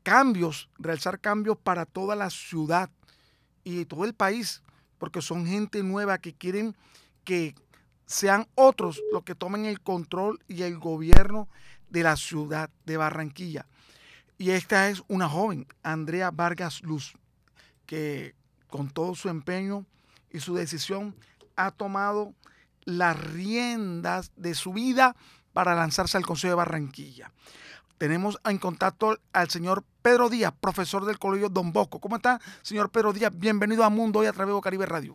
cambios, 0.03 0.69
realizar 0.79 1.19
cambios 1.19 1.57
para 1.57 1.87
toda 1.87 2.15
la 2.15 2.29
ciudad 2.29 2.91
y 3.65 3.87
todo 3.87 4.05
el 4.05 4.15
país, 4.15 4.63
porque 4.99 5.23
son 5.23 5.47
gente 5.47 5.83
nueva 5.83 6.19
que 6.19 6.35
quieren 6.35 6.77
que 7.25 7.55
sean 8.09 8.49
otros 8.55 9.03
los 9.13 9.23
que 9.23 9.35
tomen 9.35 9.67
el 9.67 9.83
control 9.83 10.41
y 10.49 10.63
el 10.63 10.79
gobierno 10.79 11.47
de 11.91 12.03
la 12.03 12.17
ciudad 12.17 12.71
de 12.87 12.97
Barranquilla. 12.97 13.67
Y 14.39 14.51
esta 14.51 14.89
es 14.89 15.03
una 15.09 15.29
joven, 15.29 15.67
Andrea 15.83 16.31
Vargas 16.31 16.83
Luz, 16.83 17.17
que 17.85 18.35
con 18.69 18.89
todo 18.89 19.15
su 19.15 19.29
empeño 19.29 19.85
y 20.31 20.41
su 20.41 20.55
decisión 20.55 21.15
ha 21.55 21.71
tomado 21.71 22.35
las 22.85 23.19
riendas 23.21 24.33
de 24.37 24.55
su 24.55 24.73
vida 24.73 25.15
para 25.53 25.75
lanzarse 25.75 26.17
al 26.17 26.25
Consejo 26.25 26.53
de 26.53 26.57
Barranquilla. 26.57 27.31
Tenemos 27.99 28.39
en 28.45 28.57
contacto 28.57 29.19
al 29.35 29.51
señor 29.51 29.85
Pedro 30.01 30.31
Díaz, 30.31 30.55
profesor 30.59 31.05
del 31.05 31.19
Colegio 31.19 31.51
Don 31.51 31.73
Bosco. 31.73 32.01
¿Cómo 32.01 32.17
está, 32.17 32.41
señor 32.63 32.91
Pedro 32.91 33.13
Díaz? 33.13 33.33
Bienvenido 33.37 33.85
a 33.85 33.91
Mundo 33.91 34.21
hoy 34.21 34.29
a 34.29 34.33
través 34.33 34.55
de 34.55 34.61
Caribe 34.63 34.87
Radio. 34.87 35.15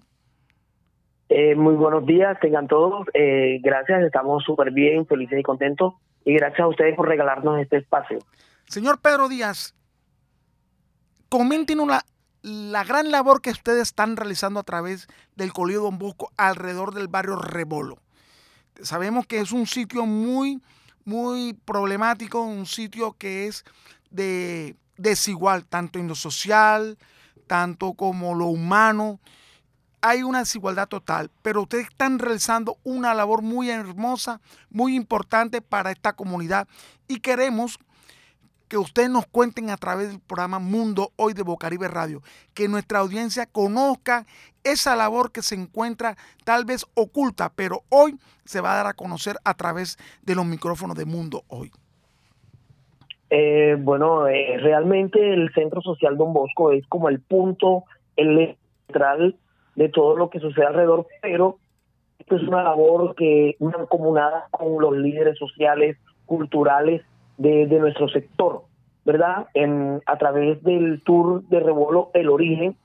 Eh, 1.36 1.56
muy 1.56 1.74
buenos 1.74 2.06
días, 2.06 2.40
tengan 2.40 2.68
todos. 2.68 3.08
Eh, 3.16 3.60
gracias, 3.64 4.04
estamos 4.04 4.44
súper 4.44 4.70
bien, 4.70 5.08
felices 5.08 5.40
y 5.40 5.42
contentos. 5.42 5.96
Y 6.24 6.36
gracias 6.36 6.60
a 6.60 6.68
ustedes 6.68 6.96
por 6.96 7.08
regalarnos 7.08 7.60
este 7.60 7.78
espacio. 7.78 8.20
Señor 8.68 9.02
Pedro 9.02 9.28
Díaz, 9.28 9.74
coméntenos 11.30 11.88
la, 11.88 12.06
la 12.44 12.84
gran 12.84 13.10
labor 13.10 13.42
que 13.42 13.50
ustedes 13.50 13.82
están 13.82 14.16
realizando 14.16 14.60
a 14.60 14.64
través 14.64 15.08
del 15.36 15.54
Colegio 15.54 15.82
Don 15.82 15.98
Bosco 15.98 16.30
alrededor 16.38 16.94
del 16.94 17.08
barrio 17.08 17.36
Rebolo. 17.38 17.98
Sabemos 18.84 19.26
que 19.26 19.40
es 19.40 19.52
un 19.52 19.66
sitio 19.66 20.06
muy, 20.06 20.62
muy 21.04 21.56
problemático, 21.66 22.44
un 22.44 22.68
sitio 22.68 23.14
que 23.18 23.48
es 23.48 23.66
de 24.12 24.76
desigual, 24.98 25.66
tanto 25.66 25.98
en 25.98 26.08
lo 26.08 26.14
social, 26.14 27.00
tanto 27.48 27.94
como 27.94 28.36
lo 28.36 28.46
humano. 28.46 29.20
Hay 30.06 30.22
una 30.22 30.40
desigualdad 30.40 30.90
total, 30.90 31.32
pero 31.42 31.62
ustedes 31.62 31.88
están 31.88 32.20
realizando 32.20 32.76
una 32.84 33.14
labor 33.14 33.42
muy 33.42 33.70
hermosa, 33.70 34.42
muy 34.70 34.98
importante 34.98 35.62
para 35.62 35.92
esta 35.92 36.12
comunidad 36.12 36.68
y 37.08 37.22
queremos 37.22 37.80
que 38.68 38.78
ustedes 38.78 39.10
nos 39.10 39.26
cuenten 39.28 39.70
a 39.70 39.78
través 39.78 40.10
del 40.10 40.20
programa 40.20 40.60
Mundo 40.60 41.12
Hoy 41.16 41.34
de 41.34 41.44
Bocaribe 41.44 41.88
Radio, 41.88 42.22
que 42.54 42.68
nuestra 42.68 43.00
audiencia 43.00 43.46
conozca 43.46 44.26
esa 44.66 44.98
labor 44.98 45.32
que 45.32 45.42
se 45.42 45.56
encuentra 45.56 46.18
tal 46.44 46.66
vez 46.66 46.86
oculta, 46.96 47.54
pero 47.56 47.84
hoy 47.88 48.20
se 48.44 48.60
va 48.60 48.74
a 48.74 48.76
dar 48.76 48.88
a 48.88 48.94
conocer 48.96 49.38
a 49.46 49.54
través 49.54 49.98
de 50.22 50.36
los 50.36 50.46
micrófonos 50.46 50.98
de 50.98 51.06
Mundo 51.06 51.44
Hoy. 51.48 51.72
Eh, 53.30 53.78
bueno, 53.80 54.28
eh, 54.28 54.58
realmente 54.58 55.34
el 55.34 55.50
Centro 55.54 55.82
Social 55.82 56.18
Don 56.18 56.34
Bosco 56.34 56.74
es 56.74 56.86
como 56.88 57.08
el 57.08 57.22
punto 57.22 57.86
central 58.18 59.38
de 59.76 59.90
todo 59.90 60.16
lo 60.16 60.30
que 60.30 60.40
sucede 60.40 60.66
alrededor, 60.66 61.08
pero 61.22 61.58
esto 62.20 62.36
es 62.36 62.44
una 62.44 62.64
labor 62.64 63.16
que 63.16 63.56
una 63.60 63.86
comunada 63.86 64.48
con 64.52 64.82
los 64.82 64.96
líderes 64.96 65.38
sociales, 65.38 65.98
culturales 66.26 67.02
de, 67.38 67.66
nuestro 67.66 68.08
sector, 68.10 68.62
¿verdad? 69.04 69.48
En, 69.54 70.02
a 70.06 70.18
través 70.18 70.64
del 70.64 71.02
tour 71.04 71.44
de 71.50 71.60
Rebolo 71.60 72.12
El 72.14 72.30
Origen, 72.30 72.76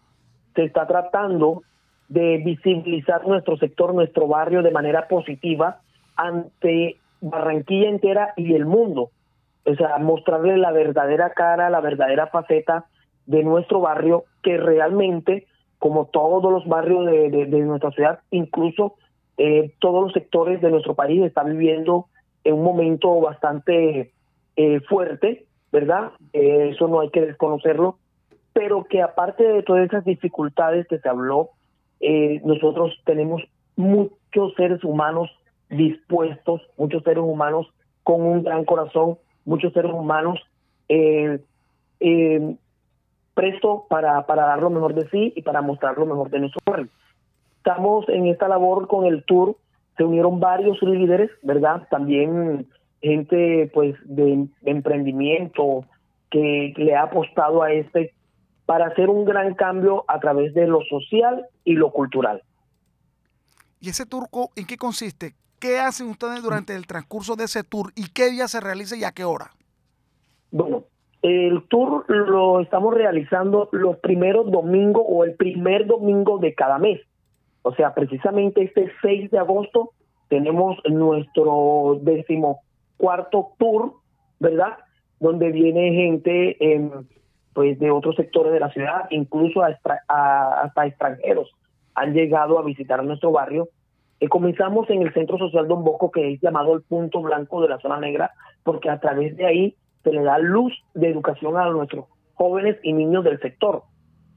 se 0.55 0.65
está 0.65 0.87
tratando 0.87 1.63
de 2.09 2.39
visibilizar 2.39 3.27
nuestro 3.27 3.57
sector, 3.59 3.95
nuestro 3.95 4.27
barrio 4.27 4.63
de 4.63 4.71
manera 4.71 5.07
positiva 5.09 5.81
ante 6.17 6.97
Barranquilla 7.21 7.89
entera 7.89 8.33
y 8.37 8.55
el 8.55 8.65
mundo. 8.65 9.11
O 9.65 9.75
sea, 9.75 9.99
mostrarle 9.99 10.57
la 10.57 10.73
verdadera 10.73 11.31
cara, 11.31 11.69
la 11.69 11.81
verdadera 11.81 12.29
faceta 12.29 12.87
de 13.27 13.43
nuestro 13.43 13.81
barrio, 13.81 14.25
que 14.43 14.57
realmente, 14.57 15.47
como 15.79 16.07
todos 16.07 16.53
los 16.53 16.67
barrios 16.67 17.07
de, 17.07 17.47
nuestra 17.47 17.91
ciudad, 17.93 18.21
incluso 18.31 18.95
eh, 19.37 19.73
todos 19.79 20.05
los 20.05 20.13
sectores 20.13 20.61
de 20.61 20.71
nuestro 20.71 20.95
país 20.95 21.23
están 21.23 21.51
viviendo 21.51 22.07
en 22.45 22.55
un 22.55 22.65
momento 22.65 23.21
bastante 23.21 24.13
eh, 24.57 24.81
fuerte, 24.89 25.47
¿verdad? 25.71 26.13
Eh, 26.33 26.71
eso 26.75 26.89
no 26.89 27.01
hay 27.01 27.11
que 27.11 27.21
desconocerlo, 27.21 27.99
pero 28.53 28.85
que 28.85 29.03
aparte 29.03 29.45
de 29.45 29.63
todas 29.63 29.87
esas 29.87 30.05
dificultades 30.05 30.87
que 30.89 30.99
se 30.99 31.09
habló, 31.09 31.51
eh, 32.01 32.41
nosotros 32.45 32.93
tenemos 33.05 33.43
muchos 33.77 34.55
seres 34.57 34.83
humanos 34.83 35.31
dispuestos, 35.71 36.63
muchos 36.77 37.03
seres 37.05 37.23
humanos 37.23 37.69
con 38.03 38.23
un 38.23 38.43
gran 38.43 38.65
corazón, 38.65 39.19
muchos 39.45 39.73
seres 39.73 39.93
humanos 39.93 40.41
eh, 40.89 41.39
presto 43.39 43.87
para, 43.89 44.27
para 44.27 44.47
dar 44.47 44.61
lo 44.61 44.69
mejor 44.69 44.95
de 44.95 45.09
sí 45.11 45.33
y 45.37 45.43
para 45.43 45.63
mostrar 45.63 45.97
lo 45.97 46.07
mejor 46.07 46.29
de 46.29 46.41
nuestro 46.41 46.61
pueblo. 46.65 46.89
Estamos 47.59 48.09
en 48.09 48.27
esta 48.27 48.49
labor 48.49 48.89
con 48.89 49.07
el 49.07 49.23
tour, 49.23 49.57
se 49.97 50.03
unieron 50.03 50.41
varios 50.41 50.83
líderes, 50.83 51.31
¿verdad? 51.45 51.87
También 51.89 52.67
gente 53.01 53.71
pues 53.73 53.95
de, 54.07 54.49
emprendimiento 54.65 55.85
que 56.31 56.75
le 56.77 56.97
ha 56.97 57.03
apostado 57.03 57.63
a 57.63 57.71
este 57.71 58.13
para 58.67 58.89
hacer 58.89 59.09
un 59.09 59.25
gran 59.25 59.55
cambio 59.55 60.05
a 60.09 60.19
través 60.19 60.53
de 60.53 60.67
lo 60.67 60.81
social 60.91 61.47
y 61.63 61.75
lo 61.75 61.93
cultural. 61.93 62.43
¿Y 63.81 63.91
ese 63.91 64.05
tour 64.05 64.27
en 64.57 64.67
qué 64.67 64.77
consiste? 64.77 65.37
¿Qué 65.61 65.79
hacen 65.79 66.09
ustedes 66.09 66.43
durante 66.43 66.75
el 66.75 66.89
transcurso 66.89 67.37
de 67.37 67.45
ese 67.45 67.63
tour 67.63 67.93
y 67.95 68.09
qué 68.09 68.31
día 68.31 68.49
se 68.49 68.59
realiza 68.59 68.97
y 68.97 69.05
a 69.05 69.13
qué 69.13 69.23
hora? 69.23 69.53
Bueno, 70.51 70.83
el 71.23 71.63
tour 71.69 72.05
lo 72.09 72.61
estamos 72.61 72.95
realizando 72.95 73.69
los 73.73 73.97
primeros 73.99 74.51
domingos 74.51 75.05
o 75.07 75.25
el 75.25 75.35
primer 75.35 75.87
domingo 75.87 76.39
de 76.39 76.55
cada 76.55 76.79
mes. 76.79 77.01
O 77.63 77.75
sea, 77.75 77.95
precisamente 77.95 78.63
este 78.63 78.91
6 79.03 79.31
de 79.31 79.39
agosto 79.39 79.91
tenemos 80.29 80.79
nuestro 80.89 81.99
décimo 82.03 82.61
cuarto 82.97 83.51
tour, 83.59 83.95
¿verdad? 84.39 84.79
Donde 85.19 85.51
viene 85.51 85.93
gente 85.93 86.57
pues 87.53 87.79
de 87.81 87.91
otros 87.91 88.15
sectores 88.15 88.53
de 88.53 88.61
la 88.61 88.71
ciudad, 88.71 89.07
incluso 89.11 89.63
hasta 89.63 90.87
extranjeros 90.87 91.53
han 91.99 92.15
llegado 92.15 92.59
a 92.59 92.63
visitar 92.63 93.03
nuestro 93.05 93.33
barrio. 93.33 93.69
Eh, 94.21 94.29
comenzamos 94.29 94.89
en 94.91 95.03
el 95.03 95.13
Centro 95.13 95.37
Social 95.39 95.67
Don 95.67 95.83
Bosco, 95.85 96.11
que 96.11 96.33
es 96.33 96.41
llamado 96.41 96.75
el 96.75 96.83
punto 96.83 97.21
blanco 97.21 97.61
de 97.61 97.69
la 97.69 97.79
zona 97.79 97.99
negra, 97.99 98.31
porque 98.63 98.89
a 98.89 99.01
través 99.01 99.37
de 99.37 99.47
ahí 99.47 99.77
se 100.03 100.13
le 100.13 100.23
da 100.23 100.39
luz 100.39 100.73
de 100.95 101.09
educación 101.09 101.57
a 101.57 101.69
nuestros 101.71 102.07
jóvenes 102.35 102.77
y 102.83 102.93
niños 102.93 103.25
del 103.25 103.41
sector. 103.41 103.83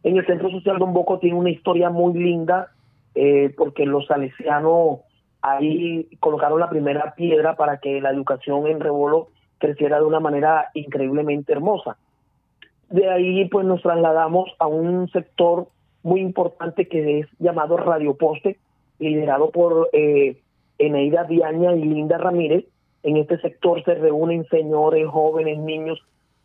En 0.04 0.18
el 0.18 0.26
Centro 0.26 0.50
Social 0.50 0.80
Don 0.80 0.94
Bosco 0.94 1.20
tiene 1.20 1.38
una 1.38 1.52
historia 1.52 1.90
muy 1.90 2.14
linda, 2.14 2.72
eh, 3.14 3.54
porque 3.56 3.86
los 3.86 4.08
salesianos 4.08 5.02
ahí 5.42 6.08
colocaron 6.20 6.60
la 6.60 6.70
primera 6.70 7.14
piedra 7.16 7.56
para 7.56 7.78
que 7.78 8.02
la 8.02 8.12
educación 8.12 8.68
en 8.68 8.80
Rebolo 8.80 9.28
creciera 9.58 10.00
de 10.00 10.06
una 10.06 10.20
manera 10.20 10.70
increíblemente 10.74 11.54
hermosa. 11.54 11.98
De 12.90 13.10
ahí 13.10 13.46
pues 13.46 13.66
nos 13.66 13.82
trasladamos 13.82 14.50
a 14.60 14.68
un 14.68 15.10
sector 15.10 15.68
muy 16.04 16.20
importante 16.20 16.88
que 16.88 17.20
es 17.20 17.28
llamado 17.40 17.78
Radio 17.78 18.16
Poste, 18.16 18.58
liderado 19.00 19.52
por 19.52 19.90
eh, 19.94 20.38
Eneida 20.78 21.24
Viaña 21.24 21.76
y 21.76 21.84
Linda 21.84 22.18
Ramírez. 22.18 22.66
En 23.04 23.18
este 23.18 23.40
sector 23.40 23.84
se 23.84 23.96
reúnen 23.96 24.46
señores, 24.46 25.08
jóvenes, 25.08 25.58
niños, 25.60 26.00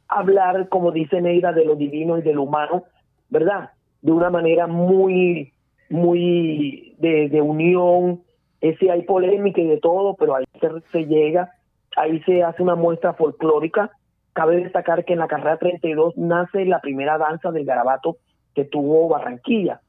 a 0.08 0.20
hablar, 0.20 0.68
como 0.68 0.92
dice 0.92 1.18
Eneida, 1.18 1.52
de 1.52 1.64
lo 1.64 1.76
divino 1.76 2.18
y 2.18 2.22
de 2.22 2.32
lo 2.32 2.44
humano, 2.44 2.84
¿verdad? 3.28 3.70
De 4.02 4.12
una 4.12 4.30
manera 4.30 4.66
muy, 4.66 5.52
muy 5.90 6.94
de, 6.98 7.40
unión, 7.42 8.22
ese 8.60 8.90
hay 8.90 9.02
polémica 9.02 9.60
y 9.60 9.66
de 9.66 9.78
todo, 9.78 10.14
pero 10.14 10.36
ahí 10.36 10.44
se, 10.92 11.06
llega, 11.06 11.52
ahí 11.96 12.20
se 12.22 12.42
hace 12.42 12.62
una 12.62 12.74
muestra 12.74 13.14
folclórica. 13.14 13.90
Cabe 14.32 14.62
destacar 14.62 15.04
que 15.04 15.14
en 15.14 15.20
la 15.20 15.28
carrera 15.28 15.58
32 15.58 16.16
nace 16.16 16.64
la 16.64 16.80
primera 16.80 17.18
danza 17.18 17.50
del 17.50 17.64
garabato 17.64 18.18
que 18.54 18.64
tuvo 18.64 19.08
Barranquilla 19.08 19.80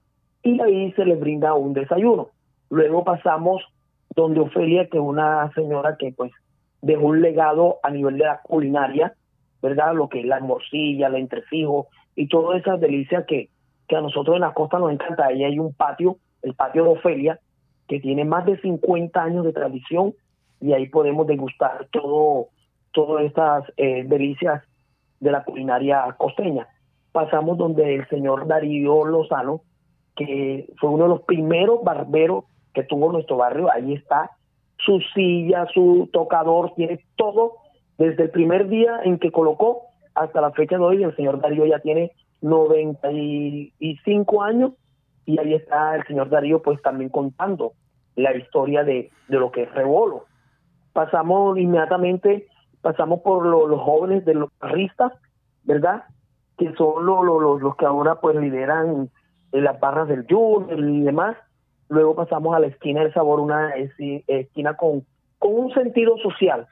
y 0.44 0.62
ahí 0.62 0.92
se 0.94 1.06
le 1.06 1.16
brinda 1.16 1.54
un 1.54 1.74
desayuno. 1.74 2.30
Luego 2.70 3.04
pasamos 3.04 3.64
donde 4.16 4.40
Ofelia, 4.40 4.88
que 4.88 4.98
es 4.98 5.04
una 5.04 5.52
señora 5.54 5.98
que 5.98 6.12
pues 6.12 6.32
dejó 6.82 7.08
un 7.08 7.22
legado 7.22 7.78
a 7.84 7.90
nivel 7.90 8.18
de 8.18 8.26
la 8.26 8.42
culinaria, 8.42 9.14
¿verdad? 9.62 9.94
Lo 9.94 10.10
que 10.10 10.22
es 10.22 10.26
la 10.26 10.40
morcilla, 10.40 11.08
el 11.08 11.16
entrefijo 11.16 11.88
y 12.16 12.28
todas 12.28 12.60
esas 12.60 12.80
delicias 12.80 13.26
que, 13.26 13.50
que 13.88 13.96
a 13.96 14.02
nosotros 14.02 14.36
en 14.36 14.42
la 14.42 14.54
costa 14.54 14.80
nos 14.80 14.92
encanta. 14.92 15.26
Ahí 15.26 15.44
hay 15.44 15.60
un 15.60 15.74
patio, 15.74 16.18
el 16.42 16.54
patio 16.54 16.84
de 16.84 16.90
Ofelia, 16.90 17.40
que 17.88 18.00
tiene 18.00 18.26
más 18.26 18.46
de 18.46 18.60
50 18.60 19.22
años 19.22 19.46
de 19.46 19.54
tradición 19.54 20.14
y 20.60 20.74
ahí 20.74 20.88
podemos 20.88 21.28
degustar 21.28 21.88
todo 21.92 22.48
todas 22.92 23.26
estas 23.26 23.64
eh, 23.78 24.04
delicias 24.06 24.64
de 25.20 25.32
la 25.32 25.44
culinaria 25.44 26.16
costeña. 26.18 26.68
Pasamos 27.12 27.58
donde 27.58 27.96
el 27.96 28.08
señor 28.10 28.48
Darío 28.48 29.06
Lozano, 29.06 29.62
que 30.16 30.68
fue 30.80 30.90
uno 30.90 31.04
de 31.04 31.10
los 31.10 31.22
primeros 31.22 31.84
barberos 31.84 32.46
que 32.74 32.84
tuvo 32.84 33.12
nuestro 33.12 33.38
barrio, 33.38 33.72
ahí 33.72 33.94
está 33.94 34.32
su 34.78 35.00
silla, 35.14 35.66
su 35.74 36.10
tocador, 36.12 36.74
tiene 36.76 37.00
todo 37.16 37.58
desde 37.98 38.24
el 38.24 38.30
primer 38.30 38.68
día 38.68 39.00
en 39.04 39.20
que 39.20 39.32
colocó 39.32 39.84
hasta 40.16 40.42
la 40.42 40.52
fecha 40.52 40.78
de 40.78 40.84
hoy. 40.84 41.04
El 41.04 41.16
señor 41.16 41.42
Darío 41.42 41.66
ya 41.66 41.80
tiene 41.80 42.12
95 42.42 44.44
años 44.44 44.74
y 45.26 45.40
ahí 45.40 45.54
está 45.54 45.96
el 45.96 46.06
señor 46.06 46.30
Darío 46.30 46.62
pues 46.62 46.82
también 46.82 47.10
contando 47.10 47.74
la 48.16 48.36
historia 48.36 48.84
de, 48.84 49.12
de 49.28 49.38
lo 49.38 49.52
que 49.52 49.64
es 49.64 49.74
Rebolo. 49.74 50.26
Pasamos 50.94 51.58
inmediatamente, 51.58 52.48
pasamos 52.82 53.22
por 53.22 53.46
los 53.46 53.82
jóvenes 53.82 54.26
de 54.26 54.34
los 54.34 54.50
carristas, 54.58 55.14
¿verdad? 55.64 56.04
Que 56.58 56.74
son 56.74 57.06
los, 57.06 57.76
que 57.76 57.86
ahora 57.86 58.16
pues 58.16 58.36
lideran 58.36 59.10
en 59.52 59.64
las 59.64 59.80
barras 59.80 60.08
del 60.08 60.26
Junior 60.28 60.80
y 60.80 61.02
demás. 61.02 61.38
Luego 61.90 62.16
pasamos 62.16 62.56
a 62.56 62.60
la 62.60 62.68
esquina 62.68 63.02
del 63.02 63.14
sabor, 63.14 63.40
una 63.40 63.74
esquina 63.76 64.76
con 64.76 65.06
con 65.40 65.54
un 65.54 65.74
sentido 65.74 66.18
social, 66.18 66.68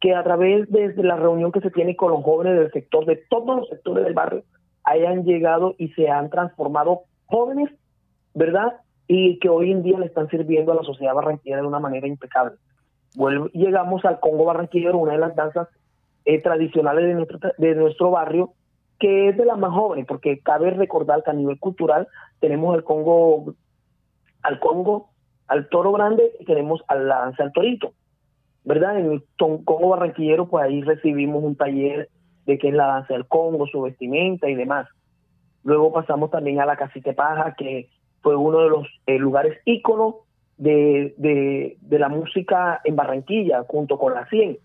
que 0.00 0.14
a 0.14 0.22
través 0.22 0.70
de 0.70 0.92
la 1.02 1.16
reunión 1.16 1.52
que 1.52 1.60
se 1.60 1.70
tiene 1.70 1.96
con 1.96 2.10
los 2.10 2.22
jóvenes 2.22 2.58
del 2.58 2.72
sector, 2.72 3.04
de 3.04 3.16
todos 3.28 3.56
los 3.56 3.68
sectores 3.68 4.04
del 4.04 4.14
barrio, 4.14 4.44
hayan 4.84 5.24
llegado 5.24 5.74
y 5.78 5.88
se 5.88 6.08
han 6.08 6.30
transformado 6.30 7.02
jóvenes, 7.26 7.70
¿verdad? 8.34 8.80
Y 9.06 9.38
que 9.38 9.48
hoy 9.48 9.72
en 9.72 9.82
día 9.82 9.98
le 9.98 10.06
están 10.06 10.28
sirviendo 10.28 10.72
a 10.72 10.76
la 10.76 10.82
sociedad 10.82 11.14
barranquillera 11.14 11.62
de 11.62 11.68
una 11.68 11.80
manera 11.80 12.06
impecable. 12.06 12.56
llegamos 13.52 14.04
al 14.04 14.20
Congo 14.20 14.44
barranquillero, 14.44 14.98
una 14.98 15.12
de 15.12 15.18
las 15.18 15.34
danzas 15.34 15.68
eh, 16.24 16.40
tradicionales 16.40 17.06
de 17.06 17.14
nuestro, 17.14 17.38
de 17.56 17.74
nuestro 17.74 18.10
barrio, 18.10 18.52
que 18.98 19.28
es 19.28 19.36
de 19.36 19.44
las 19.44 19.58
más 19.58 19.72
jóvenes, 19.72 20.06
porque 20.06 20.40
cabe 20.40 20.70
recordar 20.70 21.22
que 21.22 21.30
a 21.30 21.34
nivel 21.34 21.58
cultural 21.58 22.08
tenemos 22.40 22.76
el 22.76 22.84
Congo, 22.84 23.54
al 24.42 24.60
Congo, 24.60 25.10
al 25.46 25.68
toro 25.68 25.92
grande 25.92 26.32
y 26.38 26.44
tenemos 26.44 26.82
al 26.88 27.08
danza 27.08 27.42
al 27.42 27.52
torito. 27.52 27.92
¿Verdad? 28.64 28.98
En 28.98 29.12
el 29.12 29.24
Congo 29.36 29.88
barranquillero, 29.88 30.48
pues 30.48 30.64
ahí 30.64 30.82
recibimos 30.82 31.42
un 31.42 31.56
taller 31.56 32.08
de 32.44 32.58
qué 32.58 32.68
es 32.68 32.74
la 32.74 32.86
danza 32.86 33.14
del 33.14 33.26
Congo, 33.26 33.66
su 33.66 33.82
vestimenta 33.82 34.48
y 34.48 34.54
demás. 34.54 34.88
Luego 35.64 35.92
pasamos 35.92 36.30
también 36.30 36.60
a 36.60 36.66
la 36.66 36.76
Casite 36.76 37.12
Paja, 37.12 37.54
que 37.56 37.88
fue 38.22 38.36
uno 38.36 38.60
de 38.60 38.68
los 38.68 38.86
eh, 39.06 39.18
lugares 39.18 39.58
íconos 39.64 40.16
de, 40.56 41.14
de, 41.16 41.98
la 41.98 42.08
música 42.08 42.80
en 42.84 42.96
Barranquilla, 42.96 43.64
junto 43.68 43.98
con 43.98 44.14
la 44.14 44.26
100. 44.28 44.58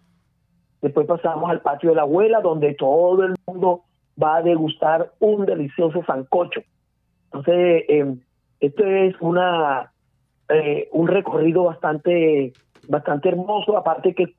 Después 0.82 1.08
pasamos 1.08 1.50
al 1.50 1.62
patio 1.62 1.90
de 1.90 1.96
la 1.96 2.02
abuela, 2.02 2.42
donde 2.42 2.74
todo 2.74 3.24
el 3.24 3.36
mundo 3.46 3.84
va 4.22 4.38
a 4.38 4.42
degustar 4.42 5.12
un 5.20 5.46
delicioso 5.46 6.04
sancocho. 6.06 6.62
Entonces, 7.26 7.84
eh, 7.88 8.16
esto 8.68 8.86
es 8.86 9.16
una 9.20 9.92
eh, 10.50 10.90
un 10.92 11.08
recorrido 11.08 11.64
bastante 11.64 12.54
bastante 12.88 13.30
hermoso, 13.30 13.78
aparte 13.78 14.14
que 14.14 14.34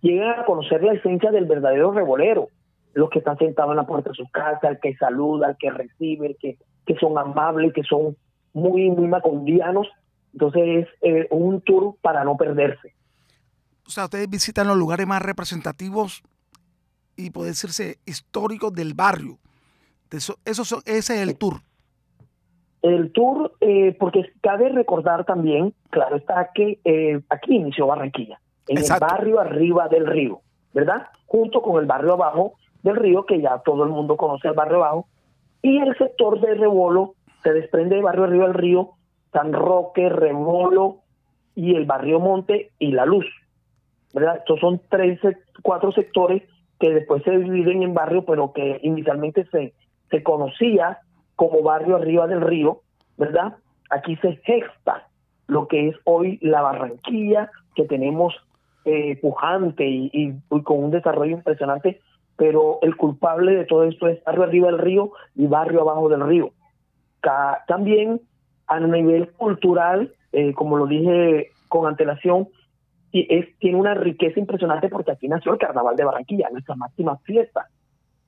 llegan 0.00 0.40
a 0.40 0.44
conocer 0.44 0.82
la 0.82 0.94
esencia 0.94 1.30
del 1.30 1.46
verdadero 1.46 1.92
revolero 1.92 2.48
los 2.94 3.10
que 3.10 3.20
están 3.20 3.38
sentados 3.38 3.70
en 3.70 3.76
la 3.76 3.86
puerta 3.86 4.10
de 4.10 4.16
su 4.16 4.28
casa, 4.30 4.68
el 4.68 4.80
que 4.80 4.96
saluda, 4.96 5.50
el 5.50 5.56
que 5.58 5.70
recibe, 5.70 6.28
el 6.28 6.36
que, 6.36 6.58
que 6.84 6.96
son 6.96 7.16
amables, 7.16 7.72
que 7.72 7.84
son 7.84 8.16
muy, 8.52 8.90
muy 8.90 9.06
macondianos. 9.06 9.86
Entonces 10.32 10.62
es 10.66 10.88
eh, 11.02 11.28
un 11.30 11.60
tour 11.60 11.96
para 12.02 12.24
no 12.24 12.36
perderse. 12.36 12.94
O 13.86 13.90
sea, 13.90 14.04
ustedes 14.04 14.28
visitan 14.28 14.66
los 14.66 14.76
lugares 14.76 15.06
más 15.06 15.22
representativos 15.22 16.22
y 17.16 17.30
puede 17.30 17.50
decirse 17.50 17.98
históricos 18.04 18.72
del 18.72 18.94
barrio. 18.94 19.38
Eso, 20.10 20.38
eso 20.44 20.62
ese 20.84 21.22
es 21.22 21.28
el 21.28 21.36
tour. 21.36 21.60
El 22.88 23.12
tour, 23.12 23.52
eh, 23.60 23.96
porque 23.98 24.30
cabe 24.40 24.68
recordar 24.68 25.24
también, 25.24 25.74
claro 25.90 26.16
está 26.16 26.50
que 26.54 26.78
eh, 26.84 27.20
aquí 27.28 27.56
inició 27.56 27.86
Barranquilla, 27.86 28.40
en 28.66 28.78
el 28.78 28.84
barrio 29.00 29.40
arriba 29.40 29.88
del 29.88 30.06
río, 30.06 30.40
¿verdad? 30.72 31.06
Junto 31.26 31.62
con 31.62 31.80
el 31.80 31.86
barrio 31.86 32.14
abajo, 32.14 32.54
del 32.82 32.96
río, 32.96 33.24
que 33.26 33.40
ya 33.40 33.58
todo 33.64 33.84
el 33.84 33.90
mundo 33.90 34.16
conoce 34.16 34.48
el 34.48 34.54
barrio 34.54 34.80
bajo, 34.80 35.06
y 35.62 35.78
el 35.78 35.96
sector 35.96 36.40
de 36.40 36.54
Rebolo 36.54 37.14
se 37.42 37.52
desprende 37.52 37.96
del 37.96 38.04
barrio 38.04 38.24
arriba 38.24 38.46
del 38.46 38.54
río, 38.54 38.90
San 39.32 39.52
Roque, 39.52 40.08
Rebolo 40.08 40.98
y 41.54 41.74
el 41.74 41.84
barrio 41.84 42.20
Monte 42.20 42.70
y 42.78 42.92
La 42.92 43.04
Luz. 43.04 43.26
¿verdad? 44.14 44.38
Estos 44.38 44.60
son 44.60 44.80
tres, 44.88 45.20
cuatro 45.62 45.92
sectores 45.92 46.42
que 46.80 46.90
después 46.90 47.22
se 47.24 47.36
dividen 47.36 47.82
en 47.82 47.94
barrio, 47.94 48.24
pero 48.24 48.52
que 48.52 48.80
inicialmente 48.82 49.46
se, 49.50 49.74
se 50.10 50.22
conocía 50.22 50.98
como 51.38 51.62
barrio 51.62 51.94
arriba 51.94 52.26
del 52.26 52.40
río, 52.40 52.80
¿verdad? 53.16 53.58
Aquí 53.90 54.16
se 54.16 54.38
gesta 54.38 55.06
lo 55.46 55.68
que 55.68 55.86
es 55.88 55.96
hoy 56.02 56.40
la 56.42 56.62
Barranquilla, 56.62 57.48
que 57.76 57.84
tenemos 57.84 58.34
eh, 58.84 59.16
pujante 59.22 59.86
y, 59.86 60.34
con 60.64 60.82
un 60.82 60.90
desarrollo 60.90 61.36
impresionante 61.36 62.00
pero 62.36 62.78
el 62.82 62.96
culpable 62.96 63.52
de 63.52 63.64
todo 63.64 63.82
esto 63.82 64.06
es 64.06 64.22
barrio 64.22 64.44
arriba 64.44 64.68
del 64.68 64.78
río 64.78 65.10
y 65.34 65.48
barrio 65.48 65.80
abajo 65.80 66.08
del 66.08 66.24
río. 66.24 66.52
También 67.66 68.20
a 68.68 68.78
nivel 68.78 69.32
cultural, 69.32 70.14
eh, 70.30 70.52
como 70.54 70.76
lo 70.76 70.86
dije 70.86 71.50
con 71.66 71.88
antelación, 71.88 72.46
tiene 73.10 73.76
una 73.76 73.94
riqueza 73.94 74.38
impresionante 74.38 74.88
porque 74.88 75.10
aquí 75.10 75.26
nació 75.26 75.52
el 75.52 75.58
Carnaval 75.58 75.96
de 75.96 76.04
Barranquilla, 76.04 76.48
nuestra 76.52 76.76
máxima 76.76 77.18
fiesta. 77.24 77.66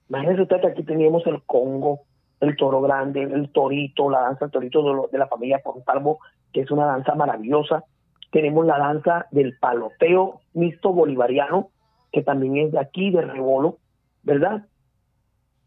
Imagínense 0.08 0.42
usted 0.42 0.60
que 0.60 0.66
aquí 0.66 0.82
teníamos 0.82 1.24
el 1.28 1.40
Congo, 1.44 2.00
el 2.40 2.56
toro 2.56 2.80
grande, 2.80 3.22
el 3.22 3.50
torito, 3.50 4.10
la 4.10 4.20
danza 4.20 4.46
del 4.46 4.52
torito 4.52 5.08
de, 5.08 5.18
la 5.18 5.28
familia 5.28 5.60
Pontalvo, 5.62 6.20
que 6.52 6.62
es 6.62 6.70
una 6.70 6.86
danza 6.86 7.14
maravillosa. 7.14 7.84
Tenemos 8.30 8.64
la 8.66 8.78
danza 8.78 9.26
del 9.30 9.58
paloteo 9.58 10.40
mixto 10.54 10.92
bolivariano, 10.92 11.68
que 12.12 12.22
también 12.22 12.56
es 12.56 12.72
de 12.72 12.80
aquí, 12.80 13.10
de 13.10 13.22
Rebolo, 13.22 13.78
¿verdad? 14.22 14.66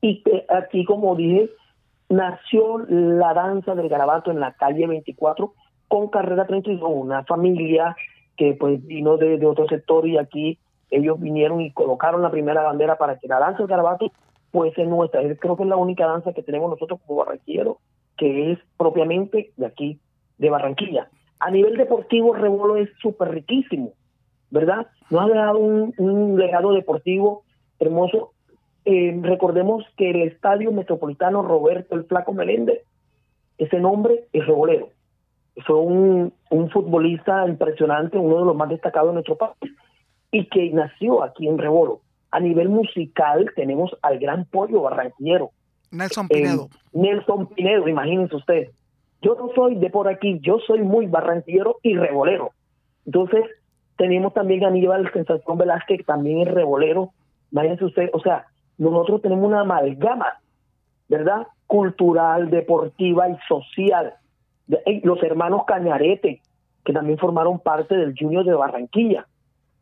Y 0.01 0.23
que 0.23 0.45
aquí, 0.49 0.83
como 0.85 1.15
dije, 1.15 1.49
nació 2.09 2.79
la 2.87 3.33
danza 3.33 3.75
del 3.75 3.89
garabato 3.89 4.31
en 4.31 4.39
la 4.39 4.53
calle 4.53 4.87
24 4.87 5.53
con 5.87 6.09
carrera 6.09 6.47
32, 6.47 6.89
una 6.91 7.23
familia 7.23 7.95
que 8.35 8.55
pues 8.59 8.83
vino 8.85 9.17
de, 9.17 9.45
otro 9.45 9.67
sector 9.67 10.07
y 10.07 10.17
aquí 10.17 10.57
ellos 10.89 11.19
vinieron 11.19 11.61
y 11.61 11.71
colocaron 11.71 12.21
la 12.21 12.31
primera 12.31 12.63
bandera 12.63 12.97
para 12.97 13.17
que 13.17 13.27
la 13.27 13.39
danza 13.39 13.59
del 13.59 13.67
garabato 13.67 14.11
fuese 14.53 14.85
nuestra. 14.85 15.21
Creo 15.35 15.57
que 15.57 15.63
es 15.63 15.69
la 15.69 15.75
única 15.75 16.07
danza 16.07 16.31
que 16.31 16.43
tenemos 16.43 16.69
nosotros 16.69 17.01
como 17.05 17.19
barranquilleros, 17.19 17.77
que 18.15 18.53
es 18.53 18.59
propiamente 18.77 19.51
de 19.57 19.65
aquí, 19.65 19.99
de 20.37 20.49
Barranquilla. 20.49 21.09
A 21.39 21.51
nivel 21.51 21.75
deportivo, 21.75 22.33
Rebolo 22.33 22.77
es 22.77 22.89
súper 23.01 23.31
riquísimo, 23.31 23.91
¿verdad? 24.49 24.87
Nos 25.09 25.23
ha 25.23 25.27
dejado 25.27 25.57
un, 25.57 25.93
un 25.97 26.39
legado 26.39 26.71
deportivo 26.71 27.43
hermoso 27.79 28.33
eh, 28.85 29.17
recordemos 29.21 29.85
que 29.95 30.09
el 30.09 30.23
Estadio 30.23 30.71
Metropolitano 30.71 31.41
Roberto 31.41 31.95
el 31.95 32.03
Flaco 32.03 32.33
Meléndez, 32.33 32.81
ese 33.57 33.79
nombre 33.79 34.25
es 34.33 34.45
rebolero. 34.45 34.89
Fue 35.65 35.77
un, 35.77 36.33
un 36.49 36.69
futbolista 36.69 37.47
impresionante, 37.47 38.17
uno 38.17 38.39
de 38.39 38.45
los 38.45 38.55
más 38.55 38.69
destacados 38.69 39.09
de 39.09 39.13
nuestro 39.13 39.37
país, 39.37 39.73
y 40.31 40.45
que 40.45 40.69
nació 40.71 41.23
aquí 41.23 41.47
en 41.47 41.57
Rebolo. 41.57 42.01
A 42.33 42.39
nivel 42.39 42.67
musical 42.67 43.51
tenemos 43.55 43.95
al 44.01 44.17
gran 44.17 44.45
pollo 44.45 44.81
barranquillero. 44.81 45.51
Nelson 45.91 46.27
Pinedo. 46.27 46.67
Nelson 46.91 47.45
Pinedo, 47.45 47.87
imagínense 47.87 48.35
usted. 48.35 48.69
Yo 49.21 49.35
no 49.35 49.49
soy 49.53 49.75
de 49.75 49.91
por 49.91 50.07
aquí, 50.07 50.39
yo 50.41 50.57
soy 50.65 50.81
muy 50.81 51.05
barranquillero 51.05 51.77
y 51.83 51.95
rebolero. 51.95 52.49
Entonces, 53.05 53.45
tenemos 53.97 54.33
también 54.33 54.63
a 54.63 54.69
Aníbal 54.69 55.13
Sensación 55.13 55.59
Velázquez, 55.59 55.99
que 55.99 56.03
también 56.03 56.39
es 56.39 56.51
rebolero. 56.51 57.11
Imagínense 57.51 57.85
usted, 57.85 58.09
o 58.13 58.19
sea, 58.19 58.47
nosotros 58.79 59.21
tenemos 59.21 59.45
una 59.45 59.61
amalgama, 59.61 60.39
¿verdad? 61.07 61.45
Cultural, 61.67 62.49
deportiva 62.49 63.29
y 63.29 63.37
social. 63.47 64.15
Los 65.03 65.21
hermanos 65.21 65.65
Cañarete, 65.67 66.41
que 66.83 66.93
también 66.93 67.19
formaron 67.19 67.59
parte 67.59 67.95
del 67.95 68.15
Junior 68.17 68.43
de 68.43 68.55
Barranquilla, 68.55 69.27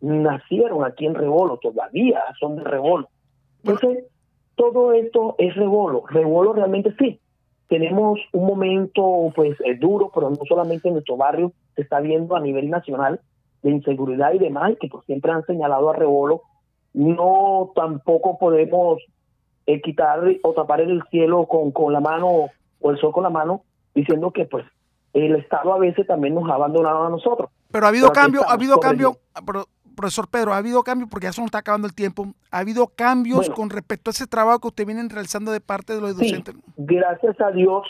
nacieron 0.02 0.84
aquí 0.84 1.06
en 1.06 1.16
Rebolo, 1.16 1.58
todavía 1.58 2.22
son 2.40 2.58
de 2.58 2.64
Rebolo. 2.64 3.10
Entonces, 3.64 4.06
todo 4.56 4.94
esto 4.94 5.36
es 5.38 5.56
Rebolo. 5.56 6.04
Rebolo 6.08 6.54
realmente 6.54 6.94
sí. 7.00 7.20
Tenemos 7.68 8.20
un 8.34 8.46
momento 8.46 9.32
pues 9.36 9.58
eh, 9.62 9.76
duro, 9.76 10.12
pero 10.14 10.30
no 10.30 10.40
solamente 10.48 10.90
en 10.90 10.96
nuestro 10.96 11.16
barrio, 11.16 11.54
se 11.76 11.84
está 11.84 12.00
viendo 12.02 12.36
a 12.36 12.42
nivel 12.42 12.70
nacional 12.70 13.22
de 13.64 13.72
inseguridad 13.72 14.34
y 14.34 14.40
demás, 14.40 14.74
que 14.80 14.88
pues 14.88 15.06
siempre 15.06 15.32
han 15.32 15.46
señalado 15.46 15.90
a 15.90 15.96
Rebolo 15.96 16.42
no 16.94 17.72
tampoco 17.76 18.38
podemos 18.38 19.02
eh, 19.66 19.82
quitar 19.82 20.20
o 20.44 20.54
tapar 20.54 20.82
el 20.82 21.02
cielo 21.10 21.46
con, 21.46 21.72
con 21.72 21.94
la 21.94 22.00
mano 22.00 22.50
o 22.80 22.92
el 22.92 23.00
sol 23.00 23.12
con 23.14 23.24
la 23.24 23.30
mano 23.30 23.64
diciendo 23.94 24.32
que 24.32 24.46
pues 24.46 24.66
el 25.14 25.36
Estado 25.36 25.74
a 25.74 25.78
veces 25.78 26.08
también 26.08 26.36
nos 26.36 26.50
ha 26.50 26.56
abandonado 26.56 27.06
a 27.06 27.10
nosotros. 27.10 27.50
Pero 27.72 27.86
ha 27.86 27.90
habido 27.90 28.12
cambio, 28.12 28.48
ha 28.48 28.54
habido 28.54 28.80
cambio, 28.80 29.18
profesor 29.96 30.28
Pedro, 30.30 30.54
ha 30.54 30.58
habido 30.58 30.84
cambio 30.84 31.08
porque 31.10 31.26
ya 31.26 31.34
se 31.34 31.42
nos 31.42 31.48
está 31.48 31.60
acabando 31.60 31.88
el 31.88 31.94
tiempo. 31.94 32.28
¿Ha 32.52 32.60
habido 32.60 32.88
cambios 32.88 33.50
con 33.50 33.70
respecto 33.70 34.10
a 34.10 34.12
ese 34.12 34.28
trabajo 34.28 34.60
que 34.60 34.68
usted 34.68 34.86
viene 34.86 35.08
realizando 35.10 35.52
de 35.52 35.62
parte 35.62 35.94
de 35.94 36.02
los 36.02 36.18
docentes? 36.18 36.56
gracias 36.78 37.40
a 37.42 37.52
Dios. 37.52 37.88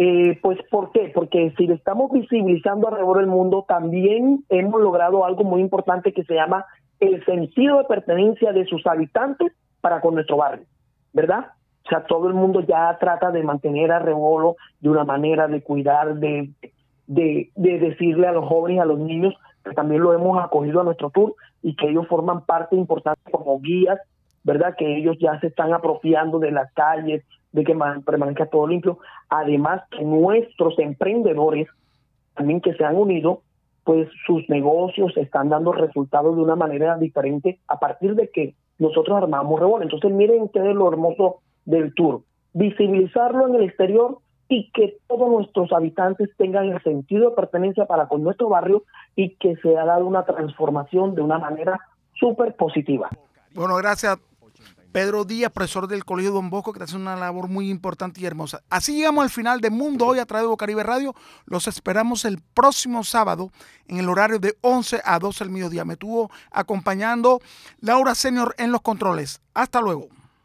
Eh, 0.00 0.38
pues, 0.42 0.58
¿por 0.70 0.92
qué? 0.92 1.10
Porque 1.12 1.52
si 1.58 1.66
le 1.66 1.74
estamos 1.74 2.12
visibilizando 2.12 2.86
alrededor 2.86 3.18
del 3.18 3.26
mundo, 3.26 3.64
también 3.66 4.44
hemos 4.48 4.80
logrado 4.80 5.24
algo 5.24 5.42
muy 5.42 5.60
importante 5.60 6.12
que 6.12 6.22
se 6.22 6.34
llama 6.34 6.64
el 7.00 7.24
sentido 7.24 7.78
de 7.78 7.84
pertenencia 7.84 8.52
de 8.52 8.64
sus 8.66 8.86
habitantes 8.86 9.52
para 9.80 10.00
con 10.00 10.14
nuestro 10.14 10.36
barrio, 10.36 10.66
¿verdad? 11.12 11.48
O 11.84 11.88
sea, 11.88 12.04
todo 12.04 12.28
el 12.28 12.34
mundo 12.34 12.60
ya 12.60 12.96
trata 13.00 13.32
de 13.32 13.42
mantener 13.42 13.90
a 13.90 13.98
Rebolo 13.98 14.56
de 14.80 14.88
una 14.88 15.04
manera 15.04 15.48
de 15.48 15.62
cuidar, 15.62 16.14
de, 16.14 16.50
de, 17.08 17.50
de 17.56 17.78
decirle 17.78 18.28
a 18.28 18.32
los 18.32 18.46
jóvenes, 18.46 18.80
a 18.80 18.84
los 18.84 19.00
niños, 19.00 19.34
también 19.74 20.02
lo 20.02 20.12
hemos 20.12 20.42
acogido 20.42 20.80
a 20.80 20.84
nuestro 20.84 21.10
tour 21.10 21.34
y 21.62 21.74
que 21.76 21.88
ellos 21.88 22.06
forman 22.08 22.44
parte 22.44 22.76
importante 22.76 23.30
como 23.30 23.60
guías, 23.60 23.98
¿verdad? 24.44 24.74
Que 24.76 24.96
ellos 24.96 25.16
ya 25.20 25.38
se 25.40 25.48
están 25.48 25.72
apropiando 25.72 26.38
de 26.38 26.50
las 26.50 26.72
calles, 26.72 27.24
de 27.52 27.64
que 27.64 27.76
permanezca 28.04 28.46
todo 28.46 28.66
limpio. 28.66 28.98
Además, 29.28 29.82
que 29.90 30.04
nuestros 30.04 30.78
emprendedores 30.78 31.68
también 32.34 32.60
que 32.60 32.74
se 32.74 32.84
han 32.84 32.96
unido 32.96 33.42
pues 33.88 34.06
sus 34.26 34.46
negocios 34.50 35.16
están 35.16 35.48
dando 35.48 35.72
resultados 35.72 36.36
de 36.36 36.42
una 36.42 36.56
manera 36.56 36.98
diferente 36.98 37.58
a 37.68 37.78
partir 37.78 38.14
de 38.16 38.28
que 38.28 38.54
nosotros 38.78 39.16
armamos 39.16 39.58
Rebol. 39.58 39.82
Entonces 39.82 40.12
miren 40.12 40.42
ustedes 40.42 40.74
lo 40.74 40.92
hermoso 40.92 41.40
del 41.64 41.94
tour, 41.94 42.20
visibilizarlo 42.52 43.48
en 43.48 43.54
el 43.54 43.62
exterior 43.62 44.18
y 44.48 44.70
que 44.72 44.98
todos 45.06 45.28
nuestros 45.28 45.72
habitantes 45.72 46.30
tengan 46.36 46.66
el 46.66 46.82
sentido 46.82 47.30
de 47.30 47.36
pertenencia 47.36 47.86
para 47.86 48.08
con 48.08 48.22
nuestro 48.22 48.48
barrio 48.48 48.84
y 49.14 49.36
que 49.36 49.56
se 49.56 49.76
ha 49.76 49.84
dado 49.84 50.06
una 50.06 50.24
transformación 50.24 51.14
de 51.14 51.22
una 51.22 51.38
manera 51.38 51.78
súper 52.14 52.56
positiva. 52.56 53.10
Bueno, 53.54 53.76
gracias 53.76 54.18
Pedro 54.92 55.24
Díaz, 55.24 55.52
profesor 55.52 55.86
del 55.86 56.04
Colegio 56.04 56.32
Don 56.32 56.48
Bosco, 56.48 56.72
que 56.72 56.82
hace 56.82 56.96
una 56.96 57.14
labor 57.14 57.48
muy 57.48 57.70
importante 57.70 58.20
y 58.20 58.26
hermosa. 58.26 58.62
Así 58.70 58.96
llegamos 58.96 59.22
al 59.22 59.30
final 59.30 59.60
de 59.60 59.70
Mundo 59.70 60.06
Hoy 60.06 60.18
a 60.18 60.26
través 60.26 60.44
de 60.44 60.48
Bocaribe 60.48 60.82
Radio. 60.82 61.14
Los 61.44 61.68
esperamos 61.68 62.24
el 62.24 62.40
próximo 62.54 63.04
sábado 63.04 63.50
en 63.86 63.98
el 63.98 64.08
horario 64.08 64.38
de 64.38 64.56
11 64.62 65.02
a 65.04 65.18
12 65.18 65.44
del 65.44 65.52
mediodía. 65.52 65.84
Me 65.84 65.92
estuvo 65.92 66.30
acompañando 66.50 67.40
Laura 67.80 68.14
Senior 68.14 68.54
en 68.58 68.72
los 68.72 68.80
controles. 68.80 69.42
Hasta 69.52 69.80
luego. 69.80 70.08